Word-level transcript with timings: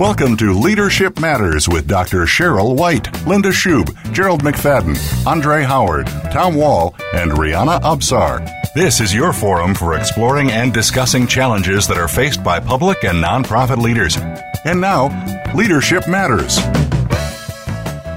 Welcome 0.00 0.38
to 0.38 0.54
Leadership 0.54 1.20
Matters 1.20 1.68
with 1.68 1.86
Dr. 1.86 2.24
Cheryl 2.24 2.74
White, 2.74 3.26
Linda 3.26 3.50
Schub, 3.50 3.94
Gerald 4.14 4.42
McFadden, 4.42 4.96
Andre 5.26 5.62
Howard, 5.62 6.06
Tom 6.32 6.54
Wall, 6.54 6.94
and 7.12 7.32
Rihanna 7.32 7.82
Absar. 7.82 8.50
This 8.72 9.02
is 9.02 9.14
your 9.14 9.34
forum 9.34 9.74
for 9.74 9.98
exploring 9.98 10.52
and 10.52 10.72
discussing 10.72 11.26
challenges 11.26 11.86
that 11.86 11.98
are 11.98 12.08
faced 12.08 12.42
by 12.42 12.58
public 12.58 13.04
and 13.04 13.22
nonprofit 13.22 13.76
leaders. 13.76 14.16
And 14.64 14.80
now, 14.80 15.08
Leadership 15.54 16.08
Matters. 16.08 16.60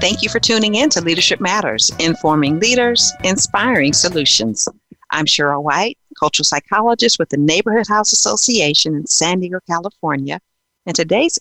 Thank 0.00 0.22
you 0.22 0.30
for 0.30 0.40
tuning 0.40 0.76
in 0.76 0.88
to 0.88 1.02
Leadership 1.02 1.38
Matters, 1.38 1.92
informing 1.98 2.60
leaders, 2.60 3.12
inspiring 3.24 3.92
solutions. 3.92 4.66
I'm 5.10 5.26
Cheryl 5.26 5.62
White, 5.62 5.98
cultural 6.18 6.44
psychologist 6.44 7.18
with 7.18 7.28
the 7.28 7.36
Neighborhood 7.36 7.88
House 7.88 8.14
Association 8.14 8.94
in 8.94 9.06
San 9.06 9.40
Diego, 9.40 9.58
California. 9.66 10.40
In 10.86 10.92
today's 10.92 11.38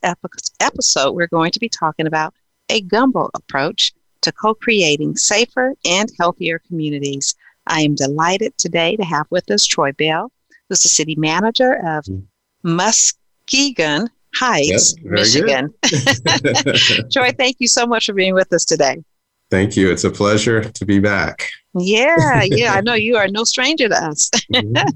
episode, 0.61 1.11
we're 1.11 1.27
going 1.27 1.51
to 1.51 1.59
be 1.59 1.67
talking 1.67 2.07
about 2.07 2.33
a 2.69 2.79
gumbo 2.79 3.29
approach 3.33 3.91
to 4.21 4.31
co 4.31 4.53
creating 4.53 5.17
safer 5.17 5.73
and 5.83 6.09
healthier 6.17 6.59
communities. 6.59 7.35
I 7.67 7.81
am 7.81 7.95
delighted 7.95 8.57
today 8.57 8.95
to 8.95 9.03
have 9.03 9.27
with 9.31 9.51
us 9.51 9.65
Troy 9.65 9.91
Bell, 9.91 10.31
who's 10.69 10.83
the 10.83 10.87
city 10.87 11.17
manager 11.17 11.73
of 11.73 12.05
mm. 12.05 12.23
Muskegon 12.63 14.09
Heights, 14.33 14.95
yep, 14.97 15.11
Michigan. 15.11 15.73
Troy, 17.11 17.31
thank 17.37 17.57
you 17.59 17.67
so 17.67 17.85
much 17.85 18.05
for 18.05 18.13
being 18.13 18.35
with 18.35 18.51
us 18.53 18.63
today. 18.63 19.03
Thank 19.51 19.75
you. 19.75 19.91
It's 19.91 20.05
a 20.05 20.09
pleasure 20.09 20.63
to 20.63 20.85
be 20.85 20.99
back. 20.99 21.49
Yeah, 21.77 22.43
yeah, 22.45 22.75
I 22.75 22.81
know 22.81 22.93
you 22.93 23.17
are 23.17 23.27
no 23.27 23.43
stranger 23.43 23.89
to 23.89 24.05
us. 24.05 24.29
Mm-hmm. 24.53 24.87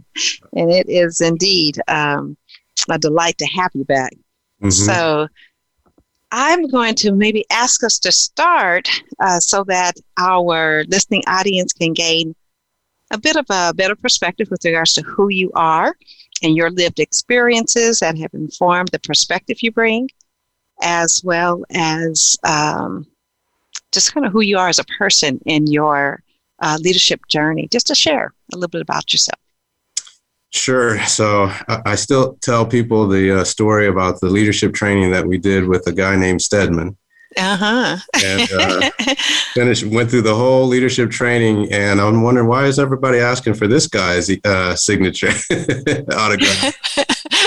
and 0.54 0.72
it 0.72 0.88
is 0.88 1.20
indeed 1.20 1.82
um, 1.90 2.38
a 2.90 2.98
delight 2.98 3.38
to 3.40 3.46
have 3.46 3.72
you 3.74 3.84
back. 3.84 4.14
Mm-hmm. 4.62 4.70
So 4.70 5.28
I'm 6.32 6.68
going 6.68 6.96
to 6.96 7.12
maybe 7.14 7.46
ask 7.52 7.84
us 7.84 8.00
to 8.00 8.12
start 8.12 8.90
uh, 9.20 9.40
so 9.40 9.64
that 9.66 9.94
our 10.18 10.84
listening 10.86 11.24
audience 11.28 11.74
can 11.74 11.94
gain 11.94 12.36
a 13.12 13.18
bit 13.18 13.38
of 13.38 13.46
a 13.50 13.74
better 13.74 13.96
perspective 13.96 14.50
with 14.52 14.66
regards 14.66 14.94
to 14.94 15.02
who 15.04 15.30
you 15.30 15.52
are 15.56 15.96
and 16.44 16.56
your 16.56 16.70
lived 16.70 17.00
experiences 17.00 18.00
that 18.00 18.18
have 18.18 18.34
informed 18.34 18.90
the 18.90 19.00
perspective 19.00 19.58
you 19.62 19.72
bring, 19.72 20.10
as 20.82 21.24
well 21.24 21.64
as 21.72 22.38
um, 22.44 23.08
just 23.92 24.14
kind 24.14 24.26
of 24.26 24.34
who 24.34 24.42
you 24.42 24.58
are 24.58 24.68
as 24.68 24.80
a 24.80 24.86
person 25.00 25.40
in 25.46 25.66
your 25.68 26.22
uh, 26.60 26.78
leadership 26.82 27.22
journey. 27.30 27.68
Just 27.72 27.88
to 27.88 27.96
share 27.96 28.34
a 28.54 28.58
little 28.58 28.68
bit 28.68 28.82
about 28.82 29.14
yourself. 29.14 29.40
Sure. 30.58 31.00
So 31.06 31.52
I 31.68 31.96
still 31.96 32.34
tell 32.42 32.66
people 32.66 33.08
the 33.08 33.42
uh, 33.42 33.44
story 33.44 33.88
about 33.88 34.20
the 34.20 34.28
leadership 34.28 34.74
training 34.74 35.12
that 35.12 35.26
we 35.26 35.38
did 35.38 35.68
with 35.68 35.88
a 35.88 35.94
guy 35.94 36.16
named 36.16 36.42
Stedman. 36.42 36.98
Uh-huh. 37.38 37.98
and 38.26 38.52
uh, 38.52 38.90
finished, 39.54 39.86
went 39.86 40.10
through 40.10 40.24
the 40.24 40.34
whole 40.34 40.66
leadership 40.66 41.12
training, 41.12 41.72
and 41.72 42.02
I'm 42.02 42.24
wondering 42.24 42.48
why 42.48 42.66
is 42.66 42.80
everybody 42.80 43.20
asking 43.20 43.54
for 43.54 43.68
this 43.68 43.86
guy's 43.86 44.32
uh, 44.44 44.76
signature 44.76 45.28
autograph? 46.14 46.74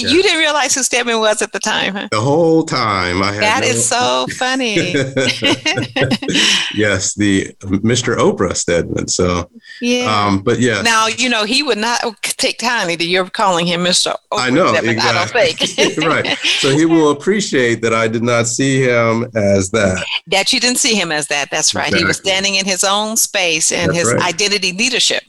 yeah. 0.00 0.08
you 0.08 0.22
didn't 0.22 0.38
realize 0.38 0.74
who 0.74 0.82
Stedman 0.82 1.18
was 1.18 1.42
at 1.42 1.52
the 1.52 1.58
time, 1.58 1.94
huh? 1.94 2.08
The 2.10 2.20
whole 2.20 2.64
time, 2.64 3.22
I 3.22 3.32
had. 3.32 3.42
That 3.42 3.60
no- 3.62 3.68
is 3.68 3.86
so 3.86 4.26
funny. 4.38 4.74
yes, 6.74 7.14
the 7.14 7.54
Mr. 7.60 8.16
Oprah 8.16 8.56
Stedman. 8.56 9.08
So, 9.08 9.50
yeah. 9.80 10.04
Um, 10.04 10.42
but 10.42 10.58
yeah. 10.58 10.82
Now 10.82 11.06
you 11.06 11.28
know 11.28 11.44
he 11.44 11.62
would 11.62 11.78
not 11.78 12.00
take 12.22 12.58
kindly 12.58 12.96
to 12.96 13.04
you're 13.04 13.28
calling 13.28 13.66
him 13.66 13.84
Mr. 13.84 14.14
Oprah 14.32 14.38
I 14.38 14.50
know. 14.50 14.72
Stedman, 14.72 14.94
exactly. 14.94 15.40
I 15.40 15.52
don't 15.52 15.56
think. 15.56 15.96
right. 16.06 16.38
So 16.38 16.70
he 16.70 16.86
will 16.86 17.10
appreciate 17.10 17.82
that 17.82 17.94
I 17.94 18.08
did 18.08 18.22
not 18.22 18.46
see 18.46 18.82
him 18.82 19.24
as 19.34 19.70
that. 19.70 20.04
That 20.26 20.52
you 20.52 20.60
didn't 20.60 20.78
see 20.78 20.94
him 20.94 21.12
as 21.12 21.28
that. 21.28 21.50
That's 21.50 21.74
right. 21.74 21.88
Exactly. 21.88 22.00
He 22.00 22.06
was 22.06 22.16
standing 22.16 22.54
in 22.56 22.64
his 22.64 22.84
own 22.84 23.16
space 23.16 23.72
and 23.72 23.90
That's 23.90 23.98
his 23.98 24.14
right. 24.14 24.22
identity 24.22 24.72
leadership. 24.72 25.22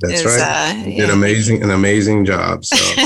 That's 0.00 0.20
is, 0.20 0.24
right. 0.24 0.40
Uh, 0.40 0.84
did 0.84 1.10
amazing, 1.10 1.62
an 1.62 1.70
amazing 1.70 2.24
job. 2.24 2.64
So 2.64 2.76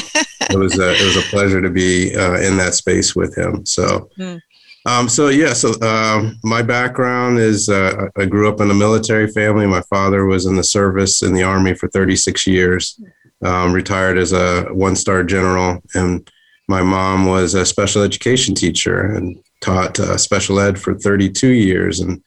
it 0.50 0.59
was 0.59 0.78
a, 0.78 0.92
it 0.92 1.04
was 1.04 1.16
a 1.16 1.28
pleasure 1.31 1.60
to 1.60 1.70
be 1.70 2.14
uh, 2.14 2.41
in 2.41 2.56
that 2.59 2.75
space 2.75 3.14
with 3.14 3.37
him. 3.37 3.64
So. 3.66 4.10
Mm. 4.19 4.41
Um, 4.86 5.09
so 5.09 5.31
yeah, 5.31 5.53
so 5.53 5.75
um, 5.81 6.38
my 6.44 6.62
background 6.62 7.41
is 7.41 7.69
uh, 7.69 8.06
I 8.16 8.25
grew 8.25 8.48
up 8.48 8.60
in 8.60 8.70
a 8.70 8.75
military 8.75 9.26
family. 9.26 9.66
My 9.66 9.81
father 9.91 10.26
was 10.26 10.47
in 10.47 10.54
the 10.54 10.62
service 10.62 11.22
in 11.22 11.34
the 11.34 11.42
army 11.42 11.75
for 11.75 11.88
36 11.88 12.47
years, 12.47 13.00
um, 13.42 13.72
retired 13.72 14.16
as 14.16 14.32
a 14.32 14.66
one-star 14.66 15.25
general, 15.25 15.82
and 15.97 16.31
my 16.69 16.82
mom 16.82 17.26
was 17.26 17.54
a 17.54 17.66
special 17.66 18.03
education 18.03 18.54
teacher 18.54 19.00
and 19.00 19.36
taught 19.60 19.98
uh, 19.98 20.16
special 20.16 20.60
ed 20.60 20.78
for 20.78 20.94
32 20.94 21.48
years. 21.48 22.00
And 22.00 22.22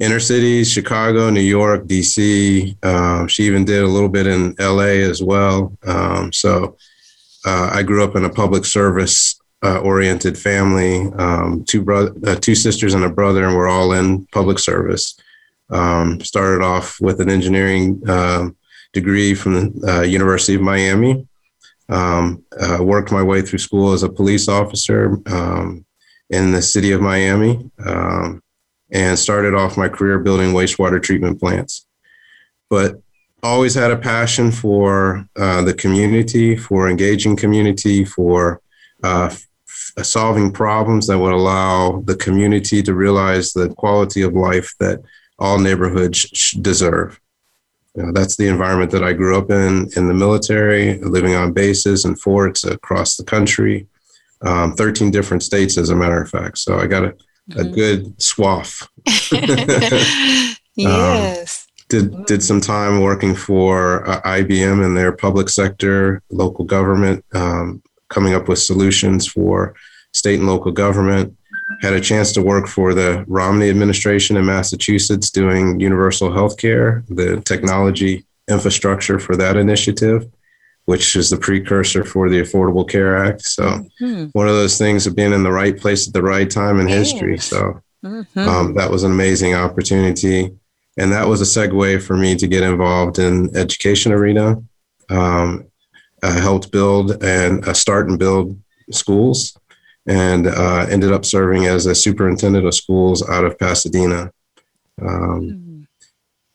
inner 0.00 0.20
cities, 0.20 0.70
Chicago, 0.70 1.30
New 1.30 1.40
York, 1.40 1.84
DC. 1.84 2.84
Um, 2.84 3.28
she 3.28 3.44
even 3.44 3.64
did 3.64 3.82
a 3.82 3.88
little 3.88 4.08
bit 4.08 4.26
in 4.26 4.54
LA 4.58 5.04
as 5.10 5.22
well. 5.22 5.76
Um, 5.86 6.32
so 6.32 6.76
uh, 7.44 7.70
I 7.72 7.82
grew 7.82 8.04
up 8.04 8.16
in 8.16 8.24
a 8.24 8.30
public 8.30 8.64
service 8.64 9.40
uh, 9.64 9.80
oriented 9.80 10.38
family. 10.38 11.10
Um, 11.18 11.64
two 11.64 11.82
bro- 11.82 12.14
uh, 12.26 12.36
two 12.36 12.54
sisters 12.54 12.94
and 12.94 13.04
a 13.04 13.10
brother, 13.10 13.44
and 13.44 13.56
we're 13.56 13.68
all 13.68 13.92
in 13.92 14.26
public 14.26 14.58
service. 14.58 15.18
Um, 15.70 16.20
started 16.20 16.64
off 16.64 17.00
with 17.00 17.20
an 17.20 17.28
engineering 17.28 18.00
um, 18.08 18.56
degree 18.92 19.34
from 19.34 19.78
the 19.80 19.98
uh, 19.98 20.02
University 20.02 20.54
of 20.54 20.62
Miami. 20.62 21.26
Um, 21.90 22.44
uh, 22.60 22.78
worked 22.82 23.10
my 23.10 23.22
way 23.22 23.42
through 23.42 23.58
school 23.58 23.92
as 23.92 24.02
a 24.02 24.08
police 24.08 24.46
officer 24.46 25.18
in 26.30 26.52
the 26.52 26.60
city 26.60 26.92
of 26.92 27.00
Miami. 27.00 27.70
Um, 27.84 28.42
and 28.90 29.18
started 29.18 29.54
off 29.54 29.76
my 29.76 29.88
career 29.88 30.18
building 30.18 30.52
wastewater 30.52 31.02
treatment 31.02 31.40
plants. 31.40 31.86
But 32.70 33.00
always 33.42 33.74
had 33.74 33.90
a 33.90 33.96
passion 33.96 34.50
for 34.50 35.28
uh, 35.36 35.62
the 35.62 35.74
community, 35.74 36.56
for 36.56 36.88
engaging 36.88 37.36
community, 37.36 38.04
for 38.04 38.60
uh, 39.02 39.34
solving 40.02 40.52
problems 40.52 41.06
that 41.06 41.18
would 41.18 41.32
allow 41.32 42.02
the 42.04 42.16
community 42.16 42.82
to 42.82 42.94
realize 42.94 43.52
the 43.52 43.68
quality 43.74 44.22
of 44.22 44.34
life 44.34 44.74
that 44.80 45.00
all 45.38 45.58
neighborhoods 45.58 46.52
deserve. 46.60 47.20
You 47.94 48.04
know, 48.04 48.12
that's 48.12 48.36
the 48.36 48.48
environment 48.48 48.90
that 48.92 49.04
I 49.04 49.12
grew 49.12 49.36
up 49.36 49.50
in, 49.50 49.88
in 49.96 50.08
the 50.08 50.14
military, 50.14 50.98
living 50.98 51.34
on 51.34 51.52
bases 51.52 52.04
and 52.04 52.20
forts 52.20 52.64
across 52.64 53.16
the 53.16 53.24
country, 53.24 53.86
um, 54.42 54.74
13 54.74 55.10
different 55.10 55.42
states, 55.42 55.78
as 55.78 55.90
a 55.90 55.96
matter 55.96 56.20
of 56.20 56.30
fact. 56.30 56.58
So 56.58 56.78
I 56.78 56.86
got 56.86 57.04
a 57.04 57.14
a 57.52 57.62
mm-hmm. 57.62 57.74
good 57.74 58.22
swath. 58.22 58.88
yes. 60.76 61.66
Um, 61.66 61.68
did 61.88 62.26
did 62.26 62.42
some 62.42 62.60
time 62.60 63.00
working 63.00 63.34
for 63.34 64.08
uh, 64.08 64.20
IBM 64.22 64.84
in 64.84 64.94
their 64.94 65.12
public 65.12 65.48
sector, 65.48 66.22
local 66.30 66.64
government, 66.64 67.24
um, 67.32 67.82
coming 68.08 68.34
up 68.34 68.48
with 68.48 68.58
solutions 68.58 69.26
for 69.26 69.74
state 70.12 70.38
and 70.38 70.48
local 70.48 70.72
government. 70.72 71.34
Had 71.80 71.94
a 71.94 72.00
chance 72.00 72.32
to 72.32 72.42
work 72.42 72.66
for 72.66 72.94
the 72.94 73.24
Romney 73.26 73.70
administration 73.70 74.36
in 74.36 74.44
Massachusetts 74.46 75.30
doing 75.30 75.80
universal 75.80 76.32
health 76.32 76.56
care, 76.56 77.04
the 77.08 77.40
technology 77.42 78.24
infrastructure 78.48 79.18
for 79.18 79.36
that 79.36 79.56
initiative 79.56 80.28
which 80.88 81.16
is 81.16 81.28
the 81.28 81.36
precursor 81.36 82.02
for 82.02 82.30
the 82.30 82.40
Affordable 82.40 82.88
Care 82.88 83.22
Act. 83.22 83.42
So 83.42 83.84
mm-hmm. 84.00 84.24
one 84.32 84.48
of 84.48 84.54
those 84.54 84.78
things 84.78 85.06
of 85.06 85.14
being 85.14 85.34
in 85.34 85.42
the 85.42 85.52
right 85.52 85.78
place 85.78 86.08
at 86.08 86.14
the 86.14 86.22
right 86.22 86.50
time 86.50 86.80
in 86.80 86.88
yes. 86.88 87.10
history. 87.10 87.36
So 87.36 87.82
mm-hmm. 88.02 88.38
um, 88.38 88.72
that 88.72 88.90
was 88.90 89.02
an 89.02 89.12
amazing 89.12 89.52
opportunity. 89.52 90.50
And 90.96 91.12
that 91.12 91.28
was 91.28 91.42
a 91.42 91.44
segue 91.44 92.02
for 92.02 92.16
me 92.16 92.36
to 92.36 92.46
get 92.46 92.62
involved 92.62 93.18
in 93.18 93.54
education 93.54 94.12
arena. 94.12 94.62
Um, 95.10 95.66
I 96.22 96.30
helped 96.30 96.72
build 96.72 97.22
and 97.22 97.68
uh, 97.68 97.74
start 97.74 98.08
and 98.08 98.18
build 98.18 98.58
schools 98.90 99.58
and 100.06 100.46
uh, 100.46 100.86
ended 100.88 101.12
up 101.12 101.26
serving 101.26 101.66
as 101.66 101.84
a 101.84 101.94
superintendent 101.94 102.66
of 102.66 102.74
schools 102.74 103.28
out 103.28 103.44
of 103.44 103.58
Pasadena. 103.58 104.32
Um, 105.02 105.42
mm-hmm 105.42 105.67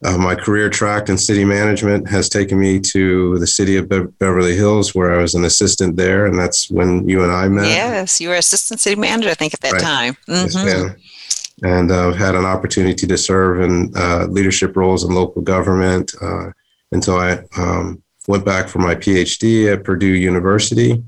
uh, 0.03 0.17
my 0.17 0.35
career 0.35 0.69
track 0.69 1.09
in 1.09 1.17
city 1.17 1.45
management 1.45 2.09
has 2.09 2.27
taken 2.27 2.59
me 2.59 2.79
to 2.79 3.39
the 3.39 3.47
city 3.47 3.77
of 3.77 3.87
Be- 3.87 4.05
Beverly 4.19 4.55
Hills, 4.55 4.93
where 4.93 5.17
I 5.17 5.21
was 5.21 5.33
an 5.35 5.45
assistant 5.45 5.95
there, 5.95 6.25
and 6.25 6.37
that's 6.37 6.69
when 6.69 7.07
you 7.07 7.23
and 7.23 7.31
I 7.31 7.47
met. 7.47 7.67
Yes, 7.67 8.19
you 8.19 8.29
were 8.29 8.35
assistant 8.35 8.79
city 8.79 8.99
manager, 8.99 9.29
I 9.29 9.33
think, 9.33 9.53
at 9.53 9.61
that 9.61 9.73
right. 9.73 9.81
time. 9.81 10.17
Mm-hmm. 10.27 10.67
Yes, 10.67 11.51
and 11.63 11.91
I've 11.91 12.13
uh, 12.13 12.17
had 12.17 12.35
an 12.35 12.45
opportunity 12.45 13.07
to 13.07 13.17
serve 13.17 13.61
in 13.61 13.93
uh, 13.95 14.27
leadership 14.29 14.75
roles 14.75 15.05
in 15.05 15.13
local 15.13 15.41
government 15.41 16.13
uh, 16.21 16.51
until 16.91 17.17
I 17.17 17.39
um, 17.57 18.03
went 18.27 18.43
back 18.43 18.67
for 18.67 18.79
my 18.79 18.95
PhD 18.95 19.71
at 19.71 19.83
Purdue 19.83 20.07
University. 20.07 21.03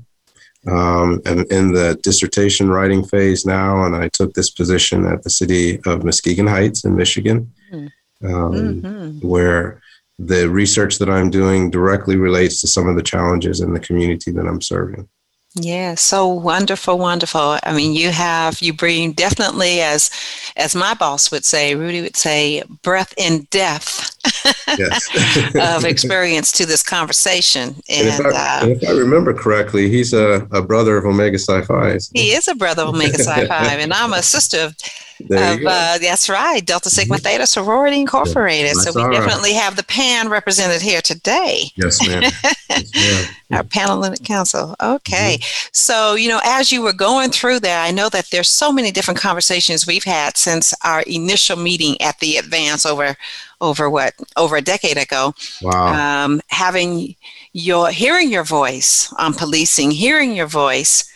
Um, 0.68 1.22
and 1.24 1.46
in 1.52 1.70
the 1.70 1.96
dissertation 2.02 2.68
writing 2.68 3.04
phase 3.04 3.46
now, 3.46 3.84
and 3.84 3.94
I 3.94 4.08
took 4.08 4.34
this 4.34 4.50
position 4.50 5.06
at 5.06 5.22
the 5.22 5.30
city 5.30 5.78
of 5.86 6.02
Muskegon 6.02 6.48
Heights 6.48 6.84
in 6.84 6.96
Michigan. 6.96 7.52
Mm-hmm 7.72 7.86
um, 8.24 8.82
mm-hmm. 8.82 9.26
where 9.26 9.80
the 10.18 10.48
research 10.48 10.98
that 10.98 11.10
I'm 11.10 11.30
doing 11.30 11.70
directly 11.70 12.16
relates 12.16 12.60
to 12.62 12.66
some 12.66 12.88
of 12.88 12.96
the 12.96 13.02
challenges 13.02 13.60
in 13.60 13.74
the 13.74 13.80
community 13.80 14.30
that 14.32 14.46
I'm 14.46 14.62
serving. 14.62 15.08
Yeah, 15.58 15.94
so 15.94 16.28
wonderful, 16.28 16.98
wonderful. 16.98 17.58
I 17.62 17.72
mean, 17.74 17.94
you 17.94 18.10
have 18.10 18.60
you 18.60 18.74
bring 18.74 19.12
definitely 19.12 19.80
as 19.80 20.10
as 20.54 20.74
my 20.74 20.92
boss 20.92 21.30
would 21.30 21.46
say, 21.46 21.74
Rudy 21.74 22.02
would 22.02 22.16
say, 22.16 22.62
breath 22.82 23.14
in 23.16 23.46
depth 23.50 24.16
of 25.56 25.84
experience 25.86 26.52
to 26.52 26.66
this 26.66 26.82
conversation. 26.82 27.74
And, 27.88 28.08
and, 28.08 28.08
if, 28.08 28.20
I, 28.20 28.28
uh, 28.28 28.60
and 28.64 28.82
if, 28.82 28.88
I, 28.88 28.92
remember 28.92 29.32
correctly, 29.32 29.88
he's 29.88 30.12
a, 30.12 30.46
a 30.52 30.60
brother 30.60 30.98
of 30.98 31.06
Omega 31.06 31.38
Psi 31.38 31.62
Phi. 31.62 31.98
He 32.12 32.32
is 32.32 32.48
a 32.48 32.54
brother 32.54 32.82
of 32.82 32.90
Omega 32.90 33.18
Psi 33.18 33.46
Phi, 33.46 33.74
and 33.78 33.94
I'm 33.94 34.12
a 34.12 34.22
sister 34.22 34.58
of 34.58 34.76
of, 35.20 35.60
uh, 35.66 35.98
that's 35.98 36.28
right, 36.28 36.64
Delta 36.64 36.90
Sigma 36.90 37.16
mm-hmm. 37.16 37.22
Theta 37.22 37.46
Sorority 37.46 38.00
Incorporated. 38.00 38.72
Yeah, 38.76 38.82
so 38.82 38.92
we 38.94 39.14
definitely 39.14 39.52
have 39.54 39.76
the 39.76 39.84
PAN 39.84 40.28
represented 40.28 40.82
here 40.82 41.00
today. 41.00 41.70
Yes, 41.76 42.06
ma'am. 42.06 42.22
yes, 42.70 42.94
ma'am. 42.94 43.58
Our 43.58 43.64
Panhellenic 43.64 44.24
Council. 44.24 44.74
Okay. 44.82 45.38
Mm-hmm. 45.40 45.68
So, 45.72 46.14
you 46.14 46.28
know, 46.28 46.40
as 46.44 46.72
you 46.72 46.82
were 46.82 46.92
going 46.92 47.30
through 47.30 47.60
there, 47.60 47.80
I 47.80 47.90
know 47.90 48.08
that 48.08 48.30
there's 48.30 48.50
so 48.50 48.72
many 48.72 48.90
different 48.90 49.20
conversations 49.20 49.86
we've 49.86 50.04
had 50.04 50.36
since 50.36 50.74
our 50.84 51.02
initial 51.02 51.56
meeting 51.56 52.00
at 52.00 52.18
the 52.18 52.36
Advance 52.36 52.84
over 52.84 53.16
over 53.60 53.88
what 53.88 54.14
over 54.36 54.56
a 54.56 54.62
decade 54.62 54.98
ago. 54.98 55.34
Wow. 55.62 56.24
Um, 56.24 56.40
having 56.48 57.16
your 57.52 57.88
hearing 57.88 58.30
your 58.30 58.44
voice 58.44 59.12
on 59.18 59.32
policing, 59.32 59.92
hearing 59.92 60.34
your 60.34 60.46
voice 60.46 61.10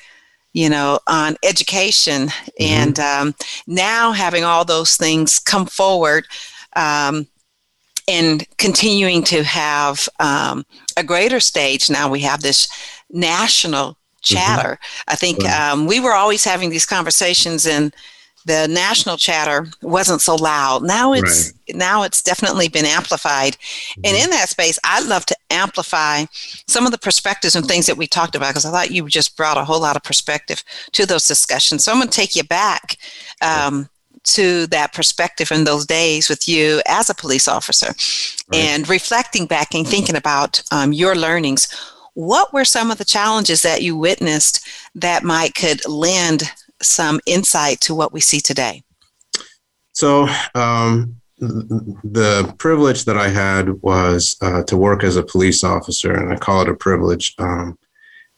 you 0.53 0.69
know, 0.69 0.99
on 1.07 1.37
education, 1.45 2.29
mm-hmm. 2.29 2.63
and 2.63 2.99
um, 2.99 3.35
now 3.67 4.13
having 4.13 4.45
all 4.45 4.65
those 4.65 4.97
things 4.97 5.39
come 5.39 5.67
forward. 5.67 6.25
Um, 6.77 7.27
and 8.09 8.47
continuing 8.57 9.23
to 9.23 9.45
have 9.45 10.09
um, 10.19 10.65
a 10.97 11.05
greater 11.05 11.39
stage 11.39 11.91
now 11.91 12.11
we 12.11 12.21
have 12.21 12.41
this 12.41 12.67
national 13.11 13.91
mm-hmm. 13.91 14.35
chatter 14.35 14.71
mm-hmm. 14.71 15.11
i 15.11 15.15
think 15.15 15.45
um, 15.45 15.87
we 15.87 16.01
were 16.01 16.15
always 16.15 16.45
having 16.45 16.71
these 16.71 16.87
conversations 16.87 17.67
and 17.67 17.95
the 18.47 18.67
national 18.69 19.17
chatter 19.17 19.67
wasn't 19.83 20.21
so 20.21 20.35
loud. 20.35 20.83
Now 20.83 21.13
it's 21.13 21.53
right. 21.69 21.77
now 21.77 22.03
it's 22.03 22.23
definitely 22.23 22.69
been 22.69 22.87
amplified. 22.87 23.55
Mm-hmm. 23.55 24.01
And 24.05 24.17
in 24.17 24.31
that 24.31 24.49
space, 24.49 24.79
I'd 24.85 25.07
love 25.07 25.27
to 25.27 25.37
amplify 25.51 26.25
some 26.67 26.87
of 26.87 26.93
the 26.93 26.99
perspectives 26.99 27.55
and 27.55 27.67
things 27.67 27.87
that 27.87 27.97
we 27.97 28.07
talked 28.07 28.35
about 28.35 28.51
because 28.51 28.65
I 28.65 28.71
thought 28.71 28.91
you 28.91 29.09
just 29.09 29.37
brought 29.37 29.59
a 29.59 29.65
whole 29.65 29.81
lot 29.81 29.97
of 29.97 30.03
perspective 30.03 30.63
to 30.93 31.07
those 31.07 31.27
discussions. 31.27 31.85
So 31.85 31.93
I'm 31.93 31.99
going 31.99 32.09
to 32.09 32.17
take 32.17 32.35
you 32.35 32.45
back 32.45 32.97
um, 33.43 33.89
to 34.23 34.67
that 34.69 34.93
perspective 34.93 35.51
in 35.51 35.65
those 35.65 35.87
days 35.87 36.29
with 36.29 36.49
you 36.49 36.81
as 36.87 37.11
a 37.11 37.15
police 37.15 37.49
officer 37.49 37.89
right. 38.53 38.61
and 38.61 38.89
reflecting 38.89 39.47
back 39.47 39.75
and 39.75 39.87
thinking 39.87 40.17
about 40.17 40.63
um, 40.73 40.93
your 40.93 41.15
learnings. 41.15 41.69
What 42.15 42.53
were 42.53 42.65
some 42.65 42.91
of 42.91 42.99
the 42.99 43.05
challenges 43.05 43.63
that 43.63 43.83
you 43.83 43.97
witnessed 43.97 44.67
that 44.95 45.23
might 45.23 45.55
could 45.55 45.87
lend 45.89 46.51
some 46.83 47.21
insight 47.27 47.81
to 47.83 47.95
what 47.95 48.13
we 48.13 48.21
see 48.21 48.41
today? 48.41 48.83
So, 49.93 50.29
um, 50.55 51.17
the 51.39 52.55
privilege 52.59 53.07
that 53.07 53.17
I 53.17 53.29
had 53.29 53.71
was 53.83 54.37
uh, 54.43 54.63
to 54.65 54.77
work 54.77 55.03
as 55.03 55.17
a 55.17 55.23
police 55.23 55.65
officer, 55.65 56.13
and 56.13 56.33
I 56.33 56.37
call 56.37 56.63
it 56.63 56.69
a 56.69 56.75
privilege. 56.75 57.35
Um, 57.39 57.79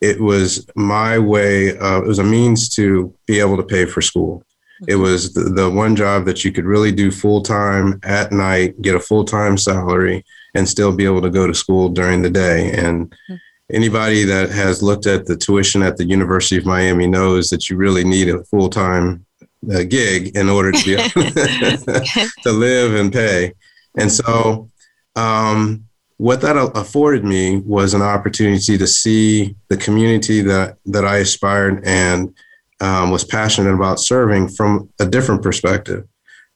it 0.01 0.21
was 0.21 0.67
my 0.77 1.19
way, 1.19 1.77
of, 1.79 2.05
it 2.05 2.07
was 2.07 2.21
a 2.21 2.25
means 2.25 2.69
to 2.77 3.13
be 3.27 3.41
able 3.41 3.57
to 3.57 3.65
pay 3.65 3.87
for 3.87 4.01
school. 4.01 4.45
It 4.87 4.93
mm-hmm. 4.93 5.03
was 5.03 5.33
the, 5.33 5.43
the 5.43 5.71
one 5.71 5.97
job 5.97 6.25
that 6.27 6.45
you 6.45 6.53
could 6.53 6.65
really 6.65 6.93
do 6.93 7.11
full 7.11 7.43
time 7.43 7.99
at 8.05 8.33
night, 8.33 8.81
get 8.83 8.95
a 8.95 9.01
full 9.01 9.25
time 9.25 9.59
salary, 9.59 10.25
and 10.55 10.69
still 10.69 10.93
be 10.93 11.05
able 11.05 11.23
to 11.23 11.31
go 11.31 11.47
to 11.47 11.55
school 11.55 11.89
during 11.89 12.23
the 12.23 12.31
day. 12.31 12.73
And 12.73 13.11
mm-hmm 13.11 13.35
anybody 13.73 14.25
that 14.25 14.51
has 14.51 14.83
looked 14.83 15.07
at 15.07 15.27
the 15.27 15.37
tuition 15.37 15.83
at 15.83 15.97
the 15.97 16.05
University 16.05 16.59
of 16.59 16.67
Miami 16.67 17.07
knows 17.07 17.49
that 17.51 17.69
you 17.69 17.77
really 17.77 18.05
need 18.05 18.29
a 18.29 18.45
full 18.45 18.69
time 18.69 19.25
uh, 19.73 19.83
gig 19.85 20.37
in 20.37 20.49
order 20.49 20.73
to 20.73 20.85
be 20.85 20.95
able 20.95 21.31
to 22.43 22.53
live 22.53 22.95
and 22.95 23.13
pay. 23.13 23.53
And 23.97 24.11
so, 24.11 24.71
um, 25.17 25.85
what 26.17 26.41
that 26.43 26.57
afforded 26.77 27.25
me 27.25 27.59
was 27.59 27.95
an 27.95 28.03
opportunity 28.03 28.79
to 28.79 28.87
see 28.87 29.57
the 29.69 29.77
community 29.77 30.41
that 30.43 30.77
that 30.87 31.05
I 31.05 31.19
aspired 31.19 31.83
and 31.85 32.35
um, 32.81 33.11
was 33.11 33.25
passionate 33.25 33.75
about 33.75 34.01
serving 34.01 34.49
from 34.49 34.89
a 35.01 35.07
different 35.07 35.43
perspective 35.43 36.07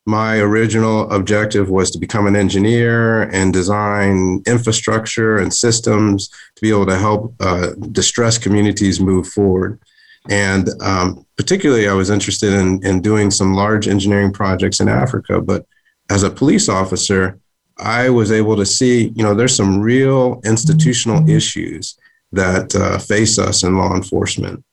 my 0.07 0.39
original 0.39 1.11
objective 1.11 1.69
was 1.69 1.91
to 1.91 1.99
become 1.99 2.29
an 2.29 2.37
engineer 2.37 3.23
and 3.23 3.53
design 3.53 4.41
infrastructure 4.47 5.39
and 5.39 5.53
systems 5.53 6.29
to 6.29 6.63
be 6.63 6.71
able 6.71 6.87
to 6.87 6.97
help 6.97 7.35
uh, 7.41 7.71
distressed 7.91 8.41
communities 8.41 9.01
move 9.01 9.27
forward. 9.27 9.81
And 10.29 10.71
um, 10.81 11.27
particularly, 11.37 11.89
I 11.89 11.93
was 11.93 12.11
interested 12.11 12.53
in, 12.53 12.85
in 12.87 13.03
doing 13.03 13.33
some 13.33 13.55
large 13.55 13.89
engineering 13.89 14.33
projects 14.33 14.79
in 14.79 14.89
Africa. 14.89 15.41
But 15.41 15.67
as 16.09 16.23
a 16.23 16.31
police 16.31 16.69
officer, 16.69 17.41
I 17.79 18.09
was 18.09 18.31
able 18.31 18.57
to 18.57 18.67
see, 18.67 19.09
you 19.09 19.25
know, 19.25 19.35
there's 19.35 19.57
some 19.57 19.81
real 19.81 20.41
institutional 20.45 21.29
issues 21.29 21.99
that 22.33 22.75
uh, 22.75 22.99
face 22.99 23.39
us 23.39 23.65
in 23.65 23.77
law 23.77 23.95
enforcement. 23.95 24.65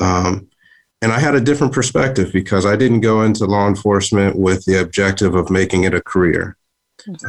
Um, 0.00 0.47
and 1.00 1.12
I 1.12 1.18
had 1.18 1.34
a 1.34 1.40
different 1.40 1.72
perspective 1.72 2.32
because 2.32 2.66
I 2.66 2.76
didn't 2.76 3.00
go 3.00 3.22
into 3.22 3.44
law 3.44 3.68
enforcement 3.68 4.36
with 4.36 4.64
the 4.64 4.80
objective 4.80 5.34
of 5.34 5.50
making 5.50 5.84
it 5.84 5.94
a 5.94 6.00
career. 6.00 6.56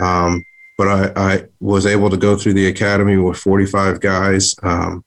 Um, 0.01 0.43
but 0.77 0.87
I, 0.87 1.33
I, 1.33 1.45
was 1.59 1.85
able 1.85 2.09
to 2.09 2.17
go 2.17 2.35
through 2.35 2.53
the 2.53 2.67
academy 2.67 3.17
with 3.17 3.37
45 3.37 3.99
guys 3.99 4.55
um, 4.63 5.03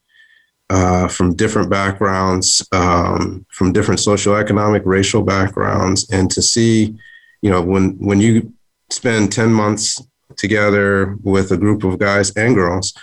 uh, 0.71 1.09
from 1.09 1.35
different 1.35 1.71
backgrounds, 1.71 2.67
um, 2.73 3.45
from 3.51 3.73
different 3.73 4.01
socioeconomic, 4.01 4.83
racial 4.85 5.23
backgrounds, 5.23 6.09
and 6.11 6.31
to 6.31 6.41
see, 6.43 6.97
you 7.41 7.51
know, 7.51 7.61
when 7.61 7.93
when 7.99 8.21
you 8.21 8.53
spend 8.91 9.33
10 9.33 9.53
months 9.53 10.01
together 10.37 11.17
with 11.23 11.51
a 11.53 11.57
group 11.57 11.85
of 11.85 11.99
guys 11.99 12.31
and 12.37 12.55
girls, 12.55 12.95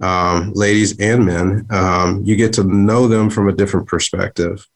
um, 0.00 0.52
ladies 0.54 0.98
and 1.00 1.26
men, 1.26 1.66
um, 1.70 2.22
you 2.24 2.36
get 2.36 2.52
to 2.52 2.64
know 2.64 3.08
them 3.08 3.30
from 3.30 3.48
a 3.48 3.52
different 3.52 3.88
perspective. 3.88 4.66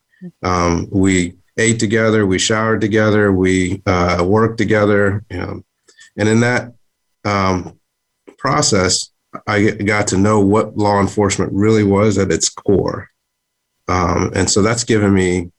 Um, 0.43 0.89
we 0.91 1.35
ate 1.59 1.79
together, 1.79 2.27
we 2.27 2.39
showered 2.39 2.81
together, 2.81 3.33
we 3.33 3.83
uh, 3.87 4.25
worked 4.27 4.59
together. 4.59 5.25
And 5.31 5.65
in 6.17 6.41
that 6.41 6.73
um, 7.25 7.79
process, 8.39 9.11
I 9.47 9.71
got 9.71 10.07
to 10.09 10.19
know 10.19 10.41
what 10.41 10.77
law 10.77 11.01
enforcement 11.01 11.53
really 11.53 11.85
was 11.85 12.19
at 12.19 12.31
its 12.31 12.49
core. 12.49 13.09
Um, 13.89 14.31
and 14.35 14.49
so 14.49 14.63
that's 14.63 14.85
given 14.85 15.13
me 15.13 15.51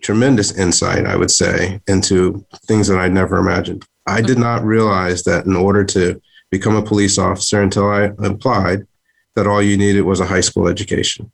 tremendous 0.00 0.56
insight, 0.56 1.06
I 1.06 1.16
would 1.16 1.30
say, 1.30 1.80
into 1.86 2.46
things 2.66 2.88
that 2.88 2.98
I'd 2.98 3.12
never 3.12 3.38
imagined. 3.38 3.84
I 4.06 4.20
did 4.20 4.38
not 4.38 4.64
realize 4.64 5.24
that 5.24 5.46
in 5.46 5.56
order 5.56 5.84
to 5.84 6.20
become 6.50 6.76
a 6.76 6.82
police 6.82 7.18
officer 7.18 7.60
until 7.60 7.90
I 7.90 8.12
applied, 8.18 8.86
that 9.34 9.46
all 9.46 9.62
you 9.62 9.76
needed 9.76 10.02
was 10.02 10.20
a 10.20 10.26
high 10.26 10.40
school 10.40 10.68
education. 10.68 11.30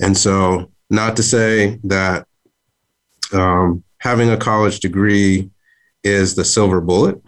And 0.00 0.16
so 0.16 0.70
not 0.90 1.16
to 1.16 1.22
say 1.22 1.78
that 1.84 2.26
um, 3.32 3.84
having 3.98 4.30
a 4.30 4.36
college 4.36 4.80
degree 4.80 5.50
is 6.02 6.34
the 6.34 6.44
silver 6.44 6.80
bullet 6.80 7.22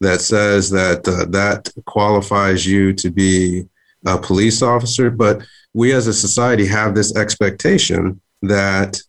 that 0.00 0.20
says 0.20 0.70
that 0.70 1.06
uh, 1.06 1.24
that 1.30 1.68
qualifies 1.84 2.66
you 2.66 2.92
to 2.92 3.10
be 3.10 3.68
a 4.06 4.18
police 4.18 4.62
officer, 4.62 5.10
but 5.10 5.42
we 5.74 5.92
as 5.92 6.06
a 6.06 6.12
society 6.12 6.66
have 6.66 6.94
this 6.94 7.14
expectation 7.16 8.20
that 8.42 9.00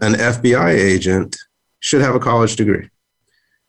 an 0.00 0.14
FBI 0.14 0.70
agent 0.70 1.36
should 1.80 2.00
have 2.00 2.14
a 2.14 2.20
college 2.20 2.56
degree. 2.56 2.88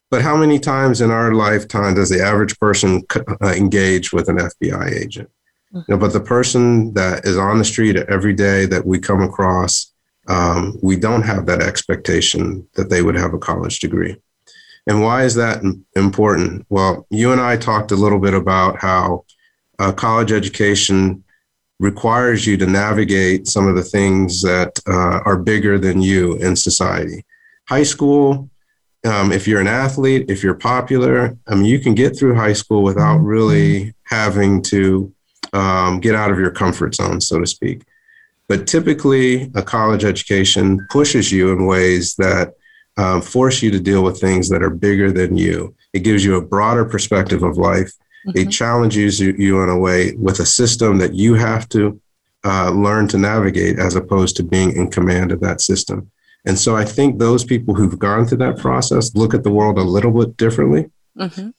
But 0.09 0.21
how 0.21 0.37
many 0.37 0.59
times 0.59 1.01
in 1.01 1.11
our 1.11 1.33
lifetime 1.33 1.95
does 1.95 2.09
the 2.09 2.23
average 2.23 2.57
person 2.59 3.03
uh, 3.15 3.53
engage 3.55 4.13
with 4.13 4.29
an 4.29 4.37
FBI 4.37 4.91
agent? 4.91 5.29
You 5.73 5.83
know, 5.89 5.97
but 5.97 6.13
the 6.13 6.19
person 6.19 6.93
that 6.93 7.25
is 7.25 7.37
on 7.37 7.57
the 7.57 7.65
street 7.65 7.95
every 7.95 8.33
day 8.33 8.65
that 8.67 8.85
we 8.85 8.99
come 8.99 9.23
across, 9.23 9.91
um, 10.27 10.77
we 10.83 10.95
don't 10.95 11.23
have 11.23 11.47
that 11.47 11.61
expectation 11.61 12.67
that 12.75 12.89
they 12.89 13.01
would 13.01 13.15
have 13.15 13.33
a 13.33 13.39
college 13.39 13.79
degree. 13.79 14.15
And 14.85 15.01
why 15.01 15.23
is 15.23 15.33
that 15.35 15.63
important? 15.95 16.65
Well, 16.69 17.07
you 17.09 17.31
and 17.31 17.41
I 17.41 17.57
talked 17.57 17.91
a 17.91 17.95
little 17.95 18.19
bit 18.19 18.33
about 18.33 18.79
how 18.79 19.25
a 19.79 19.91
college 19.91 20.31
education 20.31 21.23
requires 21.79 22.45
you 22.45 22.55
to 22.57 22.67
navigate 22.67 23.47
some 23.47 23.67
of 23.67 23.75
the 23.75 23.83
things 23.83 24.41
that 24.41 24.79
uh, 24.87 25.21
are 25.25 25.37
bigger 25.37 25.79
than 25.79 26.01
you 26.01 26.35
in 26.35 26.55
society. 26.55 27.25
High 27.67 27.83
school, 27.83 28.49
um, 29.05 29.31
if 29.31 29.47
you're 29.47 29.61
an 29.61 29.67
athlete, 29.67 30.25
if 30.29 30.43
you're 30.43 30.53
popular, 30.53 31.37
I 31.47 31.55
mean, 31.55 31.65
you 31.65 31.79
can 31.79 31.95
get 31.95 32.17
through 32.17 32.35
high 32.35 32.53
school 32.53 32.83
without 32.83 33.17
really 33.17 33.93
having 34.03 34.61
to 34.63 35.12
um, 35.53 35.99
get 35.99 36.15
out 36.15 36.31
of 36.31 36.39
your 36.39 36.51
comfort 36.51 36.95
zone, 36.95 37.21
so 37.21 37.39
to 37.39 37.47
speak. 37.47 37.83
But 38.47 38.67
typically, 38.67 39.51
a 39.55 39.61
college 39.61 40.03
education 40.03 40.85
pushes 40.89 41.31
you 41.31 41.51
in 41.51 41.65
ways 41.65 42.15
that 42.15 42.53
um, 42.97 43.21
force 43.21 43.61
you 43.61 43.71
to 43.71 43.79
deal 43.79 44.03
with 44.03 44.19
things 44.19 44.49
that 44.49 44.61
are 44.61 44.69
bigger 44.69 45.11
than 45.11 45.37
you. 45.37 45.75
It 45.93 45.99
gives 45.99 46.23
you 46.23 46.35
a 46.35 46.45
broader 46.45 46.85
perspective 46.85 47.43
of 47.43 47.57
life. 47.57 47.91
Mm-hmm. 48.27 48.37
It 48.37 48.51
challenges 48.51 49.19
you, 49.19 49.33
you 49.37 49.63
in 49.63 49.69
a 49.69 49.77
way 49.77 50.13
with 50.15 50.39
a 50.39 50.45
system 50.45 50.97
that 50.99 51.13
you 51.13 51.33
have 51.35 51.67
to 51.69 51.99
uh, 52.43 52.71
learn 52.71 53.07
to 53.07 53.17
navigate 53.17 53.79
as 53.79 53.95
opposed 53.95 54.35
to 54.35 54.43
being 54.43 54.75
in 54.75 54.91
command 54.91 55.31
of 55.31 55.39
that 55.39 55.61
system. 55.61 56.11
And 56.45 56.59
so 56.59 56.75
I 56.75 56.83
think 56.83 57.17
those 57.17 57.43
people 57.45 57.73
who've 57.73 57.97
gone 57.97 58.25
through 58.25 58.39
that 58.39 58.57
process 58.57 59.15
look 59.15 59.33
at 59.33 59.43
the 59.43 59.51
world 59.51 59.77
a 59.77 59.83
little 59.83 60.11
bit 60.11 60.35
differently. 60.35 60.91
Mm-hmm. 61.17 61.49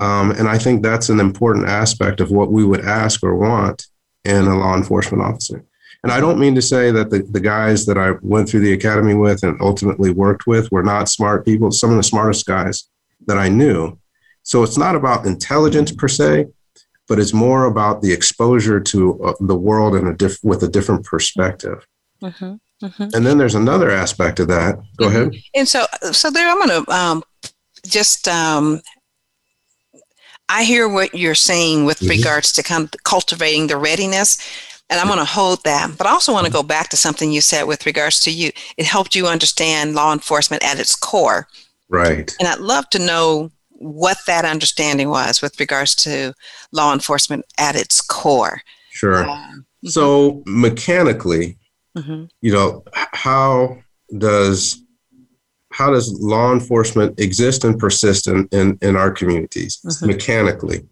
Um, 0.00 0.32
and 0.32 0.48
I 0.48 0.58
think 0.58 0.82
that's 0.82 1.08
an 1.08 1.20
important 1.20 1.66
aspect 1.66 2.20
of 2.20 2.30
what 2.30 2.50
we 2.50 2.64
would 2.64 2.84
ask 2.84 3.22
or 3.22 3.36
want 3.36 3.86
in 4.24 4.46
a 4.46 4.58
law 4.58 4.76
enforcement 4.76 5.22
officer. 5.22 5.64
And 6.02 6.12
I 6.12 6.20
don't 6.20 6.38
mean 6.38 6.54
to 6.56 6.62
say 6.62 6.90
that 6.90 7.10
the, 7.10 7.20
the 7.22 7.40
guys 7.40 7.86
that 7.86 7.96
I 7.96 8.12
went 8.20 8.48
through 8.48 8.60
the 8.60 8.72
academy 8.72 9.14
with 9.14 9.42
and 9.42 9.60
ultimately 9.60 10.10
worked 10.10 10.46
with 10.46 10.70
were 10.70 10.82
not 10.82 11.08
smart 11.08 11.46
people, 11.46 11.70
some 11.70 11.90
of 11.90 11.96
the 11.96 12.02
smartest 12.02 12.44
guys 12.44 12.88
that 13.26 13.38
I 13.38 13.48
knew. 13.48 13.98
So 14.42 14.62
it's 14.62 14.76
not 14.76 14.96
about 14.96 15.24
intelligence 15.24 15.92
per 15.92 16.08
se, 16.08 16.46
but 17.08 17.18
it's 17.18 17.32
more 17.32 17.64
about 17.64 18.02
the 18.02 18.12
exposure 18.12 18.80
to 18.80 19.24
uh, 19.24 19.34
the 19.40 19.56
world 19.56 19.94
in 19.94 20.06
a 20.06 20.14
diff- 20.14 20.42
with 20.42 20.62
a 20.62 20.68
different 20.68 21.04
perspective. 21.04 21.86
Mm-hmm. 22.22 22.54
Mm-hmm. 22.84 23.08
And 23.14 23.24
then 23.24 23.38
there's 23.38 23.54
another 23.54 23.90
aspect 23.90 24.40
of 24.40 24.48
that. 24.48 24.76
Go 24.98 25.06
mm-hmm. 25.06 25.16
ahead. 25.16 25.34
And 25.54 25.68
so, 25.68 25.86
so 26.12 26.30
there, 26.30 26.48
I'm 26.48 26.58
going 26.58 26.84
to 26.84 26.92
um, 26.92 27.22
just. 27.86 28.28
Um, 28.28 28.82
I 30.48 30.64
hear 30.64 30.88
what 30.88 31.14
you're 31.14 31.34
saying 31.34 31.84
with 31.84 31.98
mm-hmm. 32.00 32.10
regards 32.10 32.52
to 32.52 32.62
kind 32.62 32.84
of 32.84 33.02
cultivating 33.04 33.66
the 33.66 33.76
readiness, 33.76 34.38
and 34.90 35.00
I'm 35.00 35.06
going 35.06 35.18
to 35.18 35.24
hold 35.24 35.64
that. 35.64 35.96
But 35.96 36.06
I 36.06 36.10
also 36.10 36.32
want 36.32 36.46
to 36.46 36.52
go 36.52 36.62
back 36.62 36.88
to 36.90 36.96
something 36.96 37.32
you 37.32 37.40
said 37.40 37.64
with 37.64 37.86
regards 37.86 38.20
to 38.20 38.30
you. 38.30 38.50
It 38.76 38.86
helped 38.86 39.14
you 39.14 39.26
understand 39.26 39.94
law 39.94 40.12
enforcement 40.12 40.64
at 40.64 40.78
its 40.78 40.94
core. 40.94 41.48
Right. 41.88 42.34
And 42.38 42.48
I'd 42.48 42.60
love 42.60 42.88
to 42.90 42.98
know 42.98 43.50
what 43.70 44.18
that 44.26 44.44
understanding 44.44 45.08
was 45.08 45.42
with 45.42 45.58
regards 45.58 45.94
to 45.96 46.34
law 46.72 46.92
enforcement 46.92 47.44
at 47.58 47.76
its 47.76 48.00
core. 48.00 48.60
Sure. 48.90 49.28
Um, 49.28 49.66
so 49.84 50.42
mechanically, 50.46 51.58
Mm-hmm. 51.96 52.24
You 52.40 52.52
know, 52.52 52.84
how 52.92 53.78
does 54.18 54.82
how 55.74 55.90
does 55.90 56.20
law 56.20 56.52
enforcement 56.52 57.18
exist 57.18 57.64
and 57.64 57.78
persist 57.78 58.28
in, 58.28 58.48
in, 58.52 58.78
in 58.80 58.96
our 58.96 59.10
communities 59.10 59.80
mm-hmm. 59.84 60.06
mechanically? 60.06 60.86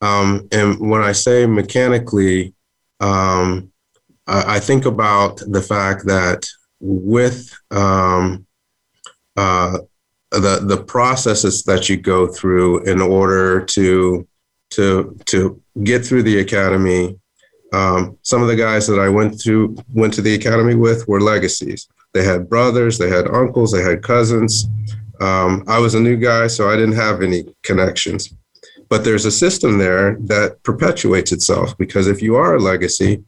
Um, 0.00 0.48
and 0.50 0.78
when 0.80 1.02
I 1.02 1.12
say 1.12 1.44
mechanically, 1.46 2.54
um, 3.00 3.70
I, 4.26 4.56
I, 4.56 4.60
think 4.60 4.86
about 4.86 5.42
the 5.46 5.60
fact 5.60 6.06
that 6.06 6.46
with 6.80 7.52
um, 7.70 8.46
uh, 9.36 9.78
the 10.30 10.60
the 10.62 10.84
processes 10.84 11.62
that 11.64 11.88
you 11.88 11.96
go 11.96 12.26
through 12.26 12.84
in 12.84 13.00
order 13.00 13.64
to 13.64 14.26
to 14.70 15.18
to 15.26 15.60
get 15.82 16.04
through 16.04 16.22
the 16.22 16.40
academy 16.40 17.18
um, 17.72 18.18
some 18.22 18.42
of 18.42 18.48
the 18.48 18.56
guys 18.56 18.86
that 18.86 18.98
I 18.98 19.08
went 19.08 19.40
to 19.42 19.76
went 19.92 20.14
to 20.14 20.22
the 20.22 20.34
academy 20.34 20.74
with 20.74 21.06
were 21.06 21.20
legacies. 21.20 21.88
They 22.14 22.24
had 22.24 22.48
brothers, 22.48 22.98
they 22.98 23.08
had 23.08 23.28
uncles, 23.28 23.72
they 23.72 23.82
had 23.82 24.02
cousins. 24.02 24.66
Um, 25.20 25.64
I 25.66 25.78
was 25.78 25.94
a 25.94 26.00
new 26.00 26.16
guy, 26.16 26.46
so 26.46 26.70
I 26.70 26.76
didn't 26.76 26.96
have 26.96 27.22
any 27.22 27.54
connections. 27.62 28.34
But 28.88 29.04
there's 29.04 29.26
a 29.26 29.30
system 29.30 29.78
there 29.78 30.16
that 30.20 30.62
perpetuates 30.62 31.32
itself 31.32 31.76
because 31.76 32.06
if 32.06 32.22
you 32.22 32.36
are 32.36 32.54
a 32.54 32.60
legacy, 32.60 33.22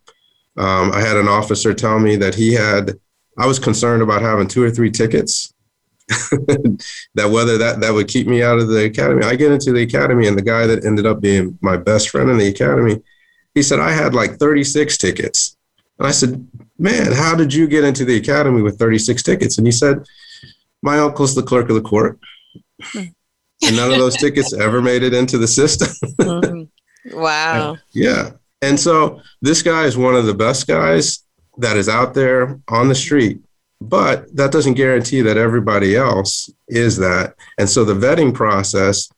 um, 0.56 0.92
I 0.92 1.00
had 1.00 1.16
an 1.16 1.28
officer 1.28 1.74
tell 1.74 1.98
me 1.98 2.16
that 2.16 2.34
he 2.34 2.54
had. 2.54 2.98
I 3.38 3.46
was 3.46 3.58
concerned 3.58 4.02
about 4.02 4.22
having 4.22 4.48
two 4.48 4.62
or 4.62 4.70
three 4.70 4.90
tickets. 4.90 5.52
that 7.14 7.30
whether 7.30 7.56
that 7.58 7.80
that 7.80 7.94
would 7.94 8.08
keep 8.08 8.26
me 8.26 8.42
out 8.42 8.58
of 8.58 8.68
the 8.68 8.84
academy. 8.84 9.24
I 9.24 9.36
get 9.36 9.52
into 9.52 9.72
the 9.72 9.82
academy, 9.82 10.26
and 10.26 10.36
the 10.36 10.42
guy 10.42 10.66
that 10.66 10.84
ended 10.84 11.06
up 11.06 11.20
being 11.20 11.56
my 11.60 11.76
best 11.76 12.08
friend 12.08 12.28
in 12.30 12.38
the 12.38 12.48
academy 12.48 13.00
he 13.54 13.62
said, 13.62 13.80
I 13.80 13.92
had 13.92 14.14
like 14.14 14.38
36 14.38 14.96
tickets. 14.98 15.56
And 16.00 16.08
I 16.08 16.12
said, 16.12 16.48
Man, 16.78 17.12
how 17.12 17.36
did 17.36 17.52
you 17.52 17.68
get 17.68 17.84
into 17.84 18.06
the 18.06 18.16
academy 18.16 18.62
with 18.62 18.78
36 18.78 19.22
tickets? 19.22 19.58
And 19.58 19.66
he 19.66 19.70
said, 19.70 20.02
My 20.82 20.98
uncle's 20.98 21.34
the 21.34 21.42
clerk 21.42 21.68
of 21.68 21.76
the 21.76 21.82
court. 21.82 22.18
Hmm. 22.82 23.04
and 23.62 23.76
none 23.76 23.92
of 23.92 23.98
those 23.98 24.16
tickets 24.16 24.54
ever 24.54 24.80
made 24.80 25.02
it 25.02 25.12
into 25.12 25.36
the 25.36 25.46
system. 25.46 25.88
mm-hmm. 26.18 27.18
Wow. 27.18 27.76
yeah. 27.92 28.30
And 28.62 28.80
so 28.80 29.20
this 29.42 29.62
guy 29.62 29.84
is 29.84 29.96
one 29.96 30.14
of 30.14 30.26
the 30.26 30.34
best 30.34 30.66
guys 30.66 31.24
that 31.58 31.76
is 31.76 31.88
out 31.88 32.14
there 32.14 32.58
on 32.68 32.88
the 32.88 32.94
street, 32.94 33.40
but 33.80 34.34
that 34.36 34.52
doesn't 34.52 34.74
guarantee 34.74 35.20
that 35.22 35.36
everybody 35.36 35.96
else 35.96 36.50
is 36.68 36.96
that. 36.98 37.34
And 37.58 37.68
so 37.68 37.84
the 37.84 37.94
vetting 37.94 38.34
process 38.34 39.10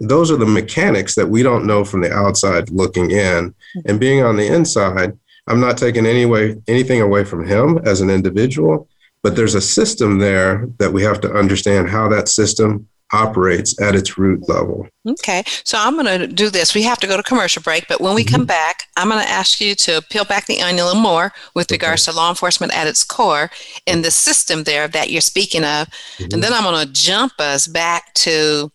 those 0.00 0.30
are 0.30 0.36
the 0.36 0.46
mechanics 0.46 1.14
that 1.14 1.28
we 1.28 1.42
don't 1.42 1.66
know 1.66 1.84
from 1.84 2.00
the 2.00 2.12
outside 2.12 2.70
looking 2.70 3.10
in. 3.10 3.54
And 3.84 4.00
being 4.00 4.22
on 4.22 4.36
the 4.36 4.46
inside, 4.46 5.18
I'm 5.50 5.60
not 5.60 5.76
taking 5.76 6.06
any 6.06 6.26
way, 6.26 6.56
anything 6.68 7.00
away 7.00 7.24
from 7.24 7.44
him 7.44 7.78
as 7.84 8.00
an 8.00 8.08
individual, 8.08 8.88
but 9.22 9.34
there's 9.34 9.56
a 9.56 9.60
system 9.60 10.18
there 10.18 10.68
that 10.78 10.92
we 10.92 11.02
have 11.02 11.20
to 11.22 11.32
understand 11.32 11.90
how 11.90 12.08
that 12.08 12.28
system 12.28 12.88
operates 13.12 13.80
at 13.82 13.96
its 13.96 14.16
root 14.16 14.48
level. 14.48 14.86
Okay, 15.04 15.42
so 15.64 15.76
I'm 15.76 15.94
going 15.94 16.20
to 16.20 16.28
do 16.28 16.48
this. 16.48 16.74
We 16.74 16.82
have 16.82 16.98
to 16.98 17.08
go 17.08 17.16
to 17.16 17.22
commercial 17.24 17.62
break, 17.62 17.88
but 17.88 18.00
when 18.00 18.14
we 18.14 18.24
mm-hmm. 18.24 18.36
come 18.36 18.44
back, 18.44 18.84
I'm 18.96 19.08
going 19.08 19.20
to 19.20 19.28
ask 19.28 19.60
you 19.60 19.74
to 19.74 20.00
peel 20.10 20.24
back 20.24 20.46
the 20.46 20.62
onion 20.62 20.84
a 20.84 20.86
little 20.86 21.02
more 21.02 21.32
with 21.54 21.66
okay. 21.66 21.74
regards 21.74 22.04
to 22.04 22.12
law 22.12 22.28
enforcement 22.28 22.72
at 22.72 22.86
its 22.86 23.02
core 23.02 23.50
and 23.88 24.04
the 24.04 24.12
system 24.12 24.62
there 24.62 24.86
that 24.86 25.10
you're 25.10 25.20
speaking 25.20 25.64
of. 25.64 25.88
Mm-hmm. 25.88 26.28
And 26.32 26.42
then 26.42 26.52
I'm 26.52 26.62
going 26.62 26.86
to 26.86 26.92
jump 26.92 27.32
us 27.40 27.66
back 27.66 28.14
to 28.14 28.70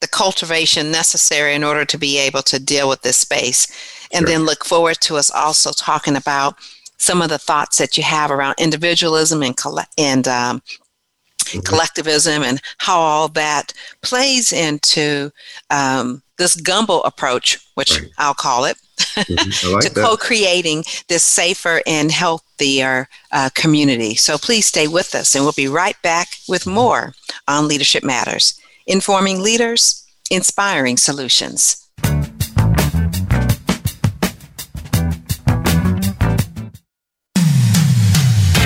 the 0.00 0.08
cultivation 0.08 0.90
necessary 0.90 1.54
in 1.54 1.64
order 1.64 1.84
to 1.84 1.98
be 1.98 2.18
able 2.18 2.42
to 2.42 2.58
deal 2.58 2.88
with 2.88 3.02
this 3.02 3.16
space. 3.16 3.68
And 4.12 4.26
sure. 4.26 4.28
then 4.28 4.44
look 4.44 4.64
forward 4.64 4.96
to 5.02 5.16
us 5.16 5.30
also 5.30 5.72
talking 5.72 6.16
about 6.16 6.56
some 6.98 7.22
of 7.22 7.28
the 7.28 7.38
thoughts 7.38 7.78
that 7.78 7.96
you 7.96 8.02
have 8.02 8.30
around 8.30 8.54
individualism 8.58 9.42
and, 9.42 9.56
and 9.98 10.28
um, 10.28 10.62
mm-hmm. 11.38 11.60
collectivism 11.60 12.42
and 12.42 12.60
how 12.78 12.98
all 12.98 13.28
that 13.28 13.72
plays 14.02 14.52
into 14.52 15.30
um, 15.70 16.22
this 16.38 16.56
gumbo 16.56 17.00
approach, 17.00 17.58
which 17.74 18.00
right. 18.00 18.10
I'll 18.18 18.34
call 18.34 18.64
it, 18.64 18.76
mm-hmm. 18.98 19.72
like 19.74 19.84
to 19.84 19.90
co 19.90 20.16
creating 20.16 20.84
this 21.08 21.22
safer 21.22 21.80
and 21.86 22.10
healthier 22.10 23.08
uh, 23.32 23.50
community. 23.54 24.14
So 24.14 24.38
please 24.38 24.66
stay 24.66 24.88
with 24.88 25.14
us, 25.14 25.34
and 25.34 25.44
we'll 25.44 25.52
be 25.52 25.68
right 25.68 26.00
back 26.02 26.28
with 26.48 26.62
mm-hmm. 26.62 26.74
more 26.74 27.14
on 27.48 27.68
Leadership 27.68 28.02
Matters 28.02 28.60
informing 28.86 29.42
leaders, 29.42 30.06
inspiring 30.30 30.96
solutions. 30.96 31.83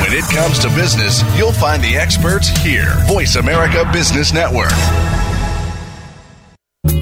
When 0.08 0.16
it 0.16 0.24
comes 0.30 0.58
to 0.60 0.68
business, 0.68 1.22
you'll 1.36 1.52
find 1.52 1.84
the 1.84 1.94
experts 1.94 2.48
here. 2.48 2.94
Voice 3.08 3.36
America 3.36 3.86
Business 3.92 4.32
Network. 4.32 4.72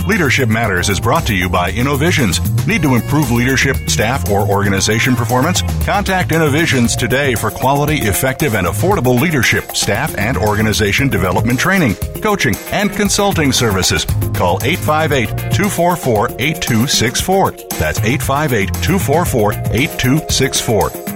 Leadership 0.09 0.49
Matters 0.49 0.89
is 0.89 0.99
brought 0.99 1.25
to 1.29 1.35
you 1.35 1.49
by 1.49 1.71
Innovisions. 1.71 2.41
Need 2.67 2.83
to 2.83 2.97
improve 2.97 3.31
leadership, 3.31 3.77
staff, 3.89 4.29
or 4.29 4.49
organization 4.49 5.15
performance? 5.15 5.63
Contact 5.85 6.33
Innovisions 6.33 6.97
today 6.97 7.37
for 7.37 7.53
quality, 7.53 7.99
effective, 7.99 8.57
and 8.57 8.67
affordable 8.67 9.21
leadership, 9.21 9.77
staff, 9.77 10.19
and 10.19 10.37
organization 10.37 11.09
development 11.09 11.61
training, 11.61 11.95
coaching, 12.23 12.57
and 12.73 12.91
consulting 12.91 13.53
services. 13.53 14.05
Call 14.35 14.59
858 14.65 15.29
244 15.53 16.31
8264. 16.41 17.51
That's 17.79 18.01
858 18.01 18.67
244 18.83 19.53
8264 19.53 21.16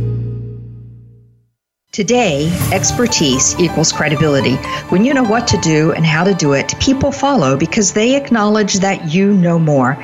Today, 1.91 2.49
expertise 2.71 3.53
equals 3.59 3.91
credibility. 3.91 4.55
When 4.91 5.03
you 5.03 5.13
know 5.13 5.25
what 5.25 5.45
to 5.47 5.57
do 5.57 5.91
and 5.91 6.05
how 6.05 6.23
to 6.23 6.33
do 6.33 6.53
it, 6.53 6.73
people 6.79 7.11
follow 7.11 7.57
because 7.57 7.91
they 7.91 8.15
acknowledge 8.15 8.75
that 8.75 9.13
you 9.13 9.33
know 9.33 9.59
more. 9.59 9.95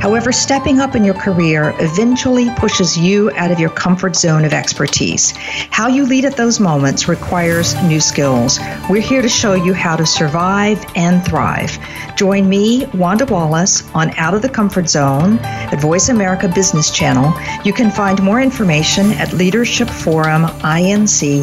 However, 0.00 0.32
stepping 0.32 0.80
up 0.80 0.96
in 0.96 1.04
your 1.04 1.14
career 1.14 1.72
eventually 1.78 2.50
pushes 2.56 2.98
you 2.98 3.30
out 3.36 3.52
of 3.52 3.60
your 3.60 3.70
comfort 3.70 4.16
zone 4.16 4.44
of 4.44 4.52
expertise. 4.52 5.34
How 5.70 5.86
you 5.86 6.04
lead 6.04 6.24
at 6.24 6.36
those 6.36 6.58
moments 6.58 7.06
requires 7.06 7.80
new 7.84 8.00
skills. 8.00 8.58
We're 8.90 9.00
here 9.00 9.22
to 9.22 9.28
show 9.28 9.54
you 9.54 9.72
how 9.72 9.94
to 9.94 10.04
survive 10.04 10.84
and 10.96 11.24
thrive. 11.24 11.78
Join 12.16 12.48
me, 12.48 12.86
Wanda 12.86 13.24
Wallace, 13.24 13.88
on 13.94 14.10
Out 14.16 14.34
of 14.34 14.42
the 14.42 14.48
Comfort 14.48 14.88
Zone 14.88 15.38
at 15.38 15.80
Voice 15.80 16.08
America 16.08 16.48
Business 16.48 16.90
Channel. 16.90 17.32
You 17.64 17.72
can 17.72 17.92
find 17.92 18.20
more 18.20 18.40
information 18.40 19.12
at 19.12 19.32
Leadership 19.32 19.88
Forum 19.88 20.46
INC 20.64 21.35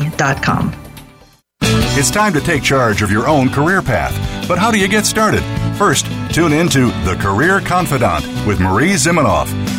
it's 1.96 2.12
time 2.12 2.34
to 2.34 2.42
take 2.42 2.64
charge 2.64 3.02
of 3.02 3.12
your 3.12 3.28
own 3.28 3.50
career 3.50 3.82
path. 3.82 4.14
But 4.48 4.58
how 4.58 4.72
do 4.72 4.80
you 4.80 4.88
get 4.88 5.06
started? 5.06 5.44
First, 5.78 6.06
Tune 6.34 6.52
in 6.52 6.68
to 6.70 6.88
The 7.06 7.16
Career 7.20 7.62
Confidant 7.62 8.26
with 8.48 8.60
Marie 8.60 8.94
Zimenoff. 8.94 9.48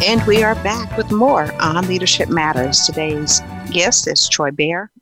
And 0.00 0.24
we 0.28 0.44
are 0.44 0.54
back 0.56 0.96
with 0.96 1.10
more 1.10 1.52
on 1.60 1.88
Leadership 1.88 2.28
Matters. 2.28 2.86
Today's 2.86 3.40
guest 3.72 4.06
is 4.06 4.28
Troy 4.28 4.52
Bear. 4.52 4.92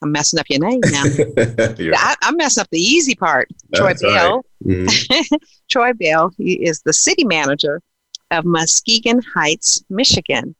I'm 0.00 0.12
messing 0.12 0.38
up 0.38 0.46
your 0.48 0.60
name 0.60 0.80
now. 0.84 1.02
I, 1.36 2.14
am 2.22 2.36
messing 2.36 2.60
up 2.60 2.68
the 2.70 2.78
easy 2.78 3.16
part. 3.16 3.48
Troy 3.74 3.94
Bell. 4.00 4.44
Right. 4.64 4.86
Mm-hmm. 4.86 5.36
Troy 5.68 5.92
Bell 5.92 6.30
he 6.38 6.52
is 6.54 6.82
the 6.82 6.92
city 6.92 7.24
manager 7.24 7.82
of 8.30 8.44
Muskegon 8.44 9.20
Heights, 9.34 9.82
Michigan. 9.90 10.54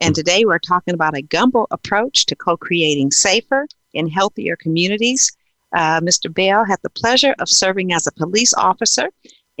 And 0.00 0.12
today 0.12 0.44
we're 0.44 0.58
talking 0.58 0.94
about 0.94 1.16
a 1.16 1.22
gumbo 1.22 1.68
approach 1.70 2.26
to 2.26 2.34
co 2.34 2.56
creating 2.56 3.12
safer 3.12 3.68
and 3.94 4.10
healthier 4.10 4.56
communities. 4.56 5.30
Uh, 5.72 6.00
Mr. 6.00 6.32
Bell 6.34 6.64
had 6.64 6.80
the 6.82 6.90
pleasure 6.90 7.36
of 7.38 7.48
serving 7.48 7.92
as 7.92 8.08
a 8.08 8.12
police 8.12 8.52
officer 8.54 9.08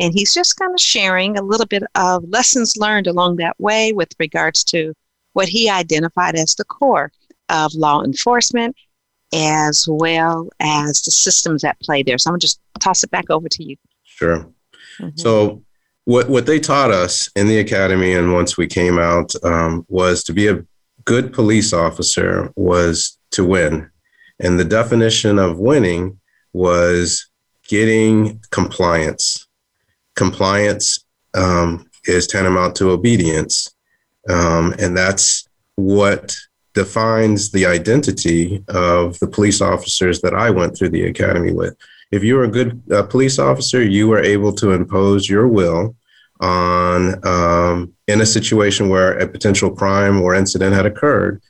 and 0.00 0.14
he's 0.14 0.32
just 0.32 0.56
kind 0.56 0.72
of 0.72 0.80
sharing 0.80 1.36
a 1.36 1.42
little 1.42 1.66
bit 1.66 1.82
of 1.94 2.24
lessons 2.28 2.76
learned 2.78 3.06
along 3.06 3.36
that 3.36 3.60
way 3.60 3.92
with 3.92 4.08
regards 4.18 4.64
to 4.64 4.94
what 5.34 5.48
he 5.48 5.68
identified 5.68 6.34
as 6.36 6.54
the 6.54 6.64
core 6.64 7.12
of 7.50 7.74
law 7.74 8.02
enforcement, 8.02 8.74
as 9.34 9.86
well 9.88 10.48
as 10.58 11.02
the 11.02 11.10
systems 11.10 11.64
at 11.64 11.78
play 11.80 12.02
there. 12.02 12.16
So 12.16 12.30
I'm 12.30 12.32
going 12.32 12.40
to 12.40 12.46
just 12.46 12.60
toss 12.80 13.04
it 13.04 13.10
back 13.10 13.28
over 13.28 13.48
to 13.50 13.62
you. 13.62 13.76
Sure. 14.04 14.48
Mm-hmm. 14.98 15.16
So, 15.16 15.62
what, 16.06 16.30
what 16.30 16.46
they 16.46 16.58
taught 16.58 16.90
us 16.90 17.28
in 17.36 17.46
the 17.46 17.58
academy 17.58 18.14
and 18.14 18.32
once 18.32 18.56
we 18.56 18.66
came 18.66 18.98
out 18.98 19.32
um, 19.44 19.84
was 19.88 20.24
to 20.24 20.32
be 20.32 20.48
a 20.48 20.64
good 21.04 21.32
police 21.32 21.72
officer 21.72 22.50
was 22.56 23.18
to 23.32 23.44
win. 23.44 23.88
And 24.40 24.58
the 24.58 24.64
definition 24.64 25.38
of 25.38 25.58
winning 25.58 26.18
was 26.52 27.28
getting 27.68 28.40
compliance 28.50 29.46
compliance 30.24 30.86
um, 31.32 31.68
is 32.04 32.26
tantamount 32.26 32.72
to 32.76 32.90
obedience. 32.90 33.54
Um, 34.28 34.74
and 34.82 34.92
that's 34.94 35.48
what 35.76 36.36
defines 36.74 37.50
the 37.50 37.64
identity 37.78 38.62
of 38.68 39.18
the 39.20 39.30
police 39.36 39.60
officers 39.72 40.20
that 40.20 40.34
I 40.34 40.48
went 40.50 40.76
through 40.76 40.92
the 40.92 41.06
academy 41.06 41.52
with. 41.60 41.74
If 42.16 42.22
you 42.22 42.34
were 42.36 42.44
a 42.44 42.56
good 42.58 42.70
uh, 42.92 43.04
police 43.14 43.38
officer, 43.38 43.80
you 43.82 44.08
were 44.08 44.22
able 44.34 44.52
to 44.60 44.72
impose 44.72 45.22
your 45.34 45.48
will 45.48 45.96
on 46.40 47.00
um, 47.34 47.76
in 48.12 48.20
a 48.20 48.26
situation 48.26 48.90
where 48.92 49.12
a 49.18 49.26
potential 49.26 49.70
crime 49.80 50.20
or 50.20 50.34
incident 50.34 50.74
had 50.74 50.86
occurred 50.86 51.40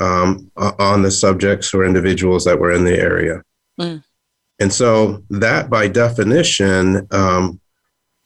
um, 0.00 0.50
on 0.90 1.02
the 1.02 1.10
subjects 1.10 1.74
or 1.74 1.84
individuals 1.84 2.44
that 2.44 2.58
were 2.60 2.72
in 2.72 2.84
the 2.84 2.98
area. 3.10 3.42
Mm. 3.80 4.02
And 4.60 4.72
so 4.72 5.22
that, 5.30 5.70
by 5.70 5.88
definition, 5.88 7.06
um, 7.10 7.60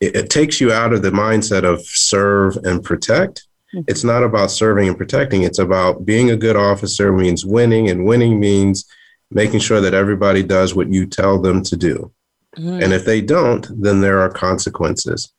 it, 0.03 0.17
it 0.17 0.31
takes 0.31 0.61
you 0.61 0.73
out 0.73 0.93
of 0.93 1.03
the 1.03 1.11
mindset 1.11 1.65
of 1.65 1.81
serve 1.83 2.57
and 2.57 2.83
protect. 2.83 3.47
Mm-hmm. 3.73 3.85
It's 3.87 4.05
not 4.05 4.25
about 4.25 4.51
serving 4.51 4.89
and 4.89 4.99
protecting. 4.99 5.45
It's 5.45 5.61
about 5.61 6.05
being 6.05 6.31
a 6.31 6.37
good 6.37 6.57
officer 6.57 7.13
means 7.13 7.47
winning, 7.47 7.89
and 7.89 8.05
winning 8.05 8.39
means 8.41 8.85
making 9.31 9.61
sure 9.61 9.81
that 9.81 9.95
everybody 9.95 10.43
does 10.43 10.75
what 10.75 10.93
you 10.93 11.07
tell 11.07 11.41
them 11.41 11.63
to 11.63 11.77
do. 11.77 12.13
Mm-hmm. 12.59 12.83
And 12.83 12.93
if 12.93 13.05
they 13.05 13.23
don't, 13.23 13.67
then 13.81 14.01
there 14.01 14.21
are 14.21 14.29
consequences. 14.29 15.33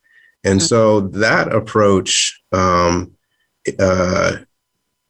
And 0.44 0.60
mm-hmm. 0.60 0.66
so 0.66 1.02
that 1.02 1.54
approach 1.54 2.42
um, 2.52 3.12
uh, 3.78 4.38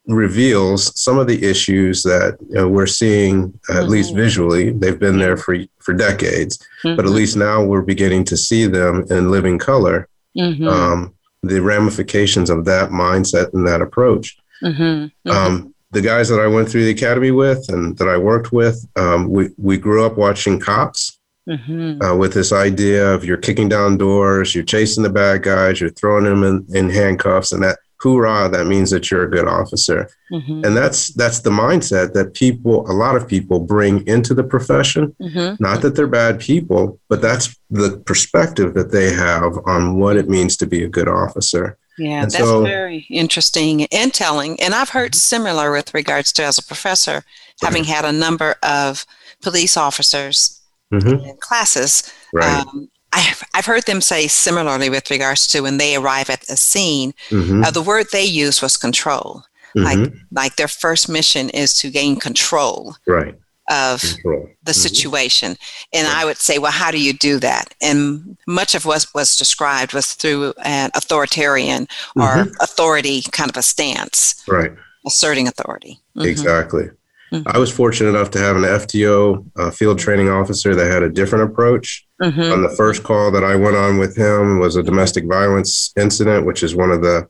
reveals 0.06 0.98
some 1.00 1.18
of 1.18 1.26
the 1.26 1.42
issues 1.44 2.02
that 2.02 2.36
you 2.48 2.56
know, 2.56 2.68
we're 2.68 2.86
seeing, 2.86 3.58
at 3.70 3.76
mm-hmm. 3.76 3.90
least 3.90 4.14
visually. 4.14 4.70
They've 4.70 4.98
been 4.98 5.18
there 5.18 5.36
for, 5.36 5.56
for 5.78 5.94
decades, 5.94 6.58
mm-hmm. 6.82 6.96
but 6.96 7.06
at 7.06 7.12
least 7.12 7.36
now 7.36 7.64
we're 7.64 7.82
beginning 7.82 8.24
to 8.24 8.36
see 8.36 8.66
them 8.66 9.06
in 9.10 9.30
living 9.30 9.58
color. 9.58 10.08
Mm-hmm. 10.36 10.68
Um, 10.68 11.14
the 11.42 11.60
ramifications 11.60 12.50
of 12.50 12.64
that 12.66 12.90
mindset 12.90 13.52
and 13.54 13.66
that 13.66 13.82
approach. 13.82 14.36
Mm-hmm. 14.62 14.82
Mm-hmm. 14.82 15.30
Um, 15.30 15.74
the 15.90 16.00
guys 16.00 16.28
that 16.28 16.40
I 16.40 16.46
went 16.48 16.68
through 16.68 16.84
the 16.84 16.90
academy 16.90 17.30
with 17.30 17.68
and 17.68 17.96
that 17.98 18.08
I 18.08 18.16
worked 18.16 18.52
with, 18.52 18.86
um, 18.96 19.30
we, 19.30 19.50
we 19.56 19.78
grew 19.78 20.04
up 20.04 20.16
watching 20.16 20.60
cops. 20.60 21.18
Mm-hmm. 21.48 22.00
Uh, 22.00 22.16
with 22.16 22.32
this 22.32 22.52
idea 22.52 23.12
of 23.12 23.22
you're 23.22 23.36
kicking 23.36 23.68
down 23.68 23.98
doors, 23.98 24.54
you're 24.54 24.64
chasing 24.64 25.02
the 25.02 25.10
bad 25.10 25.42
guys, 25.42 25.78
you're 25.78 25.90
throwing 25.90 26.24
them 26.24 26.42
in, 26.42 26.66
in 26.74 26.88
handcuffs, 26.88 27.52
and 27.52 27.62
that 27.62 27.80
hoorah, 28.04 28.50
that 28.50 28.66
means 28.66 28.90
that 28.90 29.10
you're 29.10 29.24
a 29.24 29.30
good 29.30 29.48
officer. 29.48 30.08
Mm-hmm. 30.30 30.64
And 30.64 30.76
that's 30.76 31.08
that's 31.14 31.40
the 31.40 31.50
mindset 31.50 32.12
that 32.12 32.34
people, 32.34 32.88
a 32.90 32.92
lot 32.92 33.16
of 33.16 33.26
people 33.26 33.58
bring 33.58 34.06
into 34.06 34.34
the 34.34 34.44
profession. 34.44 35.16
Mm-hmm. 35.20 35.62
Not 35.62 35.80
that 35.82 35.96
they're 35.96 36.06
bad 36.06 36.38
people, 36.38 37.00
but 37.08 37.22
that's 37.22 37.58
the 37.70 38.02
perspective 38.04 38.74
that 38.74 38.92
they 38.92 39.12
have 39.12 39.58
on 39.64 39.98
what 39.98 40.16
it 40.16 40.28
means 40.28 40.56
to 40.58 40.66
be 40.66 40.84
a 40.84 40.88
good 40.88 41.08
officer. 41.08 41.78
Yeah, 41.96 42.24
and 42.24 42.30
that's 42.30 42.44
so, 42.44 42.62
very 42.62 43.06
interesting 43.08 43.84
and 43.86 44.12
telling. 44.12 44.60
And 44.60 44.74
I've 44.74 44.90
heard 44.90 45.14
similar 45.14 45.72
with 45.72 45.94
regards 45.94 46.32
to 46.34 46.44
as 46.44 46.58
a 46.58 46.62
professor, 46.62 47.24
having 47.62 47.84
had 47.84 48.04
a 48.04 48.12
number 48.12 48.56
of 48.62 49.06
police 49.42 49.76
officers 49.76 50.60
mm-hmm. 50.92 51.24
in 51.24 51.36
classes. 51.38 52.12
Right. 52.32 52.66
Um, 52.66 52.88
I've, 53.14 53.42
I've 53.54 53.66
heard 53.66 53.84
them 53.84 54.00
say 54.00 54.26
similarly 54.26 54.90
with 54.90 55.10
regards 55.10 55.46
to 55.48 55.60
when 55.60 55.78
they 55.78 55.96
arrive 55.96 56.30
at 56.30 56.48
a 56.50 56.56
scene, 56.56 57.14
mm-hmm. 57.28 57.62
uh, 57.62 57.70
the 57.70 57.82
word 57.82 58.06
they 58.10 58.24
used 58.24 58.60
was 58.60 58.76
control. 58.76 59.44
Mm-hmm. 59.76 59.84
Like, 59.84 60.12
like 60.32 60.56
their 60.56 60.68
first 60.68 61.08
mission 61.08 61.50
is 61.50 61.74
to 61.74 61.90
gain 61.90 62.16
control. 62.16 62.96
Right 63.06 63.34
of 63.70 64.00
control. 64.00 64.50
the 64.62 64.72
mm-hmm. 64.72 64.80
situation. 64.80 65.56
And 65.92 66.06
right. 66.06 66.16
I 66.16 66.24
would 66.24 66.36
say, 66.36 66.58
well, 66.58 66.72
how 66.72 66.90
do 66.90 67.02
you 67.02 67.12
do 67.12 67.38
that? 67.38 67.74
And 67.80 68.36
much 68.46 68.74
of 68.74 68.84
what 68.84 69.06
was 69.14 69.36
described 69.36 69.94
was 69.94 70.12
through 70.12 70.52
an 70.62 70.90
authoritarian 70.94 71.88
or 72.16 72.28
mm-hmm. 72.28 72.52
authority 72.60 73.22
kind 73.32 73.50
of 73.50 73.56
a 73.56 73.62
stance. 73.62 74.42
Right. 74.46 74.72
Asserting 75.06 75.48
authority. 75.48 76.00
Mm-hmm. 76.16 76.28
Exactly. 76.28 76.90
Mm-hmm. 77.34 77.48
I 77.48 77.58
was 77.58 77.72
fortunate 77.72 78.10
enough 78.10 78.30
to 78.30 78.38
have 78.38 78.54
an 78.54 78.62
FTO 78.62 79.44
uh, 79.56 79.70
field 79.72 79.98
training 79.98 80.28
officer 80.28 80.76
that 80.76 80.90
had 80.90 81.02
a 81.02 81.08
different 81.08 81.50
approach. 81.50 82.06
Mm-hmm. 82.22 82.40
On 82.40 82.62
the 82.62 82.68
first 82.68 83.02
call 83.02 83.32
that 83.32 83.42
I 83.42 83.56
went 83.56 83.76
on 83.76 83.98
with 83.98 84.16
him 84.16 84.60
was 84.60 84.76
a 84.76 84.84
domestic 84.84 85.26
violence 85.26 85.92
incident, 85.96 86.46
which 86.46 86.62
is 86.62 86.76
one 86.76 86.92
of 86.92 87.02
the 87.02 87.28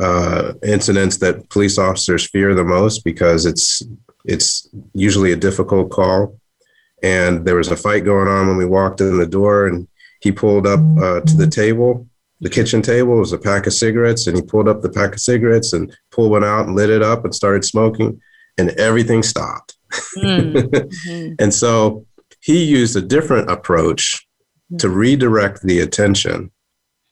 uh, 0.00 0.54
incidents 0.62 1.18
that 1.18 1.50
police 1.50 1.76
officers 1.76 2.26
fear 2.26 2.54
the 2.54 2.64
most 2.64 3.04
because 3.04 3.44
it's 3.44 3.82
it's 4.24 4.68
usually 4.94 5.32
a 5.32 5.36
difficult 5.36 5.90
call. 5.90 6.38
And 7.02 7.44
there 7.44 7.56
was 7.56 7.68
a 7.68 7.76
fight 7.76 8.04
going 8.04 8.28
on 8.28 8.46
when 8.46 8.56
we 8.56 8.64
walked 8.64 9.02
in 9.02 9.18
the 9.18 9.26
door, 9.26 9.66
and 9.66 9.86
he 10.22 10.32
pulled 10.32 10.66
up 10.66 10.80
uh, 10.98 11.20
to 11.20 11.36
the 11.36 11.48
table, 11.48 12.06
the 12.40 12.48
kitchen 12.48 12.80
table. 12.80 13.16
Was 13.16 13.34
a 13.34 13.38
pack 13.38 13.66
of 13.66 13.74
cigarettes, 13.74 14.28
and 14.28 14.36
he 14.36 14.42
pulled 14.42 14.68
up 14.68 14.80
the 14.80 14.88
pack 14.88 15.12
of 15.12 15.20
cigarettes 15.20 15.74
and 15.74 15.94
pulled 16.10 16.30
one 16.30 16.44
out 16.44 16.68
and 16.68 16.74
lit 16.74 16.88
it 16.88 17.02
up 17.02 17.26
and 17.26 17.34
started 17.34 17.66
smoking 17.66 18.18
and 18.58 18.70
everything 18.70 19.22
stopped. 19.22 19.76
Mm-hmm. 20.16 21.34
and 21.38 21.52
so 21.52 22.06
he 22.40 22.64
used 22.64 22.96
a 22.96 23.02
different 23.02 23.50
approach 23.50 24.26
mm-hmm. 24.70 24.76
to 24.78 24.88
redirect 24.88 25.62
the 25.62 25.80
attention 25.80 26.50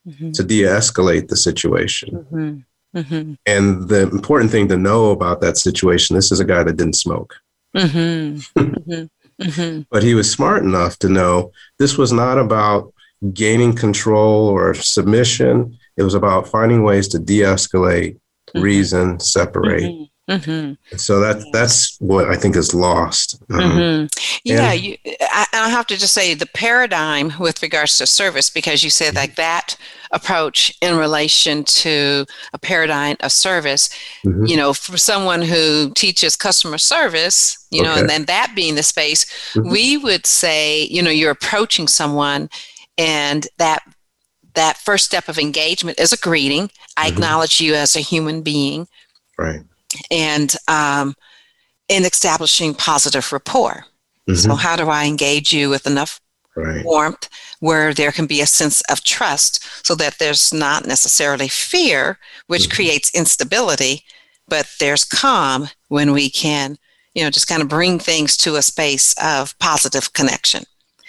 mm-hmm. 0.06 0.30
to 0.32 0.44
de 0.44 0.62
escalate 0.62 1.28
the 1.28 1.36
situation. 1.36 2.10
Mm-hmm. 2.10 2.98
Mm-hmm. 2.98 3.34
And 3.46 3.88
the 3.88 4.02
important 4.02 4.50
thing 4.50 4.68
to 4.68 4.76
know 4.76 5.10
about 5.10 5.40
that 5.42 5.56
situation 5.56 6.16
this 6.16 6.32
is 6.32 6.40
a 6.40 6.44
guy 6.44 6.62
that 6.62 6.76
didn't 6.76 6.94
smoke. 6.94 7.36
Mm-hmm. 7.76 9.04
Mm-hmm. 9.40 9.82
But 9.90 10.02
he 10.02 10.14
was 10.14 10.30
smart 10.30 10.62
enough 10.62 10.98
to 10.98 11.08
know 11.08 11.52
this 11.78 11.96
was 11.96 12.12
not 12.12 12.36
about 12.36 12.92
gaining 13.32 13.74
control 13.74 14.48
or 14.48 14.74
submission. 14.74 15.78
It 15.96 16.02
was 16.02 16.14
about 16.14 16.48
finding 16.48 16.82
ways 16.82 17.08
to 17.08 17.18
de 17.18 17.40
escalate, 17.40 18.14
mm-hmm. 18.14 18.60
reason, 18.60 19.20
separate. 19.20 20.08
Mm-hmm. 20.30 20.50
Mm-hmm. 20.50 20.96
So 20.96 21.18
that 21.20 21.44
that's 21.52 22.00
what 22.00 22.30
I 22.30 22.36
think 22.36 22.54
is 22.54 22.72
lost. 22.72 23.42
Um, 23.50 23.60
mm-hmm. 23.60 24.40
Yeah, 24.44 24.72
and, 24.72 24.82
you, 24.82 24.96
I, 25.20 25.46
I, 25.52 25.68
have 25.68 25.88
to 25.88 25.96
just 25.96 26.14
say 26.14 26.34
the 26.34 26.46
paradigm 26.46 27.32
with 27.40 27.62
regards 27.62 27.98
to 27.98 28.06
service, 28.06 28.48
because 28.48 28.84
you 28.84 28.90
said 28.90 29.16
like 29.16 29.34
that 29.34 29.76
approach 30.12 30.76
in 30.80 30.96
relation 30.96 31.64
to 31.64 32.26
a 32.52 32.58
paradigm 32.58 33.16
of 33.20 33.32
service. 33.32 33.90
Mm-hmm. 34.24 34.46
You 34.46 34.56
know, 34.56 34.72
for 34.72 34.96
someone 34.96 35.42
who 35.42 35.92
teaches 35.96 36.36
customer 36.36 36.78
service, 36.78 37.66
you 37.70 37.82
know, 37.82 37.94
and 37.94 38.08
then 38.08 38.26
that 38.26 38.52
being 38.54 38.76
the 38.76 38.84
space, 38.84 39.24
mm-hmm. 39.54 39.68
we 39.68 39.96
would 39.96 40.26
say, 40.26 40.84
you 40.84 41.02
know, 41.02 41.10
you're 41.10 41.32
approaching 41.32 41.88
someone, 41.88 42.48
and 42.96 43.48
that 43.58 43.82
that 44.54 44.76
first 44.76 45.06
step 45.06 45.28
of 45.28 45.38
engagement 45.38 45.98
is 45.98 46.12
a 46.12 46.16
greeting. 46.16 46.70
I 46.96 47.06
mm-hmm. 47.06 47.14
acknowledge 47.14 47.60
you 47.60 47.74
as 47.74 47.96
a 47.96 48.00
human 48.00 48.42
being. 48.42 48.86
Right 49.36 49.62
and 50.10 50.54
um, 50.68 51.14
in 51.88 52.04
establishing 52.04 52.74
positive 52.74 53.32
rapport. 53.32 53.84
Mm-hmm. 54.28 54.34
So, 54.34 54.54
how 54.54 54.76
do 54.76 54.88
I 54.88 55.06
engage 55.06 55.52
you 55.52 55.68
with 55.68 55.86
enough 55.86 56.20
right. 56.56 56.84
warmth 56.84 57.28
where 57.60 57.92
there 57.92 58.12
can 58.12 58.26
be 58.26 58.40
a 58.40 58.46
sense 58.46 58.80
of 58.82 59.02
trust 59.02 59.86
so 59.86 59.94
that 59.96 60.18
there's 60.18 60.52
not 60.52 60.86
necessarily 60.86 61.48
fear, 61.48 62.18
which 62.46 62.62
mm-hmm. 62.62 62.76
creates 62.76 63.14
instability, 63.14 64.04
but 64.48 64.68
there's 64.78 65.04
calm 65.04 65.68
when 65.88 66.12
we 66.12 66.30
can, 66.30 66.76
you 67.14 67.22
know, 67.22 67.30
just 67.30 67.48
kind 67.48 67.62
of 67.62 67.68
bring 67.68 67.98
things 67.98 68.36
to 68.38 68.56
a 68.56 68.62
space 68.62 69.14
of 69.22 69.58
positive 69.58 70.12
connection. 70.12 70.64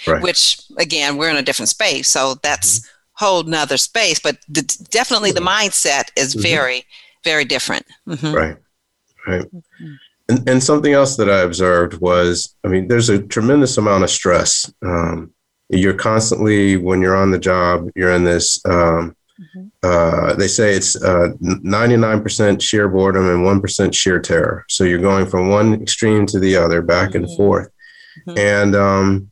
Right. 0.07 0.21
Which, 0.21 0.59
again, 0.79 1.17
we're 1.17 1.29
in 1.29 1.35
a 1.35 1.43
different 1.43 1.69
space. 1.69 2.07
So, 2.09 2.35
that's 2.41 2.79
mm-hmm. 2.79 3.25
whole 3.25 3.43
nother 3.43 3.77
space, 3.77 4.19
but 4.19 4.37
the, 4.49 4.63
definitely 4.89 5.31
the 5.31 5.41
mindset 5.41 6.05
is 6.15 6.33
mm-hmm. 6.33 6.41
very, 6.41 6.85
very 7.23 7.45
different. 7.45 7.85
Mm-hmm. 8.07 8.33
Right. 8.33 8.57
Right. 9.27 9.41
Mm-hmm. 9.43 9.93
And, 10.29 10.49
and 10.49 10.63
something 10.63 10.93
else 10.93 11.17
that 11.17 11.29
I 11.29 11.41
observed 11.41 11.99
was, 11.99 12.55
I 12.63 12.69
mean, 12.69 12.87
there's 12.87 13.09
a 13.09 13.21
tremendous 13.21 13.77
amount 13.77 14.03
of 14.03 14.09
stress. 14.09 14.71
Um, 14.81 15.33
you're 15.69 15.93
constantly, 15.93 16.77
when 16.77 17.01
you're 17.01 17.17
on 17.17 17.31
the 17.31 17.39
job, 17.39 17.89
you're 17.95 18.13
in 18.13 18.23
this, 18.23 18.63
um, 18.65 19.15
mm-hmm. 19.39 19.67
uh, 19.83 20.33
they 20.35 20.47
say 20.47 20.73
it's 20.73 21.01
uh, 21.01 21.29
99% 21.41 22.61
sheer 22.61 22.87
boredom 22.87 23.27
and 23.29 23.61
1% 23.61 23.93
sheer 23.93 24.19
terror. 24.19 24.65
So 24.69 24.83
you're 24.83 24.99
going 24.99 25.25
from 25.25 25.49
one 25.49 25.73
extreme 25.81 26.25
to 26.27 26.39
the 26.39 26.55
other, 26.55 26.81
back 26.81 27.15
and 27.15 27.27
forth. 27.35 27.69
Mm-hmm. 28.27 28.37
And, 28.37 28.75
um, 28.75 29.31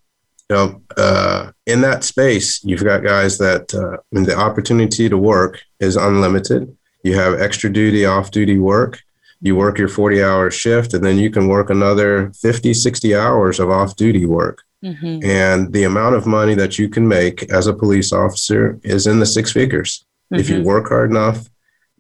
you 0.49 0.55
know, 0.55 0.81
uh, 0.97 1.51
in 1.65 1.81
that 1.81 2.03
space, 2.03 2.63
you've 2.63 2.83
got 2.83 3.03
guys 3.03 3.37
that 3.37 3.73
uh, 3.73 3.97
I 3.97 3.99
mean, 4.11 4.25
the 4.25 4.35
opportunity 4.35 5.07
to 5.07 5.17
work 5.17 5.61
is 5.79 5.95
unlimited. 5.95 6.75
You 7.03 7.15
have 7.15 7.39
extra 7.39 7.71
duty, 7.71 8.05
off 8.05 8.31
duty 8.31 8.57
work 8.57 8.99
you 9.41 9.55
work 9.55 9.77
your 9.77 9.87
40 9.87 10.23
hour 10.23 10.51
shift 10.51 10.93
and 10.93 11.03
then 11.03 11.17
you 11.17 11.29
can 11.29 11.47
work 11.47 11.69
another 11.69 12.31
50 12.33 12.73
60 12.73 13.15
hours 13.15 13.59
of 13.59 13.69
off 13.69 13.95
duty 13.95 14.25
work 14.25 14.63
mm-hmm. 14.83 15.19
and 15.23 15.71
the 15.73 15.83
amount 15.83 16.15
of 16.15 16.25
money 16.25 16.55
that 16.55 16.77
you 16.77 16.89
can 16.89 17.07
make 17.07 17.49
as 17.51 17.67
a 17.67 17.73
police 17.73 18.11
officer 18.11 18.79
is 18.83 19.07
in 19.07 19.19
the 19.19 19.25
six 19.25 19.51
figures 19.51 20.05
mm-hmm. 20.31 20.39
if 20.39 20.49
you 20.49 20.57
mm-hmm. 20.57 20.65
work 20.65 20.89
hard 20.89 21.09
enough 21.09 21.49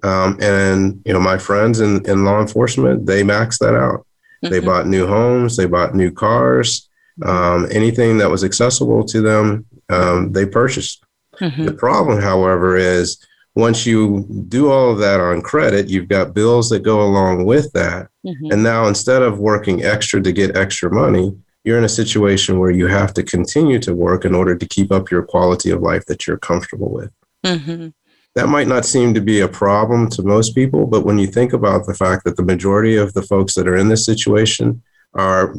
um, 0.03 0.37
and 0.41 1.01
you 1.05 1.13
know 1.13 1.19
my 1.19 1.37
friends 1.37 1.79
in, 1.79 2.07
in 2.09 2.25
law 2.25 2.41
enforcement 2.41 3.05
they 3.05 3.23
max 3.23 3.57
that 3.59 3.75
out 3.75 4.05
mm-hmm. 4.43 4.49
they 4.49 4.59
bought 4.59 4.87
new 4.87 5.07
homes 5.07 5.55
they 5.55 5.65
bought 5.65 5.95
new 5.95 6.11
cars 6.11 6.89
um, 7.25 7.67
anything 7.71 8.17
that 8.17 8.29
was 8.29 8.43
accessible 8.43 9.03
to 9.03 9.21
them 9.21 9.65
um, 9.89 10.31
they 10.31 10.45
purchased 10.45 11.03
mm-hmm. 11.39 11.65
the 11.65 11.73
problem 11.73 12.21
however 12.21 12.77
is 12.77 13.25
once 13.59 13.85
you 13.85 14.25
do 14.47 14.71
all 14.71 14.91
of 14.91 14.99
that 14.99 15.19
on 15.19 15.41
credit, 15.41 15.89
you've 15.89 16.07
got 16.07 16.33
bills 16.33 16.69
that 16.69 16.79
go 16.79 17.01
along 17.01 17.45
with 17.45 17.71
that. 17.73 18.09
Mm-hmm. 18.25 18.51
And 18.51 18.63
now 18.63 18.87
instead 18.87 19.21
of 19.21 19.39
working 19.39 19.83
extra 19.83 20.21
to 20.21 20.31
get 20.31 20.57
extra 20.57 20.91
money, 20.91 21.35
you're 21.63 21.77
in 21.77 21.83
a 21.83 21.89
situation 21.89 22.59
where 22.59 22.71
you 22.71 22.87
have 22.87 23.13
to 23.13 23.23
continue 23.23 23.79
to 23.79 23.93
work 23.93 24.25
in 24.25 24.33
order 24.33 24.55
to 24.55 24.67
keep 24.67 24.91
up 24.91 25.11
your 25.11 25.23
quality 25.23 25.69
of 25.69 25.81
life 25.81 26.05
that 26.05 26.25
you're 26.25 26.37
comfortable 26.37 26.91
with. 26.91 27.11
Mm-hmm. 27.45 27.89
That 28.35 28.47
might 28.47 28.67
not 28.67 28.85
seem 28.85 29.13
to 29.13 29.21
be 29.21 29.41
a 29.41 29.47
problem 29.47 30.09
to 30.11 30.23
most 30.23 30.55
people, 30.55 30.85
but 30.85 31.05
when 31.05 31.17
you 31.17 31.27
think 31.27 31.53
about 31.53 31.85
the 31.85 31.93
fact 31.93 32.23
that 32.23 32.37
the 32.37 32.43
majority 32.43 32.95
of 32.95 33.13
the 33.13 33.23
folks 33.23 33.55
that 33.55 33.67
are 33.67 33.75
in 33.75 33.89
this 33.89 34.05
situation 34.05 34.81
are 35.13 35.55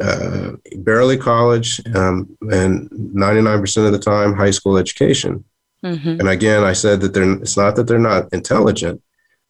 uh, 0.00 0.52
barely 0.78 1.16
college 1.16 1.80
um, 1.94 2.36
and 2.50 2.90
99% 2.90 3.86
of 3.86 3.92
the 3.92 3.98
time 3.98 4.34
high 4.34 4.50
school 4.50 4.76
education, 4.76 5.42
Mm-hmm. 5.84 6.20
And 6.20 6.28
again, 6.28 6.62
I 6.62 6.72
said 6.72 7.00
that 7.00 7.14
they're, 7.14 7.32
it's 7.34 7.56
not 7.56 7.76
that 7.76 7.84
they're 7.84 7.98
not 7.98 8.32
intelligent, 8.32 9.02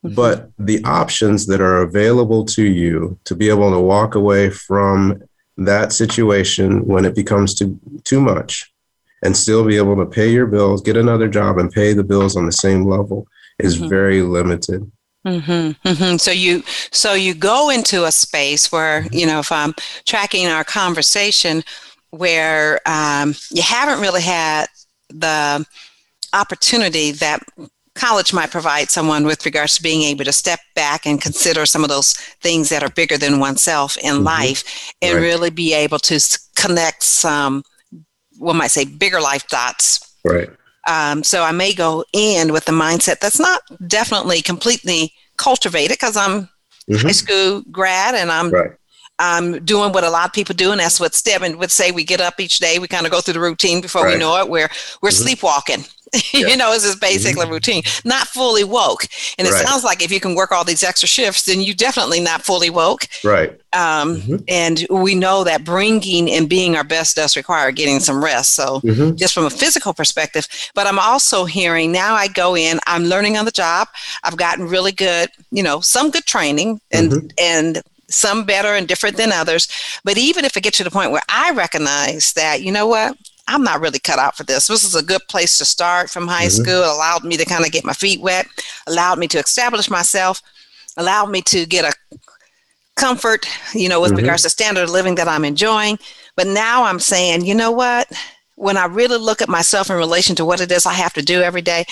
mm-hmm. 0.05 0.15
but 0.15 0.51
the 0.59 0.83
options 0.85 1.47
that 1.47 1.61
are 1.61 1.83
available 1.83 2.45
to 2.47 2.65
you 2.65 3.19
to 3.25 3.35
be 3.35 3.49
able 3.49 3.71
to 3.71 3.81
walk 3.81 4.15
away 4.15 4.51
from 4.51 5.23
that 5.57 5.93
situation 5.93 6.87
when 6.87 7.05
it 7.05 7.15
becomes 7.15 7.55
too, 7.55 7.79
too 8.05 8.21
much 8.21 8.73
and 9.23 9.37
still 9.37 9.65
be 9.65 9.77
able 9.77 9.97
to 9.97 10.07
pay 10.07 10.31
your 10.31 10.47
bills, 10.47 10.81
get 10.81 10.97
another 10.97 11.29
job, 11.29 11.59
and 11.59 11.71
pay 11.71 11.93
the 11.93 12.05
bills 12.05 12.37
on 12.37 12.47
the 12.47 12.53
same 12.53 12.85
level 12.85 13.27
is 13.59 13.77
mm-hmm. 13.77 13.89
very 13.89 14.23
limited. 14.23 14.91
Mm-hmm, 15.27 15.87
mm-hmm. 15.87 16.17
So 16.17 16.31
you 16.31 16.63
so 16.91 17.13
you 17.13 17.35
go 17.35 17.69
into 17.69 18.07
a 18.07 18.13
space 18.13 18.73
where 18.73 19.07
you 19.13 19.27
know 19.27 19.39
if 19.39 19.53
I'm 19.53 19.75
tracking 20.07 20.47
our 20.47 20.65
conversation 20.65 21.63
where 22.09 22.81
um, 22.87 23.35
you 23.51 23.63
haven't 23.63 24.01
really 24.01 24.23
had 24.23 24.67
the 25.11 25.67
opportunity 26.33 27.13
that 27.13 27.43
college 27.95 28.33
might 28.33 28.51
provide 28.51 28.91
someone 28.91 29.25
with 29.25 29.45
regards 29.45 29.77
to 29.77 29.83
being 29.83 30.03
able 30.03 30.25
to 30.25 30.33
step 30.33 30.61
back 30.75 31.07
and 31.07 31.21
consider 31.21 31.67
some 31.67 31.83
of 31.83 31.91
those 31.91 32.15
things 32.41 32.69
that 32.69 32.83
are 32.83 32.91
bigger 32.91 33.19
than 33.19 33.41
oneself 33.41 33.97
in 33.99 34.15
mm-hmm. 34.15 34.25
life 34.25 34.93
and 35.03 35.17
right. 35.17 35.23
really 35.23 35.51
be 35.51 35.75
able 35.75 35.99
to 35.99 36.21
connect 36.57 37.03
some 37.03 37.63
one 38.39 38.57
might 38.57 38.71
say 38.71 38.85
bigger 38.85 39.21
life 39.21 39.47
dots 39.49 40.17
right 40.25 40.51
um, 40.89 41.23
so 41.23 41.43
i 41.43 41.53
may 41.53 41.75
go 41.75 42.05
in 42.13 42.53
with 42.53 42.65
the 42.65 42.73
mindset 42.73 43.19
that's 43.21 43.41
not 43.41 43.61
definitely 43.87 44.41
completely 44.41 45.13
cultivated 45.37 45.91
because 45.91 46.17
i'm 46.17 46.49
mm-hmm. 46.89 47.07
high 47.07 47.13
school 47.13 47.63
grad 47.71 48.15
and 48.15 48.31
i'm 48.31 48.51
right. 48.51 48.73
I'm 49.23 49.63
doing 49.67 49.93
what 49.93 50.03
a 50.03 50.09
lot 50.09 50.25
of 50.25 50.33
people 50.33 50.55
do, 50.55 50.71
and 50.73 50.81
that's 50.81 50.99
what 50.99 51.15
Stedman 51.15 51.59
would 51.59 51.71
say. 51.71 51.91
We 51.91 52.05
get 52.05 52.23
up 52.23 52.41
each 52.41 52.59
day, 52.59 52.79
we 52.79 52.89
kind 52.89 53.05
of 53.05 53.13
go 53.13 53.21
through 53.21 53.35
the 53.35 53.41
routine 53.41 53.83
before 53.83 54.05
right. 54.05 54.15
we 54.15 54.19
know 54.19 54.41
it. 54.41 54.49
We're 54.49 54.71
we're 55.03 55.11
mm-hmm. 55.11 55.23
sleepwalking. 55.23 55.85
you 56.33 56.57
know, 56.57 56.73
it's 56.73 56.85
just 56.85 57.01
basically 57.01 57.45
mm-hmm. 57.45 57.53
routine, 57.53 57.83
not 58.05 58.27
fully 58.27 58.65
woke. 58.65 59.07
And 59.39 59.47
it 59.47 59.53
right. 59.53 59.67
sounds 59.67 59.85
like 59.85 60.03
if 60.03 60.11
you 60.11 60.21
can 60.21 60.35
work 60.35 60.53
all 60.53 60.65
these 60.65 60.83
extra 60.83 61.09
shifts, 61.09 61.45
then 61.45 61.61
you 61.61 61.75
definitely 61.75 62.21
not 62.21 62.43
fully 62.43 62.71
woke. 62.71 63.07
Right. 63.23 63.51
Um, 63.73 64.17
mm-hmm. 64.17 64.37
And 64.49 64.87
we 64.91 65.15
know 65.15 65.45
that 65.45 65.65
bringing 65.65 66.31
and 66.31 66.49
being 66.49 66.77
our 66.77 66.85
best 66.85 67.17
does 67.17 67.37
require 67.37 67.71
getting 67.71 68.01
some 68.01 68.23
rest. 68.23 68.55
So 68.55 68.81
mm-hmm. 68.81 69.17
just 69.17 69.35
from 69.35 69.45
a 69.45 69.51
physical 69.51 69.95
perspective, 69.95 70.49
but 70.75 70.87
I'm 70.87 70.99
also 70.99 71.45
hearing 71.45 71.93
now 71.93 72.15
I 72.15 72.29
go 72.29 72.57
in, 72.57 72.81
I'm 72.87 73.05
learning 73.05 73.37
on 73.37 73.45
the 73.45 73.53
job. 73.53 73.89
I've 74.25 74.37
gotten 74.37 74.67
really 74.67 74.93
good, 74.93 75.31
you 75.51 75.63
know, 75.63 75.81
some 75.81 76.11
good 76.11 76.27
training 76.27 76.81
and, 76.91 77.13
mm-hmm. 77.13 77.27
and 77.39 77.83
some 78.09 78.45
better 78.45 78.75
and 78.75 78.89
different 78.89 79.17
than 79.17 79.33
others. 79.33 79.69
But 80.05 80.19
even 80.19 80.45
if 80.45 80.57
it 80.57 80.63
gets 80.63 80.79
to 80.79 80.85
the 80.85 80.91
point 80.91 81.13
where 81.13 81.23
I 81.29 81.53
recognize 81.53 82.33
that, 82.33 82.63
you 82.63 82.73
know 82.73 82.87
what, 82.87 83.17
I'm 83.51 83.65
not 83.65 83.81
really 83.81 83.99
cut 83.99 84.19
out 84.19 84.37
for 84.37 84.45
this. 84.45 84.69
This 84.69 84.85
is 84.85 84.95
a 84.95 85.03
good 85.03 85.23
place 85.29 85.59
to 85.59 85.65
start 85.65 86.09
from 86.09 86.29
high 86.29 86.47
mm-hmm. 86.47 86.63
school. 86.63 86.83
It 86.85 86.89
allowed 86.89 87.25
me 87.25 87.37
to 87.37 87.45
kind 87.45 87.65
of 87.65 87.73
get 87.73 87.85
my 87.85 87.93
feet 87.93 88.21
wet, 88.21 88.47
allowed 88.87 89.19
me 89.19 89.27
to 89.29 89.39
establish 89.39 89.91
myself, 89.91 90.41
allowed 90.97 91.31
me 91.31 91.43
to 91.43 91.67
get 91.67 91.85
a 91.85 92.19
comfort, 92.97 93.47
you 93.75 93.89
know, 93.89 94.01
with 94.01 94.13
mm-hmm. 94.13 94.21
regards 94.21 94.45
to 94.45 94.51
standard 94.51 94.85
of 94.85 94.91
living 94.91 95.17
that 95.17 95.27
I'm 95.27 95.45
enjoying. 95.45 95.99
But 96.37 96.47
now 96.47 96.85
I'm 96.85 97.01
saying, 97.01 97.45
you 97.45 97.55
know 97.55 97.73
what? 97.73 98.11
When 98.55 98.77
I 98.77 98.85
really 98.85 99.19
look 99.19 99.43
at 99.43 99.49
myself 99.49 99.91
in 99.91 99.97
relation 99.97 100.37
to 100.37 100.45
what 100.45 100.61
it 100.61 100.71
is 100.71 100.87
I 100.87 100.93
have 100.93 101.15
to 101.15 101.23
do 101.23 101.43
every 101.43 101.63
day, 101.63 101.87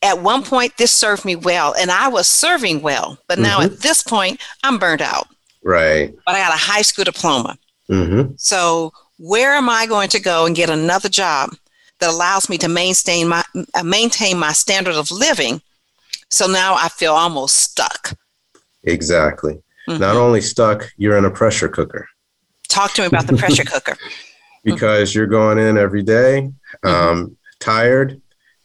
at 0.00 0.22
one 0.22 0.42
point 0.42 0.76
this 0.78 0.92
served 0.92 1.24
me 1.24 1.36
well 1.36 1.74
and 1.78 1.90
I 1.90 2.08
was 2.08 2.26
serving 2.26 2.80
well. 2.80 3.18
But 3.28 3.38
now 3.38 3.58
mm-hmm. 3.58 3.74
at 3.74 3.80
this 3.80 4.02
point, 4.02 4.40
I'm 4.64 4.78
burnt 4.78 5.02
out. 5.02 5.28
Right. 5.62 6.14
But 6.24 6.36
I 6.36 6.38
got 6.38 6.54
a 6.54 6.58
high 6.58 6.82
school 6.82 7.04
diploma. 7.04 7.58
Mm-hmm. 7.90 8.32
So 8.36 8.92
where 9.22 9.52
am 9.52 9.68
I 9.68 9.86
going 9.86 10.08
to 10.08 10.20
go 10.20 10.46
and 10.46 10.56
get 10.56 10.68
another 10.68 11.08
job 11.08 11.50
that 12.00 12.10
allows 12.10 12.48
me 12.48 12.58
to 12.58 12.68
maintain 12.68 13.28
my 13.28 13.44
uh, 13.74 13.84
maintain 13.84 14.36
my 14.36 14.52
standard 14.52 14.96
of 14.96 15.12
living? 15.12 15.62
So 16.28 16.48
now 16.48 16.74
I 16.74 16.88
feel 16.88 17.12
almost 17.12 17.54
stuck. 17.54 18.18
Exactly. 18.82 19.62
Mm-hmm. 19.88 20.00
Not 20.00 20.16
only 20.16 20.40
stuck, 20.40 20.90
you're 20.96 21.16
in 21.16 21.24
a 21.24 21.30
pressure 21.30 21.68
cooker. 21.68 22.08
Talk 22.68 22.94
to 22.94 23.02
me 23.02 23.06
about 23.06 23.28
the 23.28 23.36
pressure 23.36 23.64
cooker. 23.64 23.96
because 24.64 25.14
you're 25.14 25.28
going 25.28 25.58
in 25.58 25.78
every 25.78 26.02
day, 26.02 26.50
mm-hmm. 26.84 26.88
um, 26.88 27.36
tired, 27.60 28.20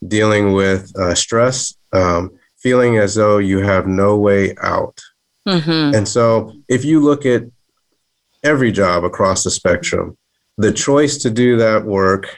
dealing 0.07 0.53
with 0.53 0.91
uh, 0.97 1.13
stress, 1.13 1.75
um, 1.93 2.31
feeling 2.57 2.97
as 2.97 3.13
though 3.13 3.37
you 3.37 3.59
have 3.59 3.85
no 3.85 4.17
way 4.17 4.55
out. 4.61 4.99
Mm-hmm. 5.47 5.95
And 5.95 6.07
so, 6.07 6.53
if 6.67 6.83
you 6.83 6.99
look 6.99 7.27
at 7.27 7.43
every 8.43 8.71
job 8.71 9.03
across 9.03 9.43
the 9.43 9.51
spectrum, 9.51 10.17
the 10.57 10.73
choice 10.73 11.17
to 11.19 11.29
do 11.29 11.57
that 11.57 11.85
work 11.85 12.37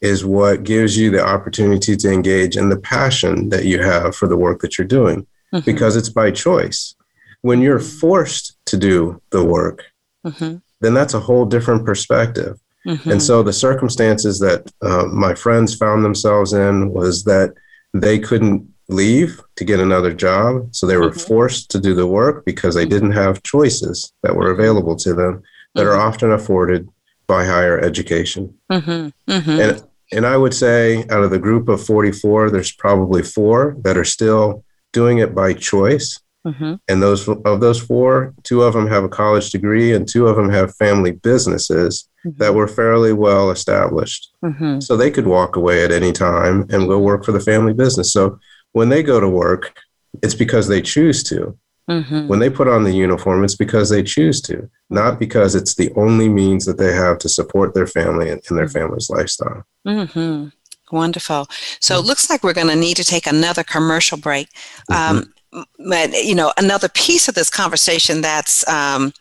is 0.00 0.24
what 0.24 0.62
gives 0.62 0.96
you 0.96 1.10
the 1.10 1.24
opportunity 1.24 1.96
to 1.96 2.12
engage 2.12 2.56
in 2.56 2.68
the 2.68 2.78
passion 2.78 3.48
that 3.48 3.64
you 3.64 3.82
have 3.82 4.14
for 4.14 4.28
the 4.28 4.36
work 4.36 4.60
that 4.60 4.78
you're 4.78 4.86
doing 4.86 5.26
mm-hmm. 5.52 5.64
because 5.64 5.96
it's 5.96 6.08
by 6.08 6.30
choice. 6.30 6.94
When 7.42 7.60
you're 7.60 7.80
forced 7.80 8.56
to 8.66 8.76
do 8.76 9.20
the 9.30 9.44
work, 9.44 9.84
mm-hmm. 10.24 10.56
then 10.80 10.94
that's 10.94 11.14
a 11.14 11.20
whole 11.20 11.46
different 11.46 11.84
perspective. 11.84 12.58
Mm-hmm. 12.86 13.10
And 13.10 13.22
so 13.22 13.42
the 13.42 13.52
circumstances 13.52 14.38
that 14.38 14.70
uh, 14.82 15.06
my 15.06 15.34
friends 15.34 15.74
found 15.74 16.04
themselves 16.04 16.52
in 16.52 16.90
was 16.90 17.24
that 17.24 17.54
they 17.92 18.18
couldn't 18.18 18.68
leave 18.88 19.40
to 19.56 19.64
get 19.64 19.80
another 19.80 20.12
job. 20.12 20.74
So 20.74 20.86
they 20.86 20.96
were 20.96 21.10
mm-hmm. 21.10 21.18
forced 21.18 21.70
to 21.72 21.80
do 21.80 21.94
the 21.94 22.06
work 22.06 22.44
because 22.44 22.74
they 22.74 22.86
didn't 22.86 23.12
have 23.12 23.42
choices 23.42 24.12
that 24.22 24.34
were 24.34 24.50
available 24.50 24.96
to 24.96 25.12
them 25.12 25.42
that 25.74 25.86
are 25.86 25.90
mm-hmm. 25.90 26.08
often 26.08 26.32
afforded 26.32 26.88
by 27.28 27.44
higher 27.44 27.78
education. 27.78 28.58
Mm-hmm. 28.72 29.30
Mm-hmm. 29.30 29.50
And, 29.50 29.82
and 30.10 30.26
I 30.26 30.36
would 30.36 30.54
say 30.54 31.04
out 31.10 31.22
of 31.22 31.30
the 31.30 31.38
group 31.38 31.68
of 31.68 31.84
44, 31.84 32.50
there's 32.50 32.72
probably 32.72 33.22
four 33.22 33.76
that 33.82 33.96
are 33.96 34.04
still 34.04 34.64
doing 34.92 35.18
it 35.18 35.34
by 35.34 35.52
choice. 35.52 36.18
Mm-hmm. 36.46 36.74
And 36.88 37.02
those 37.02 37.28
of 37.28 37.60
those 37.60 37.80
four, 37.80 38.34
two 38.42 38.62
of 38.62 38.72
them 38.72 38.86
have 38.86 39.04
a 39.04 39.08
college 39.08 39.50
degree, 39.50 39.92
and 39.92 40.08
two 40.08 40.28
of 40.28 40.36
them 40.36 40.48
have 40.48 40.74
family 40.76 41.10
businesses 41.10 42.08
mm-hmm. 42.24 42.38
that 42.38 42.54
were 42.54 42.68
fairly 42.68 43.12
well 43.12 43.50
established. 43.50 44.30
Mm-hmm. 44.42 44.80
So 44.80 44.96
they 44.96 45.10
could 45.10 45.26
walk 45.26 45.56
away 45.56 45.84
at 45.84 45.92
any 45.92 46.12
time 46.12 46.66
and 46.70 46.88
go 46.88 46.98
work 46.98 47.24
for 47.24 47.32
the 47.32 47.40
family 47.40 47.74
business. 47.74 48.12
So 48.12 48.38
when 48.72 48.88
they 48.88 49.02
go 49.02 49.20
to 49.20 49.28
work, 49.28 49.78
it's 50.22 50.34
because 50.34 50.68
they 50.68 50.80
choose 50.80 51.22
to. 51.24 51.58
Mm-hmm. 51.88 52.28
When 52.28 52.38
they 52.38 52.50
put 52.50 52.68
on 52.68 52.84
the 52.84 52.92
uniform, 52.92 53.44
it's 53.44 53.54
because 53.54 53.88
they 53.88 54.02
choose 54.02 54.40
to, 54.42 54.68
not 54.90 55.18
because 55.18 55.54
it's 55.54 55.74
the 55.74 55.90
only 55.96 56.28
means 56.28 56.66
that 56.66 56.76
they 56.76 56.92
have 56.92 57.18
to 57.20 57.28
support 57.28 57.74
their 57.74 57.86
family 57.86 58.28
and, 58.30 58.42
and 58.48 58.58
their 58.58 58.66
mm-hmm. 58.66 58.78
family's 58.78 59.08
lifestyle. 59.08 59.64
Mm-hmm. 59.86 60.48
Wonderful. 60.94 61.48
So 61.80 61.98
it 61.98 62.04
looks 62.04 62.30
like 62.30 62.42
we're 62.42 62.52
going 62.52 62.68
to 62.68 62.76
need 62.76 62.96
to 62.98 63.04
take 63.04 63.26
another 63.26 63.62
commercial 63.62 64.18
break. 64.18 64.48
Um, 64.90 65.32
but 65.78 66.12
you 66.12 66.34
know, 66.34 66.52
another 66.56 66.88
piece 66.88 67.28
of 67.28 67.34
this 67.34 67.50
conversation 67.50 68.20
that's 68.20 68.66
um, 68.68 69.12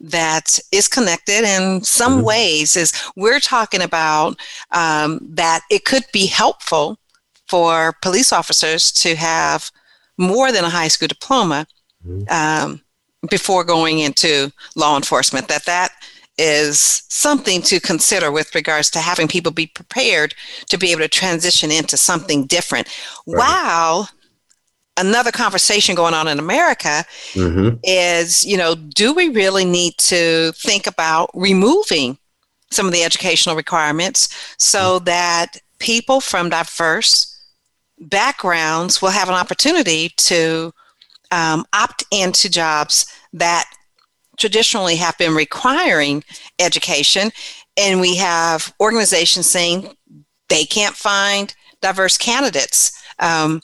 that 0.00 0.58
is 0.72 0.88
connected 0.88 1.44
in 1.44 1.82
some 1.82 2.18
mm-hmm. 2.18 2.26
ways 2.26 2.76
is 2.76 2.92
we're 3.16 3.40
talking 3.40 3.82
about 3.82 4.36
um, 4.72 5.20
that 5.22 5.62
it 5.70 5.84
could 5.84 6.04
be 6.12 6.26
helpful 6.26 6.98
for 7.48 7.94
police 8.02 8.32
officers 8.32 8.92
to 8.92 9.14
have 9.16 9.70
more 10.18 10.52
than 10.52 10.64
a 10.64 10.70
high 10.70 10.88
school 10.88 11.08
diploma 11.08 11.66
mm-hmm. 11.66 11.75
Um, 12.28 12.80
before 13.30 13.64
going 13.64 14.00
into 14.00 14.52
law 14.74 14.96
enforcement. 14.96 15.48
That 15.48 15.64
that 15.66 15.92
is 16.38 17.02
something 17.08 17.62
to 17.62 17.80
consider 17.80 18.30
with 18.30 18.54
regards 18.54 18.90
to 18.90 18.98
having 18.98 19.26
people 19.26 19.52
be 19.52 19.66
prepared 19.66 20.34
to 20.68 20.76
be 20.76 20.92
able 20.92 21.00
to 21.00 21.08
transition 21.08 21.70
into 21.70 21.96
something 21.96 22.44
different. 22.44 22.88
Right. 23.26 23.38
While 23.38 24.10
another 24.96 25.32
conversation 25.32 25.94
going 25.94 26.14
on 26.14 26.28
in 26.28 26.38
America 26.38 27.04
mm-hmm. 27.32 27.76
is, 27.82 28.44
you 28.44 28.56
know, 28.56 28.74
do 28.74 29.12
we 29.12 29.28
really 29.28 29.64
need 29.64 29.96
to 29.98 30.52
think 30.52 30.86
about 30.86 31.30
removing 31.34 32.18
some 32.70 32.86
of 32.86 32.92
the 32.92 33.02
educational 33.02 33.56
requirements 33.56 34.28
so 34.58 34.96
mm-hmm. 34.96 35.04
that 35.04 35.56
people 35.78 36.20
from 36.20 36.48
diverse 36.50 37.32
backgrounds 37.98 39.00
will 39.00 39.10
have 39.10 39.28
an 39.28 39.34
opportunity 39.34 40.10
to 40.16 40.72
um, 41.30 41.64
opt 41.72 42.04
into 42.10 42.48
jobs 42.48 43.06
that 43.32 43.64
traditionally 44.36 44.96
have 44.96 45.16
been 45.18 45.34
requiring 45.34 46.22
education 46.58 47.30
and 47.76 48.00
we 48.00 48.16
have 48.16 48.72
organizations 48.80 49.48
saying 49.48 49.94
they 50.48 50.64
can't 50.64 50.94
find 50.94 51.54
diverse 51.82 52.16
candidates 52.16 52.92
um, 53.18 53.60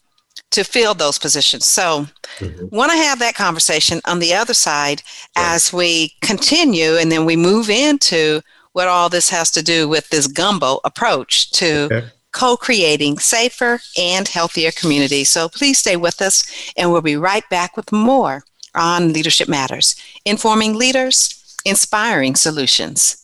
to 0.51 0.64
fill 0.64 0.94
those 0.94 1.18
positions. 1.18 1.66
So, 1.66 2.07
mm-hmm. 2.38 2.66
want 2.75 2.92
to 2.92 2.98
have 2.98 3.18
that 3.20 3.35
conversation 3.35 4.01
on 4.07 4.18
the 4.18 4.35
other 4.35 4.55
side 4.55 5.03
right. 5.37 5.55
as 5.55 5.72
we 5.72 6.12
continue, 6.20 6.96
and 6.96 7.11
then 7.11 7.25
we 7.25 7.37
move 7.37 7.70
into 7.70 8.42
what 8.72 8.88
all 8.88 9.09
this 9.09 9.31
has 9.31 9.51
to 9.53 9.62
do 9.62 9.88
with 9.88 10.09
this 10.11 10.27
gumbo 10.27 10.81
approach 10.85 11.51
to 11.53 11.85
okay. 11.85 12.07
Co 12.33 12.57
creating 12.57 13.18
safer 13.18 13.81
and 13.99 14.27
healthier 14.29 14.71
communities. 14.73 15.29
So, 15.29 15.49
please 15.49 15.79
stay 15.79 15.97
with 15.97 16.21
us, 16.21 16.45
and 16.77 16.90
we'll 16.90 17.03
be 17.03 17.16
right 17.16 17.49
back 17.51 17.77
with 17.77 17.92
more 17.92 18.45
on 18.75 19.12
Leadership 19.12 19.49
Matters, 19.49 19.95
informing 20.25 20.75
leaders, 20.75 21.57
inspiring 21.64 22.35
solutions. 22.35 23.18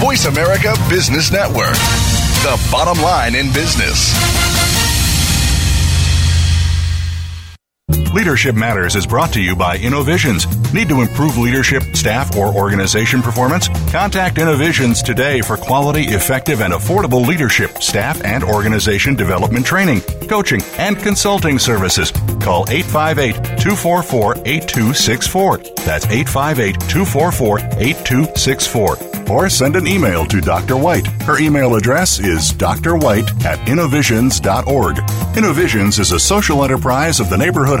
Voice 0.00 0.26
America 0.26 0.74
Business 0.88 1.32
Network, 1.32 1.74
the 2.44 2.68
bottom 2.70 3.02
line 3.02 3.34
in 3.34 3.52
business. 3.52 4.14
Leadership 8.14 8.54
Matters 8.54 8.96
is 8.96 9.06
brought 9.06 9.32
to 9.34 9.40
you 9.40 9.54
by 9.54 9.76
Innovisions. 9.76 10.46
Need 10.72 10.88
to 10.88 11.02
improve 11.02 11.36
leadership, 11.36 11.82
staff, 11.94 12.36
or 12.36 12.54
organization 12.54 13.22
performance? 13.22 13.68
Contact 13.90 14.38
Innovisions 14.38 15.02
today 15.02 15.40
for 15.40 15.56
quality, 15.56 16.04
effective, 16.04 16.60
and 16.60 16.72
affordable 16.72 17.26
leadership, 17.26 17.82
staff, 17.82 18.22
and 18.24 18.42
organization 18.42 19.14
development 19.14 19.66
training, 19.66 20.00
coaching, 20.28 20.62
and 20.78 20.98
consulting 20.98 21.58
services. 21.58 22.10
Call 22.40 22.64
858 22.70 23.34
244 23.58 24.34
8264. 24.44 25.58
That's 25.84 26.06
858 26.06 26.80
244 26.80 27.58
8264 27.58 29.18
or 29.30 29.48
send 29.48 29.76
an 29.76 29.86
email 29.86 30.24
to 30.26 30.40
Dr. 30.40 30.76
White. 30.76 31.06
Her 31.22 31.38
email 31.38 31.74
address 31.74 32.18
is 32.18 32.52
drwhite 32.52 33.44
at 33.44 33.68
innovisions.org. 33.68 34.98
Innovisions 35.36 35.98
is 35.98 36.12
a 36.12 36.20
social 36.20 36.64
enterprise 36.64 37.20
of 37.20 37.30
the 37.30 37.36
Neighborhood 37.36 37.80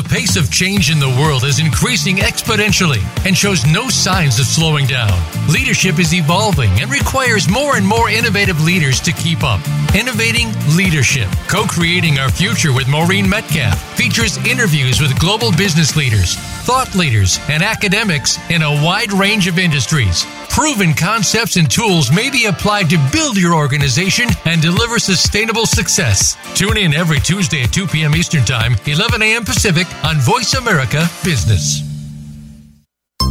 The 0.00 0.08
pace 0.08 0.36
of 0.36 0.50
change 0.50 0.90
in 0.90 0.98
the 0.98 1.10
world 1.20 1.44
is 1.44 1.58
increasing 1.58 2.16
exponentially 2.24 3.04
and 3.26 3.36
shows 3.36 3.66
no 3.66 3.90
signs 3.90 4.40
of 4.40 4.46
slowing 4.46 4.86
down. 4.86 5.12
Leadership 5.46 5.98
is 5.98 6.14
evolving 6.14 6.70
and 6.80 6.90
requires 6.90 7.50
more 7.50 7.76
and 7.76 7.86
more 7.86 8.08
innovative 8.08 8.62
leaders 8.62 8.98
to 9.00 9.12
keep 9.12 9.44
up. 9.44 9.60
Innovating 9.94 10.54
Leadership, 10.74 11.28
co 11.48 11.64
creating 11.64 12.18
our 12.18 12.30
future 12.30 12.72
with 12.72 12.88
Maureen 12.88 13.28
Metcalf, 13.28 13.76
features 13.94 14.38
interviews 14.46 15.02
with 15.02 15.18
global 15.20 15.52
business 15.52 15.94
leaders, 15.96 16.38
thought 16.60 16.94
leaders, 16.94 17.38
and 17.48 17.62
academics 17.62 18.38
in 18.50 18.62
a 18.62 18.70
wide 18.84 19.12
range 19.12 19.46
of 19.46 19.58
industries. 19.58 20.24
Proven 20.48 20.94
concepts 20.94 21.56
and 21.56 21.70
tools 21.70 22.12
may 22.12 22.30
be 22.30 22.46
applied 22.46 22.90
to 22.90 23.08
build 23.12 23.36
your 23.36 23.54
organization 23.54 24.28
and 24.44 24.60
deliver 24.60 24.98
sustainable 24.98 25.66
success. 25.66 26.36
Tune 26.54 26.76
in 26.76 26.94
every 26.94 27.20
Tuesday 27.20 27.62
at 27.62 27.72
2 27.72 27.86
p.m. 27.86 28.14
Eastern 28.14 28.44
Time, 28.44 28.74
11 28.86 29.22
a.m. 29.22 29.44
Pacific 29.44 29.86
on 30.04 30.16
Voice 30.18 30.54
America 30.54 31.08
Business. 31.24 31.89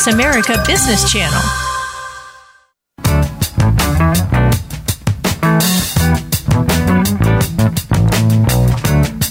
Voice 0.00 0.14
America 0.14 0.62
Business 0.66 1.12
Channel. 1.12 1.69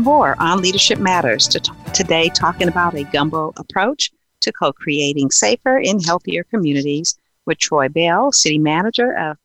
more 0.00 0.34
on 0.40 0.62
Leadership 0.62 0.98
Matters 0.98 1.46
to 1.48 1.60
t- 1.60 1.72
today, 1.94 2.28
talking 2.30 2.68
about 2.68 2.94
a 2.94 3.04
gumbo 3.04 3.52
approach 3.56 4.10
to 4.40 4.52
co 4.52 4.72
creating 4.72 5.30
safer 5.30 5.78
and 5.78 6.04
healthier 6.04 6.44
communities 6.44 7.16
with 7.46 7.58
Troy 7.58 7.88
Bell, 7.88 8.32
City 8.32 8.58
Manager 8.58 9.16
of 9.16 9.36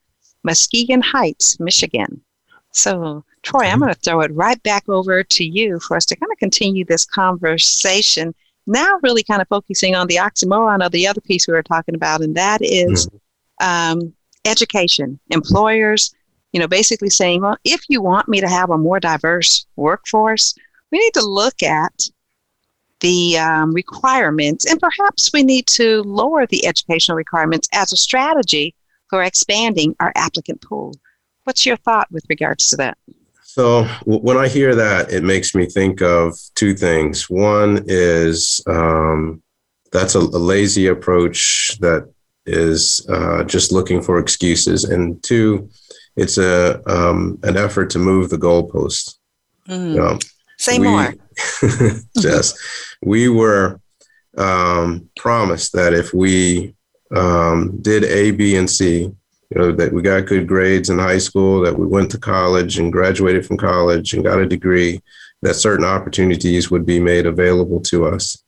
Muskegon 0.43 1.01
Heights, 1.01 1.59
Michigan. 1.59 2.21
So, 2.71 3.23
Troy, 3.41 3.63
I'm 3.65 3.79
going 3.79 3.93
to 3.93 3.99
throw 3.99 4.21
it 4.21 4.33
right 4.33 4.61
back 4.63 4.87
over 4.89 5.23
to 5.23 5.45
you 5.45 5.79
for 5.79 5.97
us 5.97 6.05
to 6.05 6.15
kind 6.15 6.31
of 6.31 6.37
continue 6.39 6.85
this 6.85 7.05
conversation. 7.05 8.33
Now, 8.67 8.99
really 9.03 9.23
kind 9.23 9.41
of 9.41 9.47
focusing 9.47 9.95
on 9.95 10.07
the 10.07 10.15
oxymoron 10.15 10.85
of 10.85 10.91
the 10.91 11.07
other 11.07 11.21
piece 11.21 11.47
we 11.47 11.53
were 11.53 11.63
talking 11.63 11.95
about, 11.95 12.21
and 12.21 12.35
that 12.35 12.61
is 12.61 13.07
mm-hmm. 13.07 13.99
um, 14.01 14.13
education. 14.45 15.19
Employers 15.29 16.13
you 16.55 16.61
know, 16.61 16.69
basically 16.69 17.09
saying, 17.09 17.41
well, 17.41 17.57
if 17.65 17.81
you 17.89 18.01
want 18.01 18.29
me 18.29 18.39
to 18.39 18.47
have 18.47 18.69
a 18.69 18.77
more 18.77 18.97
diverse 18.97 19.65
workforce, 19.75 20.55
we 20.89 20.97
need 20.99 21.13
to 21.13 21.25
look 21.25 21.61
at 21.61 22.09
the 23.01 23.37
um, 23.37 23.73
requirements 23.73 24.65
and 24.65 24.79
perhaps 24.79 25.33
we 25.33 25.43
need 25.43 25.67
to 25.67 26.01
lower 26.03 26.45
the 26.47 26.65
educational 26.65 27.17
requirements 27.17 27.67
as 27.73 27.91
a 27.91 27.97
strategy 27.97 28.73
for 29.09 29.21
expanding 29.21 29.97
our 29.99 30.13
applicant 30.15 30.61
pool. 30.61 30.93
What's 31.43 31.65
your 31.65 31.75
thought 31.75 32.07
with 32.09 32.23
regards 32.29 32.69
to 32.69 32.77
that? 32.77 32.97
So, 33.43 33.83
when 34.05 34.37
I 34.37 34.47
hear 34.47 34.75
that, 34.75 35.11
it 35.11 35.25
makes 35.25 35.55
me 35.55 35.65
think 35.65 36.01
of 36.01 36.39
two 36.55 36.73
things. 36.73 37.29
One 37.29 37.83
is 37.87 38.61
um, 38.65 39.43
that's 39.91 40.15
a, 40.15 40.19
a, 40.19 40.39
lazy 40.53 40.87
approach 40.87 41.77
that 41.81 42.09
is 42.45 43.05
uh, 43.09 43.43
just 43.43 43.71
looking 43.73 44.01
for 44.01 44.19
excuses. 44.19 44.85
And 44.85 45.21
two, 45.23 45.69
it's 46.15 46.37
a 46.37 46.81
um, 46.89 47.39
an 47.43 47.57
effort 47.57 47.89
to 47.91 47.99
move 47.99 48.29
the 48.29 48.37
goalpost. 48.37 49.17
Mm. 49.67 50.11
Um, 50.11 50.19
Say 50.57 50.79
we, 50.79 50.87
more. 50.87 51.13
yes, 52.15 52.57
we 53.01 53.27
were 53.27 53.81
um, 54.37 55.09
promised 55.17 55.73
that 55.73 55.93
if 55.93 56.13
we 56.13 56.75
um, 57.15 57.77
did 57.81 58.03
A, 58.05 58.31
B, 58.31 58.55
and 58.55 58.69
C, 58.69 59.01
you 59.01 59.15
know, 59.55 59.71
that 59.73 59.91
we 59.91 60.01
got 60.01 60.25
good 60.25 60.47
grades 60.47 60.89
in 60.89 60.97
high 60.97 61.17
school, 61.17 61.61
that 61.61 61.77
we 61.77 61.85
went 61.85 62.09
to 62.11 62.17
college 62.17 62.79
and 62.79 62.91
graduated 62.91 63.45
from 63.45 63.57
college 63.57 64.13
and 64.13 64.23
got 64.23 64.39
a 64.39 64.45
degree, 64.45 65.01
that 65.41 65.55
certain 65.55 65.85
opportunities 65.85 66.71
would 66.71 66.85
be 66.85 66.99
made 66.99 67.25
available 67.25 67.81
to 67.81 68.05
us. 68.05 68.41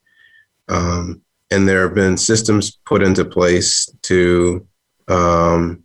Um, 0.69 1.21
and 1.51 1.67
there 1.67 1.83
have 1.83 1.95
been 1.95 2.17
systems 2.17 2.77
put 2.85 3.01
into 3.01 3.23
place 3.23 3.89
to 4.03 4.67
um, 5.07 5.83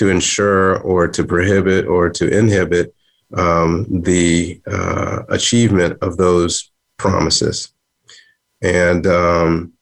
to 0.00 0.08
ensure 0.08 0.78
or 0.78 1.06
to 1.06 1.22
prohibit 1.22 1.86
or 1.86 2.08
to 2.08 2.26
inhibit 2.26 2.94
um, 3.36 3.86
the 4.02 4.58
uh, 4.66 5.24
achievement 5.28 5.98
of 6.00 6.16
those 6.16 6.72
promises. 6.96 7.74
And 8.62 9.06
um, 9.06 9.74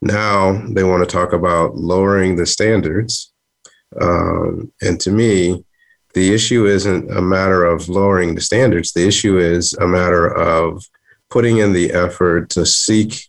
now 0.00 0.52
they 0.70 0.82
want 0.82 1.06
to 1.06 1.12
talk 1.14 1.34
about 1.34 1.76
lowering 1.76 2.36
the 2.36 2.46
standards. 2.46 3.34
Um, 4.00 4.72
and 4.80 4.98
to 5.00 5.10
me, 5.10 5.62
the 6.14 6.32
issue 6.32 6.64
isn't 6.64 7.10
a 7.14 7.20
matter 7.20 7.66
of 7.66 7.90
lowering 7.90 8.34
the 8.34 8.40
standards. 8.40 8.94
The 8.94 9.06
issue 9.06 9.36
is 9.36 9.74
a 9.74 9.86
matter 9.86 10.26
of 10.26 10.88
putting 11.28 11.58
in 11.58 11.74
the 11.74 11.92
effort 11.92 12.48
to 12.50 12.64
seek 12.64 13.28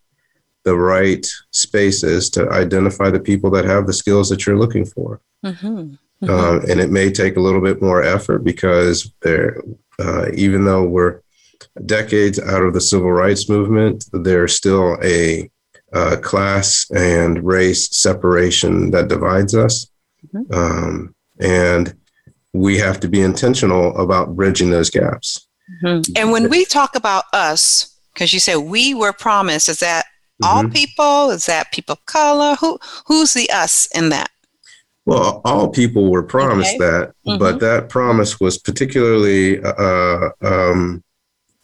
the 0.64 0.78
right 0.78 1.28
spaces 1.52 2.30
to 2.30 2.50
identify 2.52 3.10
the 3.10 3.20
people 3.20 3.50
that 3.52 3.66
have 3.66 3.86
the 3.86 3.92
skills 3.92 4.30
that 4.30 4.46
you're 4.46 4.58
looking 4.58 4.86
for. 4.86 5.20
Mm-hmm. 5.44 5.96
Mm-hmm. 6.24 6.34
Um, 6.34 6.66
and 6.70 6.80
it 6.80 6.90
may 6.90 7.12
take 7.12 7.38
a 7.38 7.42
little 7.42 7.62
bit 7.62 7.82
more 7.82 8.02
effort 8.02 8.40
because 8.40 9.12
there, 9.22 9.62
uh, 10.00 10.28
even 10.34 10.66
though 10.66 10.84
we're 10.84 11.22
decades 11.86 12.40
out 12.40 12.64
of 12.64 12.74
the 12.74 12.82
civil 12.82 13.12
rights 13.12 13.50
movement, 13.50 14.06
there's 14.14 14.56
still 14.56 14.98
a 15.04 15.50
uh, 15.94 16.18
class 16.22 16.90
and 16.92 17.44
race 17.44 17.90
separation 17.96 18.92
that 18.92 19.08
divides 19.08 19.56
us. 19.56 19.88
Mm-hmm. 20.34 20.54
Um, 20.54 21.16
and 21.40 21.96
we 22.54 22.78
have 22.78 23.00
to 23.02 23.08
be 23.08 23.22
intentional 23.22 23.96
about 23.98 24.36
bridging 24.36 24.72
those 24.72 24.90
gaps. 24.90 25.48
Mm-hmm. 25.84 26.14
And 26.16 26.32
when 26.32 26.50
we 26.50 26.66
talk 26.66 26.96
about 26.96 27.26
us, 27.34 27.96
because 28.14 28.34
you 28.34 28.40
said 28.40 28.58
we 28.58 28.94
were 28.94 29.14
promised, 29.14 29.70
is 29.70 29.80
that 29.80 30.06
all 30.44 30.64
mm-hmm. 30.64 30.74
people? 30.74 31.30
Is 31.30 31.46
that 31.46 31.72
people 31.72 31.94
of 31.94 32.06
color? 32.06 32.56
Who 32.56 32.80
who's 33.06 33.34
the 33.34 33.50
us 33.52 33.88
in 33.94 34.10
that? 34.10 34.30
Well, 35.08 35.40
all 35.46 35.70
people 35.70 36.12
were 36.12 36.22
promised 36.22 36.76
okay. 36.76 36.80
that, 36.80 37.14
mm-hmm. 37.26 37.38
but 37.38 37.62
that 37.62 37.88
promise 37.88 38.42
was 38.42 38.58
particularly 38.58 39.64
uh, 39.64 39.72
uh, 39.72 40.30
um, 40.42 41.02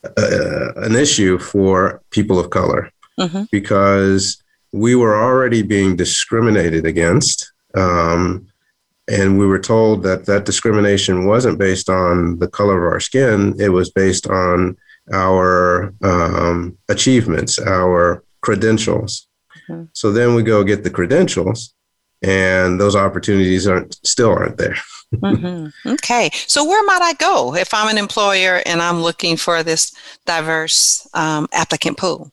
uh, 0.06 0.72
an 0.78 0.96
issue 0.96 1.38
for 1.38 2.02
people 2.10 2.40
of 2.40 2.52
color 2.52 2.90
mm-hmm. 3.20 3.44
because 3.52 4.42
we 4.72 4.96
were 4.96 5.22
already 5.22 5.62
being 5.62 5.98
discriminated 5.98 6.86
against. 6.86 7.52
Um, 7.76 8.48
and 9.10 9.38
we 9.38 9.46
were 9.46 9.60
told 9.60 10.04
that 10.04 10.26
that 10.26 10.46
discrimination 10.46 11.26
wasn't 11.26 11.60
based 11.60 11.90
on 11.90 12.40
the 12.40 12.48
color 12.48 12.78
of 12.78 12.94
our 12.94 13.02
skin, 13.02 13.60
it 13.60 13.68
was 13.68 13.92
based 13.92 14.26
on 14.26 14.78
our 15.12 15.94
um, 16.02 16.78
achievements, 16.88 17.60
our 17.60 18.24
credentials. 18.40 19.28
Mm-hmm. 19.68 19.84
So 19.92 20.14
then 20.14 20.34
we 20.34 20.44
go 20.44 20.64
get 20.64 20.86
the 20.86 20.90
credentials 20.90 21.74
and 22.24 22.80
those 22.80 22.96
opportunities 22.96 23.68
aren't 23.68 23.96
still 24.06 24.30
aren't 24.30 24.58
there. 24.58 24.78
mm-hmm. 25.14 25.90
Okay, 25.92 26.32
so 26.48 26.66
where 26.66 26.84
might 26.86 27.02
I 27.02 27.14
go 27.14 27.56
if 27.56 27.74
I'm 27.74 27.90
an 27.90 27.98
employer 27.98 28.64
and 28.66 28.82
I'm 28.82 29.02
looking 29.02 29.38
for 29.38 29.62
this 29.62 29.94
diverse 30.26 31.08
um, 31.14 31.48
applicant 31.54 31.98
pool? 31.98 32.32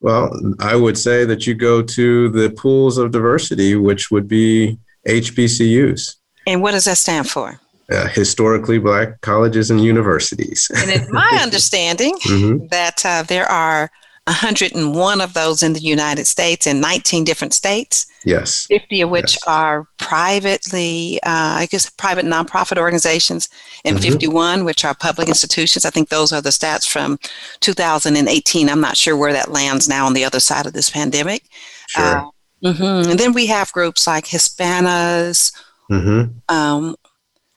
Well, 0.00 0.32
I 0.58 0.74
would 0.74 0.98
say 0.98 1.24
that 1.24 1.46
you 1.46 1.54
go 1.54 1.80
to 1.80 2.28
the 2.30 2.50
pools 2.50 2.98
of 2.98 3.12
diversity, 3.12 3.76
which 3.76 4.10
would 4.10 4.26
be 4.26 4.78
HBCUs. 5.06 6.16
And 6.46 6.60
what 6.60 6.72
does 6.72 6.86
that 6.86 6.98
stand 6.98 7.30
for? 7.30 7.60
Uh, 7.90 8.08
historically 8.08 8.78
black 8.78 9.20
colleges 9.20 9.70
and 9.70 9.80
universities. 9.80 10.70
and 10.74 10.90
it's 10.90 11.10
my 11.12 11.38
understanding 11.42 12.16
mm-hmm. 12.26 12.66
that 12.68 13.04
uh, 13.06 13.22
there 13.22 13.46
are 13.46 13.90
101 14.26 15.20
of 15.20 15.34
those 15.34 15.62
in 15.62 15.72
the 15.72 15.80
United 15.80 16.26
States 16.26 16.66
in 16.66 16.80
19 16.80 17.24
different 17.24 17.52
states. 17.52 18.06
Yes. 18.24 18.66
50 18.66 19.00
of 19.00 19.10
which 19.10 19.34
yes. 19.34 19.42
are 19.48 19.88
privately, 19.98 21.18
uh, 21.24 21.58
I 21.58 21.66
guess, 21.68 21.90
private 21.90 22.24
nonprofit 22.24 22.78
organizations, 22.78 23.48
and 23.84 23.96
mm-hmm. 23.96 24.12
51 24.12 24.64
which 24.64 24.84
are 24.84 24.94
public 24.94 25.28
institutions. 25.28 25.84
I 25.84 25.90
think 25.90 26.08
those 26.08 26.32
are 26.32 26.40
the 26.40 26.50
stats 26.50 26.88
from 26.88 27.18
2018. 27.60 28.68
I'm 28.68 28.80
not 28.80 28.96
sure 28.96 29.16
where 29.16 29.32
that 29.32 29.50
lands 29.50 29.88
now 29.88 30.06
on 30.06 30.12
the 30.12 30.24
other 30.24 30.40
side 30.40 30.66
of 30.66 30.72
this 30.72 30.88
pandemic. 30.88 31.42
Sure. 31.88 32.18
Uh, 32.18 32.30
mm-hmm. 32.64 33.10
And 33.10 33.18
then 33.18 33.32
we 33.32 33.46
have 33.46 33.72
groups 33.72 34.06
like 34.06 34.26
Hispanas, 34.26 35.52
mm-hmm. 35.90 36.54
um, 36.54 36.94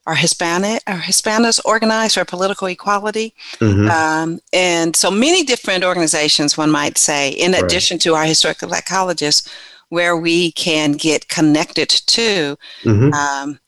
are 0.06 0.16
Hispanic 0.16 0.84
are 0.88 1.00
Hispanas 1.00 1.60
organized 1.66 2.14
for 2.16 2.26
political 2.26 2.68
equality, 2.68 3.34
mm-hmm. 3.56 3.90
um, 3.90 4.40
and 4.54 4.96
so 4.96 5.10
many 5.10 5.44
different 5.44 5.84
organizations, 5.84 6.58
one 6.58 6.70
might 6.70 6.98
say, 6.98 7.30
in 7.30 7.54
right. 7.54 7.64
addition 7.64 7.98
to 8.00 8.14
our 8.14 8.26
historical 8.26 8.68
black 8.68 8.86
colleges, 8.86 9.48
where 9.90 10.16
we 10.16 10.52
can 10.52 10.94
get 10.94 11.28
connected 11.28 11.90
to 11.90 12.58
mm-hmm. 12.84 13.14
um, 13.14 13.60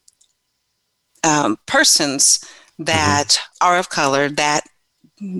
um, 1.23 1.57
persons 1.65 2.43
that 2.77 3.27
mm-hmm. 3.29 3.67
are 3.67 3.77
of 3.77 3.89
color 3.89 4.29
that 4.29 4.61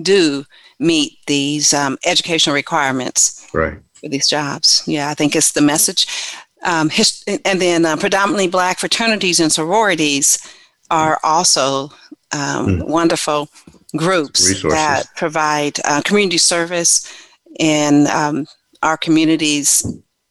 do 0.02 0.44
meet 0.80 1.18
these 1.26 1.72
um, 1.72 1.96
educational 2.04 2.54
requirements 2.54 3.48
right. 3.52 3.78
for 3.94 4.08
these 4.08 4.28
jobs. 4.28 4.82
Yeah, 4.86 5.08
I 5.08 5.14
think 5.14 5.36
it's 5.36 5.52
the 5.52 5.60
message. 5.60 6.06
Um, 6.64 6.88
his, 6.90 7.22
and 7.44 7.60
then 7.60 7.84
uh, 7.84 7.96
predominantly 7.96 8.48
black 8.48 8.80
fraternities 8.80 9.38
and 9.38 9.52
sororities 9.52 10.38
are 10.90 11.18
also 11.22 11.90
um, 12.32 12.66
mm. 12.66 12.88
wonderful 12.88 13.48
groups 13.96 14.48
Resources. 14.48 14.72
that 14.72 15.06
provide 15.16 15.78
uh, 15.84 16.02
community 16.04 16.38
service 16.38 17.10
in 17.58 18.06
um, 18.08 18.46
our 18.82 18.96
communities 18.96 19.84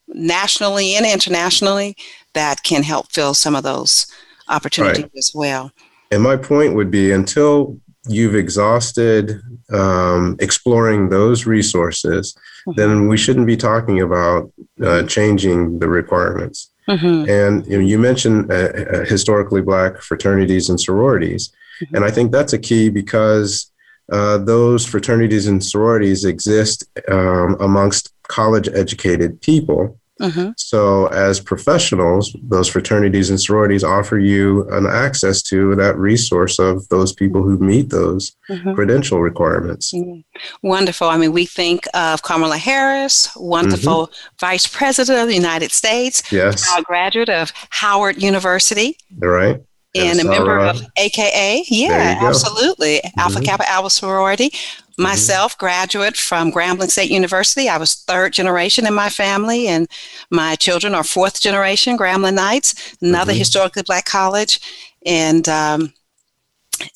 nationally 0.08 0.96
and 0.96 1.06
internationally 1.06 1.96
that 2.34 2.64
can 2.64 2.84
help 2.84 3.12
fill 3.12 3.34
some 3.34 3.56
of 3.56 3.64
those 3.64 4.08
opportunities 4.48 5.04
right. 5.04 5.12
as 5.18 5.32
well. 5.34 5.72
And 6.12 6.24
my 6.24 6.38
point 6.38 6.76
would 6.76 6.92
be 6.92 7.12
until 7.12 7.78
you've 8.08 8.36
exhausted 8.36 9.42
um, 9.74 10.38
exploring 10.40 11.10
those 11.10 11.46
resources, 11.46 12.36
mm-hmm. 12.68 12.80
then 12.80 13.08
we 13.08 13.18
shouldn't 13.18 13.48
be 13.48 13.58
talking 13.58 14.02
about 14.02 14.52
uh, 14.84 15.04
changing 15.04 15.80
the 15.80 15.90
requirements. 15.90 16.72
Mm-hmm. 16.90 17.30
And 17.30 17.68
you, 17.68 17.78
know, 17.80 17.86
you 17.86 18.00
mentioned 18.00 18.52
uh, 18.52 18.56
uh, 18.56 19.06
historically 19.06 19.62
black 19.62 20.02
fraternities 20.02 20.70
and 20.70 20.80
sororities, 20.80 21.52
mm-hmm. 21.82 21.96
and 21.96 22.06
I 22.06 22.12
think 22.12 22.32
that's 22.32 22.54
a 22.54 22.60
key 22.60 22.90
because 22.90 23.72
uh, 24.12 24.38
those 24.38 24.86
fraternities 24.86 25.48
and 25.48 25.64
sororities 25.64 26.24
exist 26.24 26.86
um, 27.10 27.58
amongst 27.60 28.14
college 28.28 28.70
educated 28.70 29.42
people 29.42 30.00
Mm-hmm. 30.22 30.52
So, 30.58 31.08
as 31.08 31.40
professionals, 31.40 32.36
those 32.42 32.68
fraternities 32.68 33.30
and 33.30 33.40
sororities 33.40 33.84
offer 33.84 34.20
you 34.20 34.68
an 34.70 34.86
access 34.88 35.42
to 35.44 35.76
that 35.76 35.98
resource 35.98 36.60
of 36.60 36.88
those 36.90 37.14
people 37.14 37.44
who 37.44 37.58
meet 37.58 37.90
those 37.90 38.36
mm-hmm. 38.50 38.74
credential 38.74 39.22
requirements. 39.22 39.94
Mm-hmm. 39.94 40.68
Wonderful. 40.68 41.08
I 41.08 41.18
mean, 41.18 41.34
we 41.34 41.46
think 41.46 41.86
of 41.94 42.24
Kamala 42.24 42.58
Harris, 42.58 43.30
wonderful 43.36 44.08
mm-hmm. 44.08 44.36
Vice 44.40 44.68
President 44.68 45.20
of 45.20 45.28
the 45.28 45.36
United 45.36 45.72
States, 45.72 46.32
yes, 46.32 46.68
a 46.78 46.82
graduate 46.82 47.30
of 47.30 47.52
Howard 47.70 48.22
University. 48.22 48.98
Right 49.20 49.62
and 49.96 50.20
a 50.20 50.24
member 50.24 50.60
of 50.60 50.82
AKA. 50.98 51.66
Yeah, 51.70 52.20
absolutely. 52.22 53.02
Alpha 53.18 53.38
mm-hmm. 53.38 53.46
Kappa 53.46 53.70
Alpha 53.70 53.90
sorority. 53.90 54.52
Mm-hmm. 54.98 55.04
Myself, 55.04 55.54
mm-hmm. 55.54 55.66
graduate 55.66 56.18
from 56.18 56.52
Grambling 56.52 56.90
State 56.90 57.12
University. 57.12 57.70
I 57.70 57.78
was 57.78 57.94
third 57.94 58.34
generation 58.34 58.88
in 58.88 58.94
my 58.94 59.10
family, 59.10 59.68
and 59.68 59.88
my 60.32 60.56
children 60.56 60.96
are 60.96 61.04
fourth 61.04 61.40
generation 61.40 61.98
Gramblingites, 61.98 62.98
another 63.02 63.32
mm-hmm. 63.32 63.40
historically 63.40 63.84
black 63.84 64.06
college. 64.06 64.60
And, 65.06 65.48
um, 65.48 65.94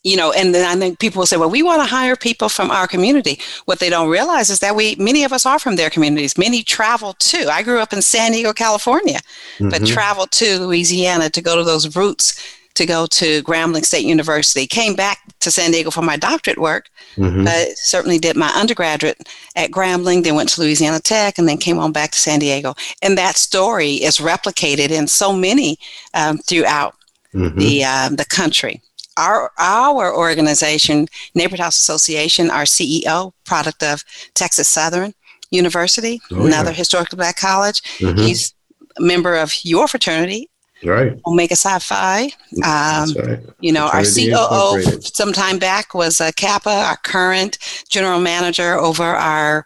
you 0.04 0.18
know, 0.18 0.32
and 0.32 0.54
then 0.54 0.66
I 0.68 0.80
think 0.80 1.00
people 1.00 1.22
will 1.22 1.28
say, 1.28 1.38
well, 1.38 1.50
we 1.50 1.64
want 1.64 1.82
to 1.82 1.88
hire 1.88 2.16
people 2.16 2.50
from 2.50 2.72
our 2.72 2.88
community. 2.88 3.40
What 3.66 3.80
they 3.80 3.90
don't 3.90 4.10
realize 4.10 4.50
is 4.50 4.60
that 4.60 4.76
we, 4.76 4.96
many 4.96 5.24
of 5.24 5.32
us 5.32 5.46
are 5.46 5.60
from 5.60 5.76
their 5.76 5.90
communities. 5.90 6.38
Many 6.38 6.64
travel 6.64 7.14
too. 7.14 7.48
I 7.52 7.64
grew 7.64 7.80
up 7.80 7.94
in 7.94 8.02
San 8.02 8.32
Diego, 8.32 8.54
California, 8.54 9.20
mm-hmm. 9.58 9.70
but 9.70 9.86
traveled 9.86 10.32
to 10.32 10.60
Louisiana 10.60 11.30
to 11.30 11.42
go 11.42 11.56
to 11.56 11.64
those 11.64 11.96
roots 11.96 12.40
to 12.74 12.86
go 12.86 13.06
to 13.06 13.44
Grambling 13.44 13.86
State 13.86 14.06
University. 14.06 14.66
Came 14.68 14.96
back 14.96 15.20
to 15.42 15.52
San 15.52 15.72
Diego 15.72 15.92
for 15.92 16.02
my 16.02 16.18
doctorate 16.18 16.58
work, 16.58 16.90
mm-hmm. 17.16 17.44
but 17.44 17.78
certainly 17.78 18.18
did 18.18 18.36
my 18.36 18.50
undergraduate 18.50 19.28
at 19.56 19.72
Grambling, 19.72 20.24
then 20.24 20.36
went 20.36 20.50
to 20.50 20.62
Louisiana 20.62 21.00
Tech, 21.00 21.38
and 21.38 21.48
then 21.48 21.58
came 21.58 21.80
on 21.80 21.92
back 21.92 22.12
to 22.12 22.20
San 22.20 22.40
Diego. 22.40 22.76
And 23.02 23.18
that 23.18 23.36
story 23.36 23.96
is 23.96 24.18
replicated 24.18 24.92
in 24.92 25.08
so 25.08 25.34
many 25.34 25.78
um, 26.14 26.38
throughout 26.38 26.96
mm-hmm. 27.34 27.58
the 27.58 27.84
uh, 27.84 28.10
the 28.10 28.26
country. 28.26 28.82
Our 29.18 29.52
our 29.58 30.16
organization, 30.16 31.08
Neighborhood 31.36 31.60
House 31.60 31.80
Association, 31.80 32.50
our 32.50 32.64
CEO, 32.64 33.34
product 33.46 33.84
of 33.84 34.04
Texas 34.36 34.68
Southern 34.68 35.14
University, 35.50 36.22
oh, 36.32 36.46
another 36.46 36.70
yeah. 36.70 36.78
historically 36.78 37.18
black 37.18 37.38
college. 37.38 37.82
Mm-hmm. 38.00 38.20
He's 38.20 38.54
a 38.98 39.02
member 39.02 39.36
of 39.36 39.54
your 39.64 39.88
fraternity 39.88 40.50
Right. 40.84 41.20
Omega 41.26 41.56
Psi 41.56 41.80
Phi. 41.80 42.24
Um, 42.64 43.14
right. 43.14 43.40
You 43.60 43.72
know, 43.72 43.88
our 43.88 44.04
COO 44.04 44.82
some 45.02 45.32
time 45.32 45.60
back 45.60 45.94
was 45.94 46.20
uh, 46.20 46.32
Kappa, 46.36 46.70
our 46.70 46.98
current 46.98 47.58
general 47.90 48.20
manager 48.20 48.76
over 48.78 49.04
our. 49.04 49.66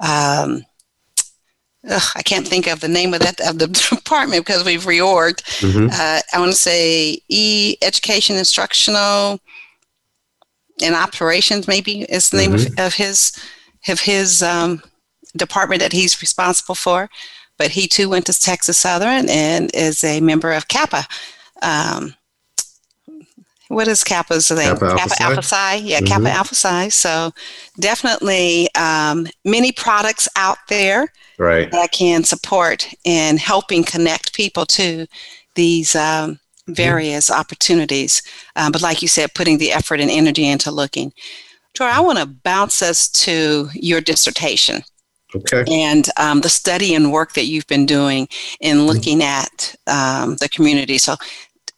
Um, 0.00 0.64
ugh, 1.88 2.02
I 2.14 2.22
can't 2.22 2.46
think 2.46 2.66
of 2.66 2.80
the 2.80 2.88
name 2.88 3.12
of 3.14 3.20
that 3.20 3.40
of 3.40 3.58
the 3.58 3.66
department 3.96 4.46
because 4.46 4.64
we've 4.64 4.84
reorged. 4.84 5.42
Mm-hmm. 5.60 5.88
Uh, 5.92 6.20
I 6.32 6.38
want 6.38 6.52
to 6.52 6.58
say 6.58 7.20
E 7.28 7.76
Education 7.82 8.36
Instructional 8.36 9.40
and 10.82 10.94
Operations, 10.94 11.68
maybe 11.68 12.02
is 12.02 12.30
the 12.30 12.38
name 12.38 12.52
mm-hmm. 12.52 12.72
of, 12.74 12.86
of, 12.86 12.94
his 12.94 13.32
of 13.88 14.00
his 14.00 14.42
um, 14.42 14.82
department 15.36 15.80
that 15.80 15.92
he's 15.92 16.20
responsible 16.20 16.74
for 16.74 17.08
but 17.62 17.70
he 17.70 17.86
too 17.86 18.08
went 18.08 18.26
to 18.26 18.36
Texas 18.36 18.76
Southern 18.76 19.30
and 19.30 19.70
is 19.72 20.02
a 20.02 20.20
member 20.20 20.50
of 20.50 20.66
Kappa. 20.66 21.06
Um, 21.62 22.12
what 23.68 23.86
is 23.86 24.02
Kappa's 24.02 24.50
name? 24.50 24.76
Kappa, 24.76 24.96
Kappa 24.96 25.00
Alpha, 25.00 25.22
Alpha 25.22 25.42
Psi. 25.42 25.74
Yeah, 25.76 25.98
mm-hmm. 25.98 26.06
Kappa 26.06 26.30
Alpha 26.30 26.54
Psi. 26.56 26.88
So 26.88 27.30
definitely 27.78 28.68
um, 28.74 29.28
many 29.44 29.70
products 29.70 30.28
out 30.34 30.58
there 30.68 31.12
right. 31.38 31.70
that 31.70 31.92
can 31.92 32.24
support 32.24 32.92
in 33.04 33.36
helping 33.36 33.84
connect 33.84 34.34
people 34.34 34.66
to 34.66 35.06
these 35.54 35.94
um, 35.94 36.40
various 36.66 37.30
mm-hmm. 37.30 37.38
opportunities. 37.38 38.24
Um, 38.56 38.72
but 38.72 38.82
like 38.82 39.02
you 39.02 39.08
said, 39.08 39.34
putting 39.34 39.58
the 39.58 39.70
effort 39.70 40.00
and 40.00 40.10
energy 40.10 40.48
into 40.48 40.72
looking. 40.72 41.12
Troy, 41.74 41.86
I 41.86 42.00
want 42.00 42.18
to 42.18 42.26
bounce 42.26 42.82
us 42.82 43.08
to 43.08 43.68
your 43.72 44.00
dissertation. 44.00 44.82
Okay. 45.34 45.64
And 45.68 46.08
um, 46.18 46.40
the 46.40 46.48
study 46.48 46.94
and 46.94 47.12
work 47.12 47.32
that 47.34 47.46
you've 47.46 47.66
been 47.66 47.86
doing 47.86 48.28
in 48.60 48.78
mm-hmm. 48.78 48.86
looking 48.86 49.22
at 49.22 49.74
um, 49.86 50.36
the 50.36 50.48
community. 50.48 50.98
So, 50.98 51.16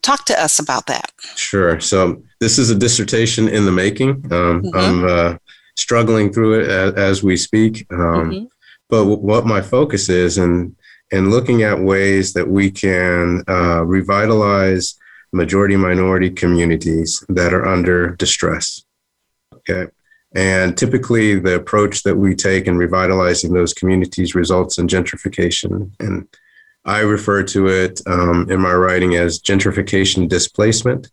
talk 0.02 0.24
to 0.26 0.42
us 0.42 0.58
about 0.58 0.86
that. 0.86 1.12
Sure. 1.36 1.80
So, 1.80 2.22
this 2.40 2.58
is 2.58 2.70
a 2.70 2.74
dissertation 2.74 3.48
in 3.48 3.64
the 3.64 3.72
making. 3.72 4.10
Um, 4.32 4.62
mm-hmm. 4.62 4.76
I'm 4.76 5.04
uh, 5.04 5.36
struggling 5.76 6.32
through 6.32 6.60
it 6.60 6.68
as, 6.68 6.94
as 6.94 7.22
we 7.22 7.36
speak. 7.36 7.86
Um, 7.92 7.98
mm-hmm. 7.98 8.44
But 8.90 8.98
w- 8.98 9.18
what 9.18 9.46
my 9.46 9.62
focus 9.62 10.08
is, 10.08 10.38
and 10.38 10.74
and 11.12 11.30
looking 11.30 11.62
at 11.62 11.78
ways 11.78 12.32
that 12.32 12.48
we 12.48 12.70
can 12.70 13.42
uh, 13.48 13.84
revitalize 13.84 14.96
majority 15.32 15.76
minority 15.76 16.30
communities 16.30 17.24
that 17.28 17.52
are 17.52 17.66
under 17.66 18.14
distress. 18.16 18.84
Okay. 19.54 19.90
And 20.34 20.76
typically, 20.76 21.38
the 21.38 21.54
approach 21.54 22.02
that 22.02 22.16
we 22.16 22.34
take 22.34 22.66
in 22.66 22.76
revitalizing 22.76 23.52
those 23.52 23.72
communities 23.72 24.34
results 24.34 24.78
in 24.78 24.88
gentrification. 24.88 25.92
And 26.00 26.26
I 26.84 27.00
refer 27.00 27.44
to 27.44 27.68
it 27.68 28.00
um, 28.06 28.50
in 28.50 28.60
my 28.60 28.74
writing 28.74 29.14
as 29.14 29.40
gentrification 29.40 30.28
displacement. 30.28 31.10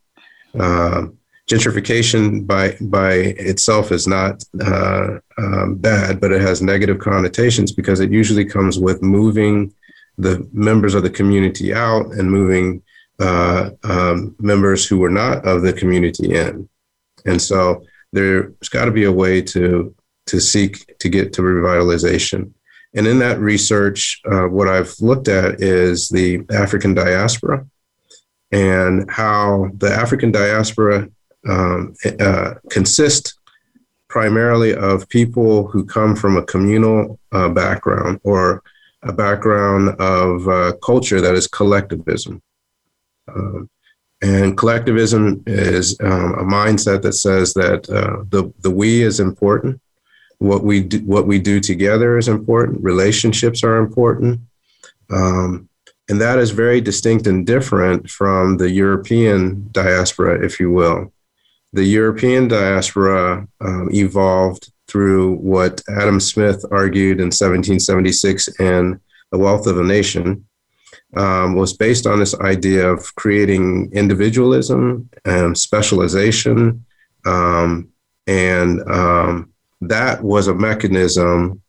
Uh, 0.60 1.08
gentrification 1.50 2.46
by 2.48 2.76
by 2.82 3.14
itself 3.14 3.92
is 3.92 4.08
not 4.08 4.44
uh, 4.64 5.18
um, 5.38 5.76
bad, 5.76 6.20
but 6.20 6.32
it 6.32 6.42
has 6.42 6.62
negative 6.62 7.00
connotations 7.00 7.72
because 7.72 8.00
it 8.00 8.12
usually 8.12 8.46
comes 8.46 8.80
with 8.80 9.02
moving 9.02 9.74
the 10.18 10.48
members 10.52 10.94
of 10.94 11.04
the 11.04 11.10
community 11.10 11.74
out 11.74 12.08
and 12.14 12.30
moving 12.30 12.82
uh, 13.20 13.70
um, 13.84 14.36
members 14.40 14.88
who 14.88 14.98
were 14.98 15.10
not 15.10 15.46
of 15.46 15.62
the 15.62 15.74
community 15.74 16.36
in. 16.36 16.68
And 17.26 17.42
so 17.42 17.86
there's 18.12 18.70
got 18.70 18.86
to 18.86 18.92
be 18.92 19.06
a 19.06 19.12
way 19.12 19.42
to 19.42 19.94
to 20.28 20.40
seek 20.40 20.98
to 21.00 21.10
get 21.10 21.34
to 21.34 21.42
revitalization. 21.42 22.52
And 22.94 23.08
in 23.08 23.20
that 23.20 23.40
research, 23.40 24.22
uh, 24.30 24.48
what 24.48 24.68
I've 24.68 24.94
looked 25.00 25.28
at 25.28 25.62
is 25.62 26.10
the 26.10 26.42
African 26.52 26.94
diaspora 26.94 27.66
and 28.52 29.10
how 29.10 29.70
the 29.78 29.92
African 29.92 30.32
diaspora 30.32 31.10
um, 31.48 31.96
uh, 32.20 32.56
consists 32.70 33.34
primarily 34.10 34.76
of 34.76 35.08
people 35.08 35.68
who 35.68 35.86
come 35.86 36.16
from 36.16 36.36
a 36.36 36.44
communal 36.44 37.18
uh, 37.32 37.48
background 37.48 38.20
or 38.24 38.62
a 39.04 39.14
background 39.14 39.90
of 40.00 40.48
uh, 40.50 40.74
culture 40.84 41.22
that 41.22 41.34
is 41.34 41.48
collectivism. 41.48 42.42
Um, 43.34 43.70
and 44.22 44.56
collectivism 44.56 45.44
is 45.48 45.98
um, 46.02 46.34
a 46.34 46.44
mindset 46.44 47.02
that 47.02 47.14
says 47.14 47.54
that 47.56 47.90
uh, 47.90 48.24
the 48.30 48.54
the 48.60 48.70
we 48.70 49.02
is 49.02 49.20
important. 49.20 49.82
What 50.38 50.64
we 50.64 50.82
do, 50.82 51.00
what 51.00 51.28
we 51.28 51.40
do 51.40 51.60
together 51.60 52.18
is 52.18 52.28
important. 52.28 52.84
Relationships 52.84 53.64
are 53.64 53.78
important, 53.78 54.42
um, 55.10 55.70
and 56.08 56.22
that 56.22 56.40
is 56.40 56.52
very 56.52 56.82
distinct 56.82 57.26
and 57.28 57.46
different 57.46 58.10
from 58.10 58.58
the 58.58 58.70
European 58.70 59.70
diaspora, 59.72 60.44
if 60.44 60.60
you 60.60 60.72
will. 60.72 61.12
The 61.74 61.86
European 61.86 62.48
diaspora 62.48 63.48
um, 63.62 63.90
evolved 63.92 64.72
through 64.88 65.36
what 65.36 65.82
Adam 65.90 66.20
Smith 66.20 66.66
argued 66.70 67.20
in 67.20 67.28
1776 67.28 68.60
in 68.60 69.00
*The 69.32 69.38
Wealth 69.38 69.66
of 69.66 69.80
a 69.80 69.84
Nation*, 69.84 70.46
um, 71.16 71.56
was 71.56 71.74
based 71.74 72.08
on 72.08 72.20
this 72.20 72.38
idea 72.40 72.88
of 72.88 73.14
creating 73.16 73.92
individualism 73.94 75.10
and 75.26 75.58
specialization. 75.58 76.86
Um, 77.26 77.90
and 78.28 78.82
um, 78.90 79.54
that 79.82 80.24
was 80.24 80.48
a 80.48 80.56
mechanism 80.56 81.62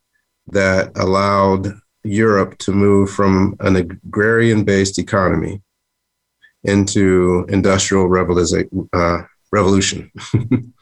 that 0.49 0.93
allowed 0.97 1.75
Europe 2.05 2.59
to 2.59 2.73
move 2.73 3.11
from 3.11 3.57
an 3.61 3.77
agrarian 3.77 4.65
based 4.65 4.99
economy 4.99 5.63
into 6.65 7.45
industrial 7.49 8.05
uh, 8.93 9.23
revolution. 9.53 10.11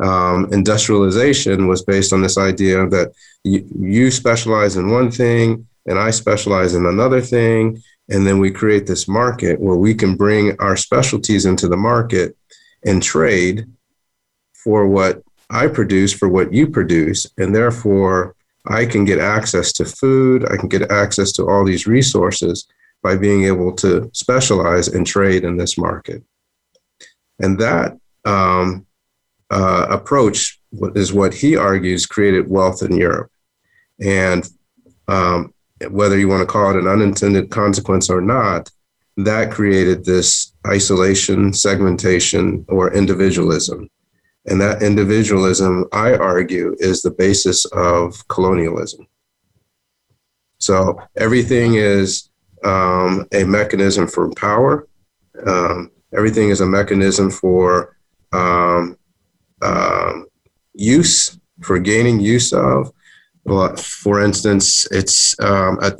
Um, 0.00 0.52
industrialization 0.52 1.66
was 1.66 1.82
based 1.82 2.12
on 2.12 2.22
this 2.22 2.38
idea 2.38 2.86
that 2.88 3.12
you, 3.42 3.66
you 3.78 4.10
specialize 4.10 4.76
in 4.76 4.90
one 4.90 5.10
thing 5.10 5.66
and 5.88 5.98
I 5.98 6.10
specialize 6.10 6.74
in 6.74 6.86
another 6.86 7.20
thing. 7.20 7.82
And 8.10 8.26
then 8.26 8.38
we 8.38 8.50
create 8.50 8.86
this 8.86 9.08
market 9.08 9.60
where 9.60 9.76
we 9.76 9.94
can 9.94 10.16
bring 10.16 10.58
our 10.60 10.76
specialties 10.76 11.44
into 11.44 11.68
the 11.68 11.76
market 11.76 12.36
and 12.84 13.02
trade 13.02 13.66
for 14.52 14.86
what 14.86 15.22
I 15.50 15.66
produce, 15.66 16.12
for 16.12 16.28
what 16.28 16.52
you 16.52 16.68
produce, 16.68 17.26
and 17.38 17.54
therefore 17.54 18.34
I 18.66 18.84
can 18.84 19.04
get 19.04 19.18
access 19.18 19.72
to 19.74 19.84
food, 19.84 20.44
I 20.50 20.56
can 20.56 20.68
get 20.68 20.90
access 20.90 21.32
to 21.32 21.48
all 21.48 21.64
these 21.64 21.86
resources 21.86 22.66
by 23.02 23.16
being 23.16 23.44
able 23.44 23.72
to 23.76 24.10
specialize 24.12 24.88
and 24.88 25.06
trade 25.06 25.44
in 25.44 25.56
this 25.56 25.78
market. 25.78 26.22
And 27.38 27.58
that 27.60 27.96
um, 28.24 28.86
uh, 29.50 29.86
approach 29.88 30.60
is 30.94 31.12
what 31.12 31.32
he 31.32 31.56
argues 31.56 32.04
created 32.04 32.50
wealth 32.50 32.82
in 32.82 32.96
Europe. 32.96 33.30
And 34.00 34.46
um, 35.06 35.54
whether 35.90 36.18
you 36.18 36.28
want 36.28 36.40
to 36.40 36.46
call 36.46 36.70
it 36.70 36.76
an 36.76 36.88
unintended 36.88 37.50
consequence 37.50 38.10
or 38.10 38.20
not, 38.20 38.70
that 39.16 39.50
created 39.50 40.04
this 40.04 40.52
isolation, 40.66 41.52
segmentation, 41.52 42.64
or 42.68 42.92
individualism. 42.94 43.88
And 44.46 44.60
that 44.60 44.82
individualism, 44.82 45.86
I 45.92 46.14
argue, 46.14 46.76
is 46.78 47.02
the 47.02 47.10
basis 47.10 47.64
of 47.66 48.26
colonialism. 48.28 49.06
So 50.58 51.00
everything 51.16 51.74
is 51.74 52.30
um, 52.64 53.26
a 53.32 53.44
mechanism 53.44 54.08
for 54.08 54.30
power. 54.34 54.88
Um, 55.46 55.90
everything 56.16 56.50
is 56.50 56.60
a 56.60 56.66
mechanism 56.66 57.30
for 57.30 57.96
um, 58.32 58.96
um 59.62 60.26
use, 60.74 61.38
for 61.60 61.78
gaining 61.78 62.20
use 62.20 62.52
of. 62.52 62.92
For 63.80 64.22
instance, 64.22 64.86
it's 64.90 65.38
um, 65.40 65.78
a, 65.82 65.92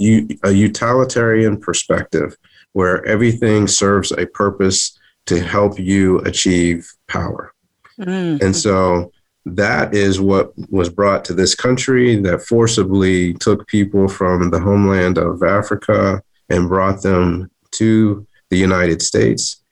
a 0.45 0.53
utilitarian 0.53 1.59
perspective 1.59 2.37
where 2.73 3.05
everything 3.07 3.67
serves 3.67 4.13
a 4.13 4.27
purpose 4.27 4.99
to 5.27 5.41
help 5.41 5.79
you 5.79 6.19
achieve 6.21 6.91
power. 7.09 7.53
Mm-hmm. 7.99 8.45
And 8.45 8.57
so 8.57 9.13
that 9.45 9.95
is 9.95 10.21
what 10.21 10.53
was 10.71 10.89
brought 10.89 11.25
to 11.27 11.35
this 11.35 11.55
country 11.55 12.17
that 12.17 12.43
forcibly 12.43 13.35
took 13.35 13.67
people 13.67 14.09
from 14.09 14.51
the 14.51 14.61
homeland 14.61 15.19
of 15.19 15.43
Africa 15.43 16.23
and 16.49 16.69
brought 16.69 17.03
them 17.03 17.51
to 17.73 18.27
the 18.51 18.57
United 18.57 19.03
States. 19.03 19.63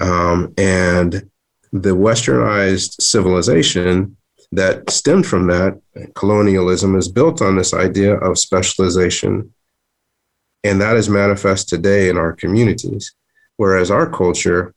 Um, 0.00 0.52
and 0.58 1.28
the 1.72 1.96
westernized 1.96 3.00
civilization 3.00 4.16
that 4.52 4.88
stemmed 4.90 5.26
from 5.26 5.46
that 5.48 5.80
colonialism 6.14 6.94
is 6.96 7.08
built 7.08 7.42
on 7.42 7.56
this 7.56 7.74
idea 7.74 8.14
of 8.16 8.38
specialization 8.38 9.52
and 10.64 10.80
that 10.80 10.96
is 10.96 11.08
manifest 11.08 11.68
today 11.68 12.08
in 12.08 12.16
our 12.16 12.32
communities. 12.32 13.14
Whereas 13.56 13.90
our 13.90 14.08
culture, 14.08 14.74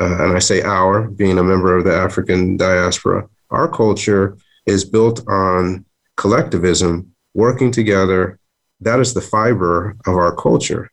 uh, 0.00 0.24
and 0.24 0.36
I 0.36 0.38
say 0.38 0.62
our, 0.62 1.02
being 1.08 1.38
a 1.38 1.44
member 1.44 1.76
of 1.76 1.84
the 1.84 1.94
African 1.94 2.56
diaspora, 2.56 3.28
our 3.50 3.68
culture 3.68 4.36
is 4.64 4.84
built 4.84 5.26
on 5.28 5.84
collectivism, 6.16 7.12
working 7.34 7.70
together. 7.70 8.38
That 8.80 9.00
is 9.00 9.14
the 9.14 9.20
fiber 9.20 9.96
of 10.06 10.16
our 10.16 10.34
culture. 10.34 10.90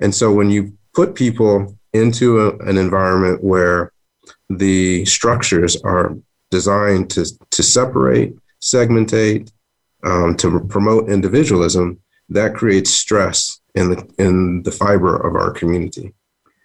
And 0.00 0.14
so 0.14 0.32
when 0.32 0.50
you 0.50 0.76
put 0.92 1.14
people 1.14 1.76
into 1.92 2.40
a, 2.40 2.56
an 2.58 2.76
environment 2.76 3.42
where 3.42 3.92
the 4.50 5.04
structures 5.04 5.80
are 5.82 6.16
designed 6.58 7.10
to, 7.10 7.22
to 7.50 7.62
separate, 7.62 8.30
segmentate, 8.62 9.50
um, 10.04 10.36
to 10.36 10.60
promote 10.74 11.10
individualism, 11.10 11.86
that 12.28 12.54
creates 12.54 12.90
stress 12.90 13.60
in 13.74 13.90
the 13.90 13.98
in 14.18 14.62
the 14.62 14.70
fiber 14.70 15.14
of 15.26 15.34
our 15.34 15.50
community. 15.50 16.06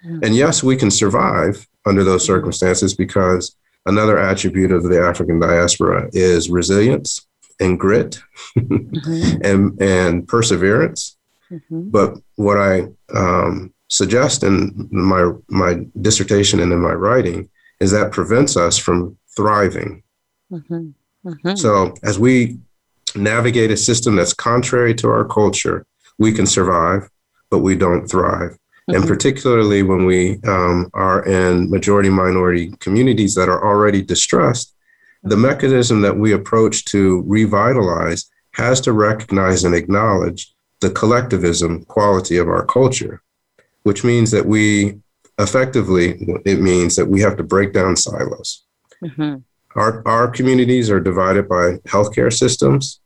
Mm-hmm. 0.06 0.24
And 0.24 0.36
yes, 0.36 0.64
we 0.64 0.76
can 0.78 0.92
survive 0.92 1.68
under 1.86 2.04
those 2.04 2.24
circumstances 2.24 2.94
because 2.94 3.56
another 3.86 4.18
attribute 4.20 4.72
of 4.72 4.84
the 4.84 5.02
African 5.02 5.40
diaspora 5.40 6.10
is 6.14 6.50
resilience 6.50 7.28
and 7.60 7.80
grit 7.80 8.22
mm-hmm. 8.58 9.42
and 9.50 9.82
and 9.82 10.28
perseverance. 10.28 11.18
Mm-hmm. 11.52 11.90
But 11.90 12.10
what 12.36 12.58
I 12.58 12.74
um, 13.22 13.74
suggest 13.88 14.44
in 14.44 14.88
my 14.92 15.32
my 15.48 15.72
dissertation 16.00 16.60
and 16.60 16.72
in 16.72 16.80
my 16.80 16.94
writing 16.94 17.50
is 17.80 17.92
that 17.92 18.12
prevents 18.12 18.56
us 18.58 18.78
from 18.78 19.18
thriving. 19.40 20.04
Mm-hmm. 20.52 20.90
Mm-hmm. 21.26 21.56
So 21.56 21.94
as 22.04 22.20
we 22.20 22.58
navigate 23.16 23.72
a 23.72 23.78
system 23.78 24.18
that's 24.18 24.34
contrary 24.34 24.94
to 24.96 25.08
our 25.10 25.24
culture, 25.24 25.86
we 26.18 26.34
can 26.34 26.46
survive, 26.46 27.10
but 27.50 27.60
we 27.60 27.76
don't 27.76 28.06
thrive. 28.06 28.52
Mm-hmm. 28.52 28.96
And 28.96 29.08
particularly 29.08 29.82
when 29.84 30.04
we 30.04 30.40
um, 30.46 30.90
are 30.94 31.26
in 31.26 31.70
majority 31.70 32.10
minority 32.10 32.74
communities 32.82 33.34
that 33.36 33.48
are 33.48 33.64
already 33.64 34.02
distressed, 34.02 34.76
the 35.24 35.36
mm-hmm. 35.36 35.44
mechanism 35.44 36.02
that 36.02 36.18
we 36.18 36.34
approach 36.34 36.84
to 36.86 37.24
revitalize 37.26 38.30
has 38.56 38.82
to 38.82 38.92
recognize 38.92 39.64
and 39.64 39.74
acknowledge 39.74 40.54
the 40.82 40.90
collectivism 40.90 41.86
quality 41.86 42.36
of 42.36 42.50
our 42.50 42.66
culture, 42.66 43.22
which 43.84 44.04
means 44.04 44.32
that 44.32 44.46
we 44.46 45.00
effectively, 45.38 46.28
it 46.44 46.60
means 46.60 46.98
that 46.98 47.06
we 47.06 47.22
have 47.22 47.38
to 47.38 47.44
break 47.44 47.72
down 47.72 47.96
silos. 47.96 48.66
Mm-hmm. 49.04 49.38
Our, 49.76 50.08
our 50.08 50.28
communities 50.28 50.90
are 50.90 51.00
divided 51.00 51.48
by 51.48 51.74
healthcare 51.88 52.34
systems, 52.34 53.00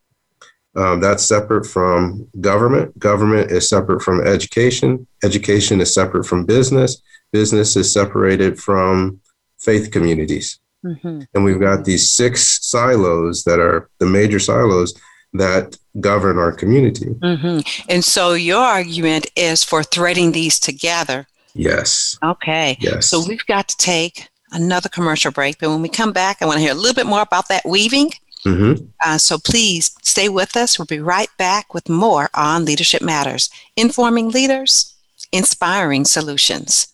um, 0.76 1.00
that's 1.00 1.24
separate 1.24 1.66
from 1.66 2.28
government. 2.42 2.98
Government 2.98 3.52
is 3.52 3.70
separate 3.70 4.02
from 4.02 4.26
education. 4.26 5.06
Education 5.24 5.82
is 5.82 5.94
separate 5.94 6.26
from 6.26 6.46
business. 6.46 7.02
Business 7.32 7.76
is 7.76 7.92
separated 7.92 8.60
from 8.60 9.20
faith 9.60 9.92
communities. 9.92 10.60
Mm-hmm. 10.84 11.22
And 11.34 11.44
we've 11.44 11.60
got 11.60 11.86
these 11.86 12.10
six 12.10 12.66
silos 12.66 13.44
that 13.44 13.60
are 13.60 13.90
the 14.00 14.06
major 14.06 14.40
silos 14.40 14.94
that 15.34 15.78
govern 16.00 16.38
our 16.38 16.52
community. 16.52 17.06
Mm-hmm. 17.06 17.60
And 17.90 18.04
so 18.04 18.34
your 18.34 18.62
argument 18.62 19.28
is 19.36 19.64
for 19.64 19.84
threading 19.84 20.32
these 20.32 20.60
together. 20.60 21.28
Yes. 21.54 22.18
Okay. 22.24 22.78
Yes. 22.80 23.08
So 23.08 23.24
we've 23.26 23.46
got 23.46 23.68
to 23.70 23.78
take 23.78 24.28
another 24.54 24.90
commercial 24.90 25.32
break. 25.32 25.60
But 25.60 25.70
when 25.70 25.82
we 25.82 25.90
come 25.90 26.14
back, 26.14 26.38
I 26.42 26.46
want 26.46 26.58
to 26.58 26.62
hear 26.62 26.72
a 26.72 26.76
little 26.76 26.96
bit 26.96 27.08
more 27.08 27.22
about 27.22 27.50
that 27.50 27.66
weaving 27.66 28.12
Mm-hmm. 28.46 28.86
Uh, 29.04 29.18
so 29.18 29.38
please 29.38 29.96
stay 30.02 30.30
with 30.30 30.56
us. 30.58 30.78
We'll 30.78 30.86
be 30.86 31.00
right 31.00 31.30
back 31.38 31.74
with 31.74 31.90
more 31.90 32.30
on 32.34 32.66
Leadership 32.66 33.02
Matters, 33.02 33.50
informing 33.76 34.30
leaders, 34.30 34.94
inspiring 35.32 36.06
solutions. 36.06 36.88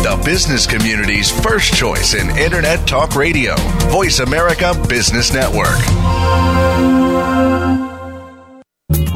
The 0.00 0.20
business 0.24 0.66
community's 0.66 1.30
first 1.42 1.74
choice 1.74 2.14
in 2.14 2.30
Internet 2.36 2.86
Talk 2.88 3.14
Radio, 3.14 3.54
Voice 3.90 4.18
America 4.20 4.74
Business 4.88 5.32
Network. 5.32 5.78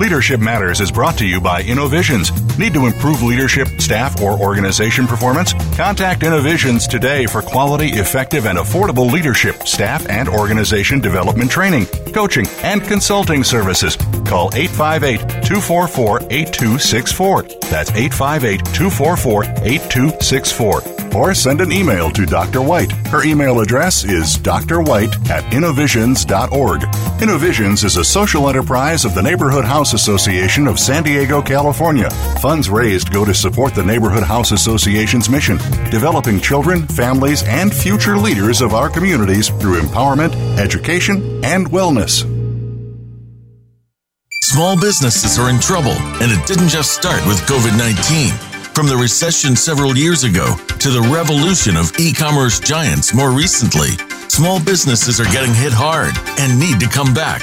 Leadership 0.03 0.41
Matters 0.41 0.81
is 0.81 0.91
brought 0.91 1.17
to 1.19 1.25
you 1.25 1.41
by 1.41 1.63
Innovisions. 1.63 2.33
Need 2.59 2.75
to 2.75 2.87
improve 2.87 3.23
leadership, 3.23 3.69
staff, 3.81 4.21
or 4.21 4.37
organization 4.37 5.07
performance? 5.07 5.53
Contact 5.77 6.25
Innovisions 6.25 6.89
today 6.89 7.25
for 7.25 7.41
quality, 7.41 7.87
effective, 7.91 8.47
and 8.47 8.59
affordable 8.59 9.13
leadership, 9.13 9.63
staff, 9.63 10.05
and 10.09 10.29
organization 10.29 10.99
development 10.99 11.53
training, 11.53 11.87
coaching, 12.13 12.49
and 12.65 12.83
consulting 12.83 13.45
services. 13.45 13.95
Call 14.27 14.51
858 14.57 15.21
244 15.45 16.19
8264. 16.29 17.43
That's 17.71 17.91
858 17.93 18.65
244 18.75 19.45
8264 19.45 21.03
or 21.15 21.35
send 21.35 21.61
an 21.61 21.73
email 21.73 22.11
to 22.11 22.27
Dr. 22.27 22.63
White. 22.63 22.93
Her 23.09 23.23
email 23.25 23.61
address 23.61 24.05
is 24.05 24.39
drwhite 24.39 25.31
at 25.31 25.53
innovisions.org. 25.53 26.83
Innovisions 27.21 27.85
is 27.85 27.97
a 27.97 28.05
social 28.05 28.49
enterprise 28.49 29.05
of 29.05 29.15
the 29.15 29.23
Neighborhood 29.23 29.65
Association 29.95 30.67
of 30.67 30.79
San 30.79 31.03
Diego, 31.03 31.43
California. 31.43 32.11
Funds 32.41 32.69
raised 32.69 33.13
go 33.13 33.25
to 33.25 33.35
support 33.35 33.75
the 33.75 33.83
Neighborhood 33.83 34.23
House 34.23 34.53
Association's 34.53 35.29
mission, 35.29 35.59
developing 35.91 36.41
children, 36.41 36.87
families, 36.89 37.43
and 37.45 37.73
future 37.73 38.17
leaders 38.17 38.61
of 38.61 38.75
our 38.75 38.89
communities 38.89 39.49
through 39.49 39.81
empowerment, 39.81 40.35
education, 40.59 41.45
and 41.45 41.71
wellness. 41.71 42.23
Small 44.43 44.79
businesses 44.79 45.39
are 45.39 45.49
in 45.49 45.61
trouble, 45.61 45.97
and 46.21 46.31
it 46.31 46.47
didn't 46.47 46.69
just 46.69 46.93
start 46.93 47.25
with 47.27 47.41
COVID 47.43 47.77
19. 47.79 48.33
From 48.75 48.87
the 48.87 48.97
recession 48.97 49.55
several 49.55 49.97
years 49.97 50.25
ago 50.25 50.57
to 50.79 50.91
the 50.91 51.01
revolution 51.13 51.77
of 51.77 51.93
e 51.99 52.13
commerce 52.13 52.59
giants 52.59 53.15
more 53.15 53.31
recently, 53.31 53.91
small 54.29 54.63
businesses 54.63 55.21
are 55.21 55.31
getting 55.33 55.55
hit 55.55 55.73
hard 55.73 56.15
and 56.41 56.59
need 56.59 56.81
to 56.81 56.89
come 56.89 57.13
back. 57.15 57.43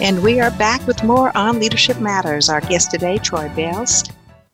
And 0.00 0.22
we 0.22 0.40
are 0.40 0.50
back 0.52 0.86
with 0.86 1.04
more 1.04 1.30
on 1.36 1.60
Leadership 1.60 2.00
Matters. 2.00 2.48
Our 2.48 2.62
guest 2.62 2.90
today, 2.90 3.18
Troy 3.18 3.50
Bells, 3.54 4.02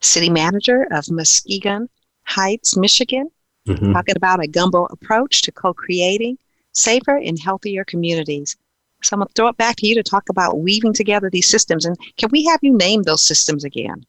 City 0.01 0.28
Manager 0.28 0.88
of 0.90 1.09
Muskegon 1.09 1.88
Heights, 2.24 2.76
Michigan, 2.76 3.30
mm-hmm. 3.68 3.92
talking 3.92 4.16
about 4.16 4.42
a 4.42 4.49
gumbo 4.49 4.86
approach 4.86 5.42
to 5.42 5.53
co 5.53 5.72
creating 5.72 6.36
safer 6.72 7.16
and 7.16 7.38
healthier 7.38 7.84
communities. 7.84 8.57
So 9.05 9.14
I'm 9.14 9.20
going 9.20 9.28
to 9.28 9.34
throw 9.34 9.47
it 9.47 9.57
back 9.57 9.76
to 9.76 9.86
you 9.86 9.94
to 9.94 10.03
talk 10.03 10.28
about 10.30 10.59
weaving 10.59 10.94
together 10.94 11.30
these 11.30 11.49
systems. 11.49 11.84
And 11.84 11.97
can 12.16 12.28
we 12.32 12.44
have 12.47 12.59
you 12.62 12.76
name 12.76 13.05
those 13.05 13.22
systems 13.22 13.62
again? 13.62 14.05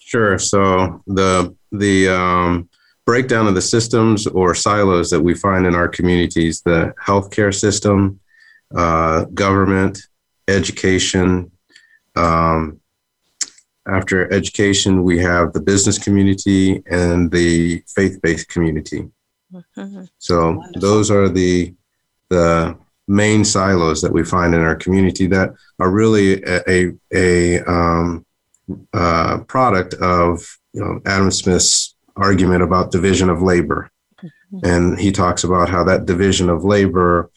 Sure. 0.00 0.36
So 0.36 1.00
the 1.06 1.54
the 1.70 2.08
um, 2.08 2.68
breakdown 3.06 3.46
of 3.46 3.54
the 3.54 3.62
systems 3.62 4.26
or 4.26 4.52
silos 4.52 5.10
that 5.10 5.20
we 5.20 5.34
find 5.34 5.64
in 5.64 5.76
our 5.76 5.86
communities: 5.86 6.60
the 6.62 6.92
healthcare 7.00 7.54
system, 7.54 8.18
uh, 8.74 9.26
government, 9.26 10.08
education. 10.52 11.50
Um, 12.16 12.80
after 13.86 14.32
education, 14.32 15.02
we 15.02 15.18
have 15.18 15.52
the 15.52 15.60
business 15.60 15.98
community 15.98 16.82
and 16.90 17.30
the 17.30 17.82
faith-based 17.88 18.48
community. 18.48 19.08
Mm-hmm. 19.52 20.04
So 20.18 20.52
Wonderful. 20.52 20.80
those 20.80 21.10
are 21.10 21.28
the 21.28 21.74
the 22.28 22.76
main 23.08 23.44
silos 23.44 24.00
that 24.00 24.12
we 24.12 24.24
find 24.24 24.54
in 24.54 24.60
our 24.60 24.76
community 24.76 25.26
that 25.26 25.50
are 25.78 25.90
really 25.90 26.42
a 26.44 26.62
a, 26.70 26.92
a 27.12 27.70
um, 27.70 28.24
uh, 28.94 29.38
product 29.48 29.94
of 29.94 30.58
you 30.72 30.82
know 30.82 31.00
Adam 31.04 31.30
Smith's 31.30 31.94
argument 32.16 32.62
about 32.62 32.92
division 32.92 33.28
of 33.28 33.42
labor, 33.42 33.90
mm-hmm. 34.22 34.64
and 34.64 34.98
he 34.98 35.10
talks 35.12 35.44
about 35.44 35.68
how 35.68 35.84
that 35.84 36.06
division 36.06 36.48
of 36.48 36.64
labor 36.64 37.30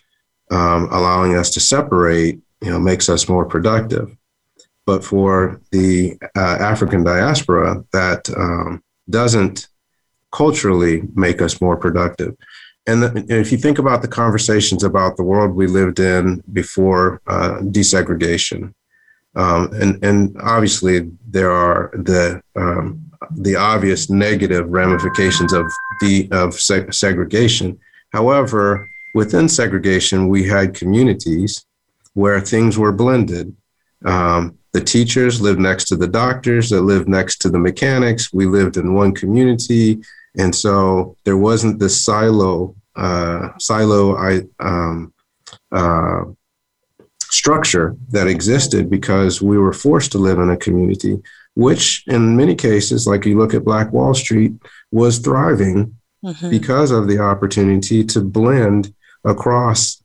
um, 0.51 0.87
allowing 0.91 1.35
us 1.35 1.49
to 1.51 1.59
separate 1.59 2.39
you 2.65 2.71
know 2.71 2.79
makes 2.79 3.07
us 3.07 3.29
more 3.29 3.45
productive. 3.45 4.17
But 4.85 5.03
for 5.03 5.61
the 5.71 6.17
uh, 6.35 6.57
African 6.59 7.03
diaspora, 7.03 7.83
that 7.93 8.29
um, 8.35 8.83
doesn't 9.09 9.67
culturally 10.31 11.03
make 11.15 11.41
us 11.41 11.61
more 11.61 11.77
productive. 11.77 12.35
And 12.87 13.29
if 13.31 13.51
you 13.51 13.57
think 13.57 13.79
about 13.79 14.01
the 14.03 14.07
conversations 14.07 14.83
about 14.83 15.17
the 15.17 15.23
world 15.23 15.55
we 15.55 15.65
lived 15.65 15.99
in 15.99 16.43
before 16.53 17.21
uh, 17.25 17.57
desegregation, 17.61 18.73
um, 19.35 19.71
and 19.73 20.03
and 20.03 20.35
obviously 20.41 21.11
there 21.27 21.51
are 21.51 21.91
the 21.93 22.41
um, 22.55 23.01
the 23.31 23.55
obvious 23.55 24.09
negative 24.09 24.69
ramifications 24.69 25.51
of 25.51 25.65
the 26.01 26.27
of 26.31 26.51
seg- 26.51 26.93
segregation. 26.93 27.79
However, 28.11 28.87
within 29.13 29.49
segregation, 29.49 30.29
we 30.29 30.47
had 30.47 30.75
communities 30.75 31.65
where 32.15 32.41
things 32.41 32.77
were 32.77 32.91
blended. 32.91 33.55
Um, 34.03 34.57
the 34.73 34.81
teachers 34.81 35.39
lived 35.39 35.59
next 35.59 35.85
to 35.85 35.95
the 35.95 36.07
doctors 36.07 36.69
that 36.71 36.81
lived 36.81 37.07
next 37.07 37.37
to 37.41 37.49
the 37.49 37.59
mechanics. 37.59 38.33
We 38.33 38.45
lived 38.45 38.77
in 38.77 38.93
one 38.93 39.13
community. 39.13 40.01
And 40.37 40.53
so 40.53 41.15
there 41.23 41.37
wasn't 41.37 41.79
this 41.79 42.03
silo, 42.03 42.75
uh, 42.95 43.49
silo 43.57 44.17
I, 44.17 44.41
um, 44.59 45.13
uh, 45.71 46.23
structure 47.21 47.95
that 48.09 48.27
existed 48.27 48.89
because 48.89 49.41
we 49.41 49.57
were 49.57 49.73
forced 49.73 50.11
to 50.13 50.17
live 50.17 50.39
in 50.39 50.49
a 50.49 50.57
community, 50.57 51.21
which 51.55 52.03
in 52.07 52.37
many 52.37 52.55
cases, 52.55 53.07
like 53.07 53.25
you 53.25 53.37
look 53.37 53.53
at 53.53 53.65
Black 53.65 53.91
Wall 53.91 54.13
Street, 54.13 54.53
was 54.91 55.19
thriving 55.19 55.95
mm-hmm. 56.23 56.49
because 56.49 56.91
of 56.91 57.07
the 57.07 57.19
opportunity 57.19 58.03
to 58.03 58.21
blend 58.21 58.93
across 59.23 60.01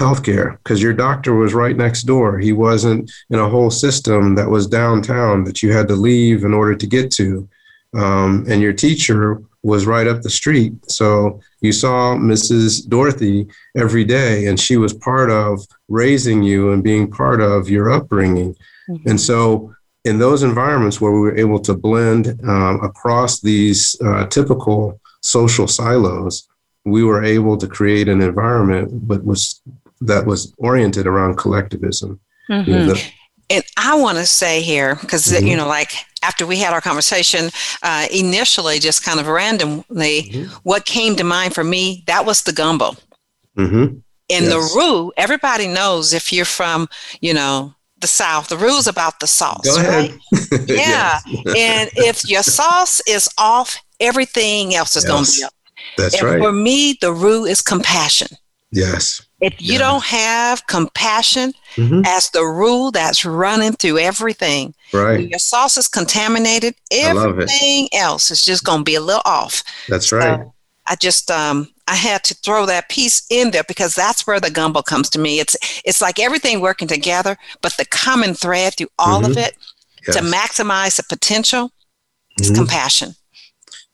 healthcare 0.00 0.56
because 0.58 0.82
your 0.82 0.92
doctor 0.92 1.34
was 1.34 1.54
right 1.54 1.76
next 1.76 2.02
door. 2.02 2.38
He 2.38 2.52
wasn't 2.52 3.10
in 3.28 3.38
a 3.38 3.48
whole 3.48 3.70
system 3.70 4.34
that 4.34 4.48
was 4.48 4.66
downtown 4.66 5.44
that 5.44 5.62
you 5.62 5.72
had 5.72 5.86
to 5.88 5.94
leave 5.94 6.42
in 6.44 6.54
order 6.54 6.74
to 6.74 6.86
get 6.86 7.12
to. 7.12 7.48
Um, 7.94 8.46
and 8.48 8.62
your 8.62 8.72
teacher 8.72 9.42
was 9.62 9.86
right 9.86 10.06
up 10.06 10.22
the 10.22 10.30
street. 10.30 10.72
So 10.90 11.40
you 11.60 11.72
saw 11.72 12.16
Mrs. 12.16 12.88
Dorothy 12.88 13.46
every 13.76 14.04
day, 14.04 14.46
and 14.46 14.58
she 14.58 14.76
was 14.76 14.94
part 14.94 15.30
of 15.30 15.60
raising 15.88 16.42
you 16.42 16.72
and 16.72 16.82
being 16.82 17.10
part 17.10 17.40
of 17.40 17.68
your 17.68 17.90
upbringing. 17.90 18.56
Mm-hmm. 18.88 19.08
And 19.08 19.20
so, 19.20 19.74
in 20.06 20.18
those 20.18 20.42
environments 20.42 20.98
where 20.98 21.12
we 21.12 21.20
were 21.20 21.36
able 21.36 21.58
to 21.60 21.74
blend 21.74 22.40
um, 22.48 22.82
across 22.82 23.40
these 23.40 23.94
uh, 24.02 24.24
typical 24.28 24.98
social 25.20 25.68
silos, 25.68 26.48
we 26.86 27.04
were 27.04 27.22
able 27.22 27.58
to 27.58 27.66
create 27.66 28.08
an 28.08 28.22
environment 28.22 29.06
but 29.06 29.22
was 29.24 29.60
that 30.00 30.26
was 30.26 30.54
oriented 30.58 31.06
around 31.06 31.36
collectivism. 31.36 32.20
Mm-hmm. 32.50 32.70
You 32.70 32.76
know, 32.76 32.86
the, 32.86 33.12
and 33.50 33.64
I 33.76 33.98
want 33.98 34.18
to 34.18 34.26
say 34.26 34.62
here, 34.62 34.96
because, 34.96 35.26
mm-hmm. 35.26 35.46
you 35.46 35.56
know, 35.56 35.66
like 35.66 35.92
after 36.22 36.46
we 36.46 36.58
had 36.58 36.72
our 36.72 36.80
conversation 36.80 37.50
uh, 37.82 38.06
initially, 38.12 38.78
just 38.78 39.04
kind 39.04 39.18
of 39.18 39.26
randomly, 39.26 39.82
mm-hmm. 40.22 40.52
what 40.62 40.84
came 40.84 41.16
to 41.16 41.24
mind 41.24 41.54
for 41.54 41.64
me, 41.64 42.04
that 42.06 42.24
was 42.24 42.42
the 42.42 42.52
gumbo. 42.52 42.92
Mm-hmm. 43.56 43.98
In 44.28 44.44
yes. 44.44 44.52
the 44.52 44.78
roux, 44.78 45.12
everybody 45.16 45.66
knows 45.66 46.12
if 46.12 46.32
you're 46.32 46.44
from, 46.44 46.88
you 47.20 47.34
know, 47.34 47.74
the 48.00 48.06
South, 48.06 48.48
the 48.48 48.56
roux 48.56 48.76
is 48.76 48.86
about 48.86 49.20
the 49.20 49.26
sauce. 49.26 49.66
Go 49.66 49.80
ahead. 49.80 50.10
Right? 50.32 50.60
yeah. 50.68 51.18
and 51.26 51.90
if 51.96 52.28
your 52.28 52.42
sauce 52.42 53.02
is 53.06 53.28
off, 53.36 53.76
everything 53.98 54.74
else 54.74 54.96
is 54.96 55.04
yes. 55.04 55.12
going 55.12 55.24
to 55.24 55.32
be 55.32 55.44
up. 55.44 55.52
That's 55.96 56.20
and 56.20 56.30
right. 56.30 56.40
For 56.40 56.52
me, 56.52 56.96
the 57.00 57.12
roux 57.12 57.44
is 57.44 57.60
compassion. 57.60 58.28
Yes. 58.70 59.26
If 59.40 59.54
you 59.58 59.78
don't 59.78 60.04
have 60.04 60.66
compassion 60.66 61.54
mm-hmm. 61.74 62.02
as 62.04 62.30
the 62.30 62.44
rule 62.44 62.90
that's 62.90 63.24
running 63.24 63.72
through 63.72 63.98
everything, 63.98 64.74
right? 64.92 65.28
Your 65.28 65.38
sauce 65.38 65.76
is 65.76 65.88
contaminated. 65.88 66.74
Everything 66.90 67.88
else 67.92 68.30
is 68.30 68.44
just 68.44 68.64
going 68.64 68.80
to 68.80 68.84
be 68.84 68.96
a 68.96 69.00
little 69.00 69.22
off. 69.24 69.62
That's 69.88 70.12
right. 70.12 70.46
I 70.86 70.96
just 70.96 71.30
um, 71.30 71.68
I 71.86 71.94
had 71.94 72.24
to 72.24 72.34
throw 72.34 72.66
that 72.66 72.88
piece 72.88 73.22
in 73.30 73.52
there 73.52 73.64
because 73.64 73.94
that's 73.94 74.26
where 74.26 74.40
the 74.40 74.50
gumbo 74.50 74.82
comes 74.82 75.08
to 75.10 75.18
me. 75.18 75.40
It's 75.40 75.56
it's 75.84 76.00
like 76.00 76.18
everything 76.18 76.60
working 76.60 76.88
together, 76.88 77.38
but 77.62 77.76
the 77.76 77.84
common 77.86 78.34
thread 78.34 78.74
through 78.76 78.88
all 78.98 79.22
mm-hmm. 79.22 79.30
of 79.30 79.38
it 79.38 79.56
yes. 80.06 80.16
to 80.16 80.22
maximize 80.22 80.96
the 80.96 81.04
potential 81.04 81.72
is 82.38 82.48
mm-hmm. 82.48 82.56
compassion. 82.56 83.14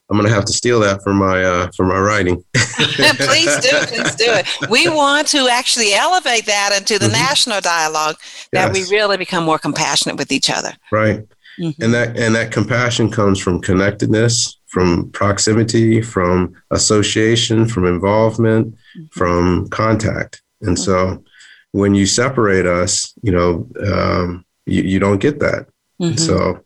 I'm 0.09 0.17
gonna 0.17 0.31
have 0.31 0.45
to 0.45 0.53
steal 0.53 0.81
that 0.81 1.03
for 1.03 1.13
my 1.13 1.43
uh, 1.43 1.71
for 1.77 1.85
my 1.85 1.99
writing. 1.99 2.45
please 2.55 3.57
do, 3.59 3.71
please 3.87 4.15
do 4.15 4.27
it. 4.29 4.47
We 4.71 4.89
want 5.03 5.27
to 5.29 5.49
actually 5.49 5.95
elevate 5.95 6.47
that 6.47 6.73
into 6.77 6.99
the 6.99 7.07
mm-hmm. 7.07 7.15
national 7.15 7.61
dialogue 7.61 8.17
that 8.53 8.75
yes. 8.75 8.91
we 8.91 8.97
really 8.97 9.17
become 9.17 9.45
more 9.45 9.59
compassionate 9.59 10.17
with 10.17 10.31
each 10.31 10.49
other. 10.49 10.73
Right, 10.93 11.27
mm-hmm. 11.59 11.83
and 11.83 11.93
that 11.93 12.17
and 12.17 12.35
that 12.37 12.53
compassion 12.53 13.11
comes 13.11 13.41
from 13.41 13.61
connectedness, 13.61 14.59
from 14.67 15.11
proximity, 15.11 16.03
from 16.03 16.55
association, 16.71 17.67
from 17.67 17.85
involvement, 17.85 18.75
mm-hmm. 18.75 19.07
from 19.11 19.69
contact, 19.71 20.41
and 20.61 20.79
so 20.79 21.23
when 21.73 21.95
you 21.95 22.07
separate 22.07 22.65
us, 22.65 23.13
you 23.23 23.33
know, 23.33 23.69
um, 23.85 24.45
you, 24.65 24.83
you 24.83 24.99
don't 24.99 25.19
get 25.19 25.41
that. 25.41 25.67
Mm-hmm. 26.01 26.17
So 26.17 26.65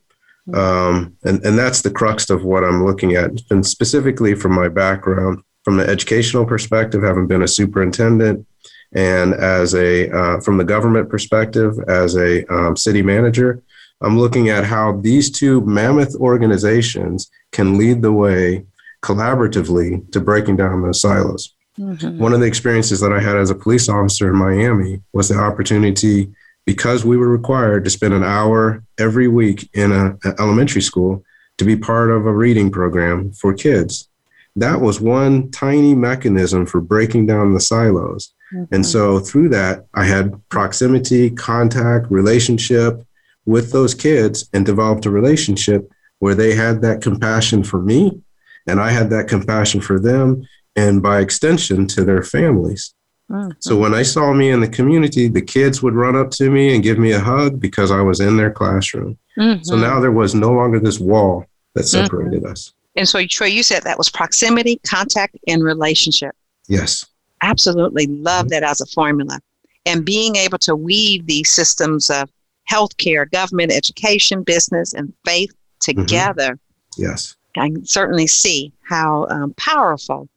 um, 0.55 1.17
and, 1.25 1.45
and 1.45 1.59
that's 1.59 1.83
the 1.83 1.91
crux 1.91 2.31
of 2.31 2.45
what 2.45 2.65
I'm 2.65 2.85
looking 2.85 3.15
at. 3.15 3.31
And 3.51 3.65
specifically 3.65 4.35
from 4.35 4.53
my 4.53 4.69
background, 4.69 5.43
from 5.65 5.77
the 5.77 5.87
educational 5.87 6.47
perspective, 6.47 7.03
having 7.03 7.27
been 7.27 7.43
a 7.43 7.49
superintendent, 7.49 8.47
and 8.93 9.35
as 9.35 9.75
a 9.75 10.11
uh, 10.11 10.41
from 10.41 10.57
the 10.59 10.65
government 10.65 11.09
perspective, 11.09 11.79
as 11.89 12.17
a 12.17 12.45
um, 12.53 12.77
city 12.77 13.03
manager, 13.03 13.63
I'm 14.01 14.19
looking 14.19 14.49
at 14.49 14.65
how 14.65 15.01
these 15.01 15.31
two 15.31 15.61
mammoth 15.63 16.15
organizations 16.17 17.31
can 17.53 17.77
lead 17.79 18.03
the 18.03 18.13
way 18.13 18.65
collaboratively 19.03 20.11
to 20.13 20.21
breaking 20.21 20.57
down 20.57 20.83
those 20.83 21.01
silos. 21.01 21.55
Mm-hmm. 21.79 22.19
One 22.19 22.33
of 22.33 22.41
the 22.41 22.47
experiences 22.47 23.01
that 23.01 23.13
I 23.13 23.21
had 23.21 23.37
as 23.37 23.51
a 23.51 23.55
police 23.55 23.89
officer 23.89 24.29
in 24.29 24.37
Miami 24.37 25.01
was 25.13 25.29
the 25.29 25.39
opportunity, 25.39 26.31
because 26.71 27.05
we 27.05 27.17
were 27.17 27.29
required 27.29 27.83
to 27.83 27.91
spend 27.91 28.15
an 28.15 28.23
hour 28.23 28.81
every 28.97 29.27
week 29.27 29.69
in 29.75 29.91
an 29.91 30.17
elementary 30.39 30.81
school, 30.81 31.21
to 31.59 31.65
be 31.65 31.75
part 31.75 32.13
of 32.13 32.27
a 32.27 32.33
reading 32.33 32.71
program 32.71 33.33
for 33.33 33.53
kids. 33.53 34.09
That 34.55 34.81
was 34.81 35.01
one 35.01 35.51
tiny 35.51 35.97
mechanism 35.97 36.67
for 36.67 36.81
breaking 36.81 37.27
down 37.27 37.55
the 37.55 37.61
silos. 37.61 38.33
Mm-hmm. 38.55 38.73
And 38.73 38.87
so 38.87 39.19
through 39.19 39.49
that, 39.49 39.87
I 39.95 40.05
had 40.05 40.41
proximity, 40.49 41.31
contact, 41.31 42.09
relationship 42.09 43.05
with 43.47 43.73
those 43.73 43.93
kids 43.93 44.49
and 44.53 44.65
developed 44.65 45.07
a 45.07 45.11
relationship 45.11 45.91
where 46.21 46.37
they 46.37 46.55
had 46.55 46.83
that 46.83 47.03
compassion 47.03 47.65
for 47.65 47.83
me 47.83 48.23
and 48.69 48.81
I 48.81 48.93
had 48.93 49.11
that 49.11 49.27
compassion 49.27 49.81
for 49.81 49.99
them 49.99 50.47
and 50.77 51.03
by 51.03 51.19
extension 51.19 51.89
to 51.89 52.05
their 52.05 52.23
families. 52.23 52.95
Mm-hmm. 53.31 53.51
So 53.61 53.77
when 53.77 53.95
I 53.95 54.03
saw 54.03 54.33
me 54.33 54.51
in 54.51 54.61
the 54.61 54.69
community, 54.69 55.29
the 55.29 55.43
kids 55.43 55.83
would 55.83 55.95
run 55.95 56.17
up 56.17 56.31
to 56.33 56.51
me 56.51 56.75
and 56.75 56.83
give 56.83 56.99
me 56.99 57.13
a 57.13 57.21
hug 57.21 57.61
because 57.61 57.91
I 57.91 58.01
was 58.01 58.21
in 58.21 58.37
their 58.37 58.51
classroom. 58.51 59.17
Mm-hmm. 59.39 59.63
So 59.63 59.77
now 59.77 60.01
there 60.01 60.11
was 60.13 60.35
no 60.35 60.51
longer 60.51 60.81
this 60.81 60.99
wall 60.99 61.47
that 61.75 61.83
mm-hmm. 61.83 62.05
separated 62.05 62.43
mm-hmm. 62.43 62.53
us. 62.53 62.73
And 62.97 63.09
so, 63.09 63.25
Troy, 63.27 63.47
you 63.47 63.63
said 63.63 63.85
that 63.85 63.99
was 63.99 64.11
proximity, 64.11 64.81
contact, 64.85 65.37
and 65.47 65.63
relationship. 65.63 66.35
Yes. 66.67 67.07
Absolutely 67.43 68.07
love 68.09 68.47
mm-hmm. 68.47 68.49
that 68.49 68.63
as 68.65 68.81
a 68.81 68.87
formula. 68.87 69.39
And 69.87 70.05
being 70.05 70.35
able 70.37 70.59
to 70.59 70.75
weave 70.75 71.27
these 71.27 71.51
systems 71.51 72.11
of 72.11 72.29
healthcare, 72.71 73.31
government, 73.31 73.73
education, 73.73 74.43
business, 74.43 74.93
and 74.93 75.13
faith 75.25 75.51
mm-hmm. 75.51 76.01
together. 76.01 76.59
Yes. 76.99 77.37
I 77.57 77.69
can 77.69 77.87
certainly 77.87 78.27
see 78.27 78.73
how 78.83 79.27
um, 79.29 79.55
powerful 79.55 80.29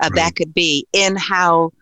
uh, 0.00 0.04
right. 0.04 0.14
that 0.16 0.36
could 0.36 0.54
be 0.54 0.86
in 0.92 1.16
how 1.16 1.72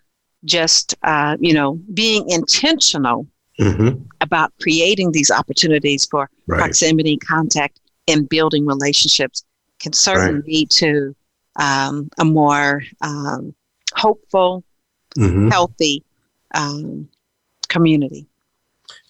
just, 0.44 0.94
uh, 1.02 1.36
you 1.40 1.54
know, 1.54 1.78
being 1.94 2.28
intentional 2.30 3.26
mm-hmm. 3.58 4.02
about 4.20 4.52
creating 4.60 5.12
these 5.12 5.30
opportunities 5.30 6.06
for 6.06 6.30
right. 6.46 6.58
proximity, 6.58 7.16
contact, 7.16 7.80
and 8.08 8.28
building 8.28 8.66
relationships 8.66 9.44
can 9.78 9.92
certainly 9.92 10.34
right. 10.34 10.46
lead 10.46 10.70
to 10.70 11.14
um, 11.56 12.08
a 12.18 12.24
more 12.24 12.82
um, 13.00 13.54
hopeful, 13.94 14.64
mm-hmm. 15.16 15.48
healthy 15.48 16.04
um, 16.54 17.08
community. 17.68 18.26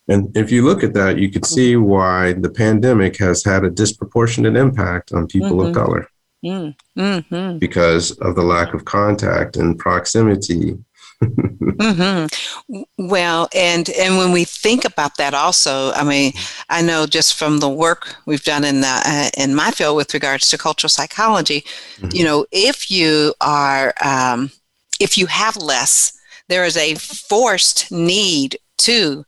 And 0.08 0.36
if 0.36 0.50
you 0.50 0.64
look 0.64 0.82
at 0.82 0.92
that, 0.94 1.18
you 1.18 1.30
can 1.30 1.44
see 1.44 1.74
mm-hmm. 1.74 1.84
why 1.84 2.32
the 2.32 2.50
pandemic 2.50 3.16
has 3.18 3.44
had 3.44 3.64
a 3.64 3.70
disproportionate 3.70 4.56
impact 4.56 5.12
on 5.12 5.26
people 5.26 5.58
mm-hmm. 5.58 5.68
of 5.68 5.74
color 5.74 6.08
mm-hmm. 6.44 7.58
because 7.58 8.12
of 8.18 8.34
the 8.34 8.42
lack 8.42 8.74
of 8.74 8.84
contact 8.84 9.56
and 9.56 9.78
proximity. 9.78 10.76
Mm-hmm. 11.20 12.76
Well, 12.98 13.48
and 13.54 13.88
and 13.90 14.16
when 14.16 14.32
we 14.32 14.44
think 14.44 14.84
about 14.84 15.16
that, 15.16 15.34
also, 15.34 15.92
I 15.92 16.04
mean, 16.04 16.32
I 16.68 16.82
know 16.82 17.06
just 17.06 17.34
from 17.34 17.58
the 17.58 17.68
work 17.68 18.16
we've 18.26 18.44
done 18.44 18.64
in 18.64 18.80
the, 18.80 19.02
uh, 19.04 19.30
in 19.36 19.54
my 19.54 19.70
field 19.70 19.96
with 19.96 20.14
regards 20.14 20.50
to 20.50 20.58
cultural 20.58 20.88
psychology, 20.88 21.64
mm-hmm. 21.96 22.08
you 22.12 22.24
know, 22.24 22.46
if 22.52 22.90
you 22.90 23.34
are 23.40 23.94
um, 24.02 24.50
if 24.98 25.16
you 25.16 25.26
have 25.26 25.56
less, 25.56 26.18
there 26.48 26.64
is 26.64 26.76
a 26.76 26.94
forced 26.96 27.90
need 27.90 28.58
to 28.78 29.24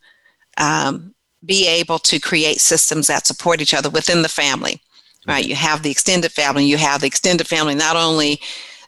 um, 0.59 1.15
be 1.45 1.67
able 1.67 1.99
to 1.99 2.21
create 2.21 2.61
systems 2.61 3.07
that 3.07 3.27
support 3.27 3.61
each 3.61 3.75
other 3.75 3.91
within 3.91 4.23
the 4.23 4.29
family 4.29 4.81
right 5.27 5.47
you 5.47 5.55
have 5.55 5.83
the 5.83 5.91
extended 5.91 6.31
family 6.31 6.65
you 6.65 6.77
have 6.77 7.01
the 7.01 7.07
extended 7.07 7.47
family 7.47 7.75
not 7.75 7.97
only 7.97 8.41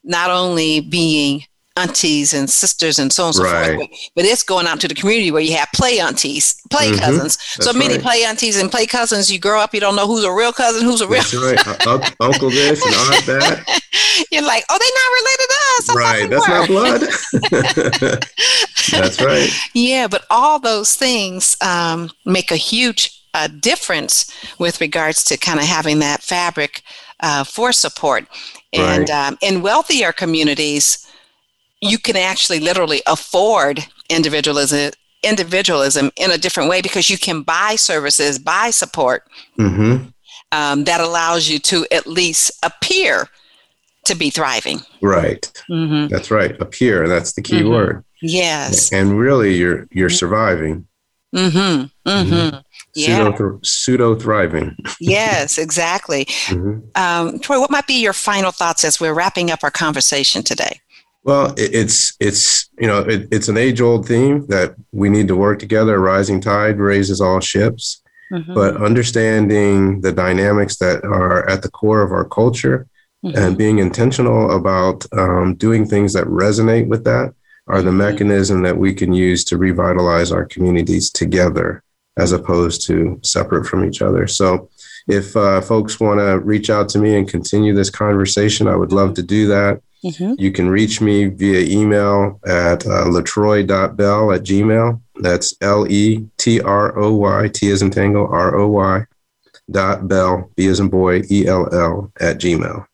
not 0.04 0.30
only 0.30 0.80
being 0.80 1.44
aunties 1.76 2.32
and 2.32 2.48
sisters 2.48 2.98
and 2.98 3.12
so 3.12 3.24
on 3.24 3.28
and 3.28 3.36
so 3.36 3.42
right. 3.42 3.76
forth. 3.76 3.90
But, 4.14 4.24
it's 4.24 4.42
going 4.42 4.66
out 4.66 4.80
to 4.80 4.88
the 4.88 4.94
community 4.94 5.30
where 5.30 5.42
you 5.42 5.56
have 5.56 5.68
play 5.74 5.98
aunties, 5.98 6.54
play 6.70 6.90
mm-hmm. 6.90 7.00
cousins. 7.00 7.36
That's 7.36 7.66
so 7.66 7.72
many 7.72 7.94
right. 7.94 8.02
play 8.02 8.24
aunties 8.24 8.60
and 8.60 8.70
play 8.70 8.86
cousins. 8.86 9.30
You 9.30 9.38
grow 9.38 9.60
up, 9.60 9.74
you 9.74 9.80
don't 9.80 9.96
know 9.96 10.06
who's 10.06 10.24
a 10.24 10.32
real 10.32 10.52
cousin, 10.52 10.84
who's 10.84 11.00
a 11.00 11.08
real. 11.08 11.22
That's 11.22 11.34
right. 11.34 12.14
Uncle 12.20 12.50
this 12.50 12.84
and 12.84 12.94
aunt 12.94 13.26
that. 13.26 13.80
You're 14.30 14.42
like, 14.42 14.64
oh, 14.70 14.78
they're 14.78 14.88
not 15.00 15.10
related 15.20 15.48
to 15.50 15.58
us. 15.76 15.96
right. 15.96 16.30
That's 16.30 16.48
not 16.48 16.68
blood. 16.68 17.00
That's 18.90 19.20
right. 19.22 19.50
Yeah, 19.74 20.06
but 20.08 20.24
all 20.30 20.58
those 20.58 20.94
things 20.94 21.56
um, 21.60 22.10
make 22.24 22.50
a 22.50 22.56
huge 22.56 23.22
uh, 23.34 23.48
difference 23.48 24.32
with 24.58 24.80
regards 24.80 25.24
to 25.24 25.36
kind 25.36 25.58
of 25.58 25.66
having 25.66 25.98
that 25.98 26.22
fabric 26.22 26.82
uh, 27.20 27.44
for 27.44 27.72
support. 27.72 28.26
And 28.72 29.08
right. 29.08 29.28
um, 29.28 29.38
in 29.40 29.62
wealthier 29.62 30.12
communities, 30.12 31.03
you 31.84 31.98
can 31.98 32.16
actually 32.16 32.60
literally 32.60 33.02
afford 33.06 33.86
individualism 34.08 34.92
individualism 35.22 36.10
in 36.16 36.30
a 36.30 36.38
different 36.38 36.68
way 36.68 36.82
because 36.82 37.08
you 37.08 37.16
can 37.16 37.42
buy 37.42 37.76
services, 37.76 38.38
buy 38.38 38.68
support 38.70 39.24
mm-hmm. 39.58 40.06
um, 40.52 40.84
that 40.84 41.00
allows 41.00 41.48
you 41.48 41.58
to 41.58 41.86
at 41.90 42.06
least 42.06 42.52
appear 42.62 43.28
to 44.04 44.14
be 44.14 44.28
thriving. 44.28 44.80
Right. 45.00 45.50
Mm-hmm. 45.70 46.08
That's 46.08 46.30
right. 46.30 46.60
Appear. 46.60 47.08
That's 47.08 47.32
the 47.32 47.42
key 47.42 47.60
mm-hmm. 47.60 47.70
word. 47.70 48.04
Yes. 48.20 48.92
And 48.92 49.18
really, 49.18 49.54
you're 49.54 49.86
you're 49.90 50.08
mm-hmm. 50.08 50.16
surviving. 50.16 50.86
Mm-hmm. 51.34 52.08
Mm-hmm. 52.08 52.56
Yeah. 52.94 53.16
Pseudo, 53.16 53.60
pseudo 53.62 54.14
thriving. 54.14 54.76
yes, 55.00 55.58
exactly. 55.66 56.26
Mm-hmm. 56.26 56.80
Um, 56.94 57.38
Troy, 57.40 57.58
what 57.58 57.70
might 57.70 57.86
be 57.86 58.00
your 58.00 58.12
final 58.12 58.52
thoughts 58.52 58.84
as 58.84 59.00
we're 59.00 59.14
wrapping 59.14 59.50
up 59.50 59.64
our 59.64 59.70
conversation 59.70 60.42
today? 60.44 60.80
Well, 61.24 61.54
it's 61.56 62.14
it's 62.20 62.68
you 62.78 62.86
know 62.86 63.00
it, 63.00 63.28
it's 63.32 63.48
an 63.48 63.56
age 63.56 63.80
old 63.80 64.06
theme 64.06 64.46
that 64.48 64.74
we 64.92 65.08
need 65.08 65.26
to 65.28 65.36
work 65.36 65.58
together. 65.58 65.96
A 65.96 65.98
rising 65.98 66.40
tide 66.40 66.78
raises 66.78 67.20
all 67.20 67.40
ships. 67.40 68.02
Mm-hmm. 68.32 68.54
But 68.54 68.82
understanding 68.82 70.00
the 70.00 70.12
dynamics 70.12 70.76
that 70.78 71.04
are 71.04 71.48
at 71.48 71.62
the 71.62 71.70
core 71.70 72.02
of 72.02 72.12
our 72.12 72.24
culture 72.24 72.86
mm-hmm. 73.24 73.36
and 73.36 73.58
being 73.58 73.78
intentional 73.78 74.56
about 74.56 75.06
um, 75.12 75.54
doing 75.54 75.86
things 75.86 76.12
that 76.14 76.26
resonate 76.26 76.86
with 76.86 77.04
that 77.04 77.34
are 77.66 77.80
the 77.80 77.90
mm-hmm. 77.90 77.98
mechanism 77.98 78.62
that 78.62 78.76
we 78.76 78.94
can 78.94 79.12
use 79.12 79.44
to 79.44 79.58
revitalize 79.58 80.32
our 80.32 80.44
communities 80.44 81.10
together 81.10 81.82
as 82.16 82.32
opposed 82.32 82.86
to 82.86 83.18
separate 83.22 83.66
from 83.66 83.84
each 83.84 84.02
other. 84.02 84.26
So, 84.26 84.68
if 85.06 85.36
uh, 85.36 85.60
folks 85.60 86.00
want 86.00 86.18
to 86.20 86.38
reach 86.38 86.70
out 86.70 86.88
to 86.90 86.98
me 86.98 87.16
and 87.16 87.28
continue 87.28 87.74
this 87.74 87.90
conversation, 87.90 88.66
I 88.66 88.76
would 88.76 88.92
love 88.92 89.12
to 89.14 89.22
do 89.22 89.46
that. 89.48 89.82
Mm-hmm. 90.04 90.34
You 90.38 90.52
can 90.52 90.68
reach 90.68 91.00
me 91.00 91.26
via 91.26 91.60
email 91.60 92.38
at 92.46 92.84
uh, 92.86 93.06
letroy.bell 93.06 94.32
at 94.32 94.42
gmail. 94.42 95.00
That's 95.16 95.54
L 95.60 95.90
E 95.90 96.26
T 96.36 96.60
R 96.60 96.98
O 96.98 97.14
Y, 97.14 97.48
T 97.48 97.70
as 97.70 97.80
in 97.80 97.90
tango, 97.90 98.26
R 98.26 98.56
O 98.56 98.68
Y, 98.68 99.06
dot 99.70 100.06
bell, 100.06 100.50
B 100.56 100.66
as 100.66 100.80
in 100.80 100.88
boy, 100.88 101.22
E 101.30 101.46
L 101.46 101.72
L 101.72 102.12
at 102.20 102.38
gmail. 102.38 102.86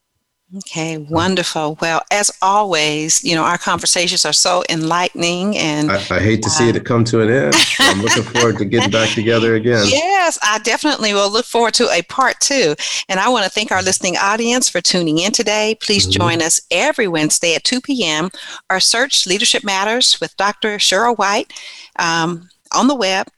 Okay, 0.57 0.99
wonderful. 0.99 1.79
Well, 1.81 2.03
as 2.11 2.29
always, 2.43 3.23
you 3.23 3.37
know, 3.37 3.45
our 3.45 3.57
conversations 3.57 4.25
are 4.25 4.33
so 4.33 4.65
enlightening 4.69 5.57
and 5.57 5.93
I, 5.93 5.95
I 5.95 6.19
hate 6.19 6.43
to 6.43 6.49
uh, 6.49 6.51
see 6.51 6.69
it 6.69 6.85
come 6.85 7.05
to 7.05 7.21
an 7.21 7.31
end. 7.31 7.55
I'm 7.79 8.03
looking 8.03 8.25
forward 8.25 8.59
to 8.59 8.65
getting 8.65 8.91
back 8.91 9.11
together 9.15 9.55
again. 9.55 9.87
Yes, 10.21 10.39
I 10.43 10.59
definitely 10.59 11.15
will 11.15 11.31
look 11.31 11.47
forward 11.47 11.75
to 11.75 11.89
a 11.91 12.03
part 12.03 12.39
two. 12.41 12.75
And 13.09 13.19
I 13.21 13.29
want 13.29 13.45
to 13.45 13.51
thank 13.51 13.71
our 13.73 13.83
listening 13.83 14.17
audience 14.17 14.69
for 14.69 14.81
tuning 14.81 15.19
in 15.19 15.33
today. 15.33 15.77
Please 15.81 16.05
mm-hmm. 16.05 16.21
join 16.21 16.43
us 16.43 16.61
every 16.71 17.09
Wednesday 17.09 17.55
at 17.55 17.65
2 17.65 17.81
p.m. 17.81 18.31
or 18.69 18.81
search 18.81 19.27
Leadership 19.27 19.65
Matters 19.65 20.21
with 20.21 20.37
Dr. 20.37 20.77
Cheryl 20.79 21.17
White 21.17 21.53
um, 21.99 22.51
on 22.73 22.89
the 22.89 22.95
web 22.95 23.29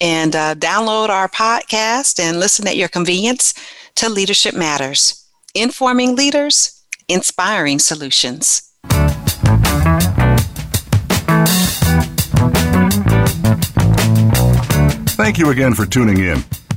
and 0.00 0.34
uh, 0.34 0.54
download 0.54 1.08
our 1.08 1.28
podcast 1.28 2.18
and 2.18 2.40
listen 2.40 2.66
at 2.66 2.76
your 2.76 2.88
convenience 2.88 3.54
to 3.94 4.08
Leadership 4.08 4.54
Matters 4.54 5.23
informing 5.54 6.16
leaders, 6.16 6.82
inspiring 7.08 7.78
solutions. 7.78 8.70
Thank 15.16 15.38
you 15.38 15.50
again 15.50 15.74
for 15.74 15.86
tuning 15.86 16.18
in. 16.18 16.44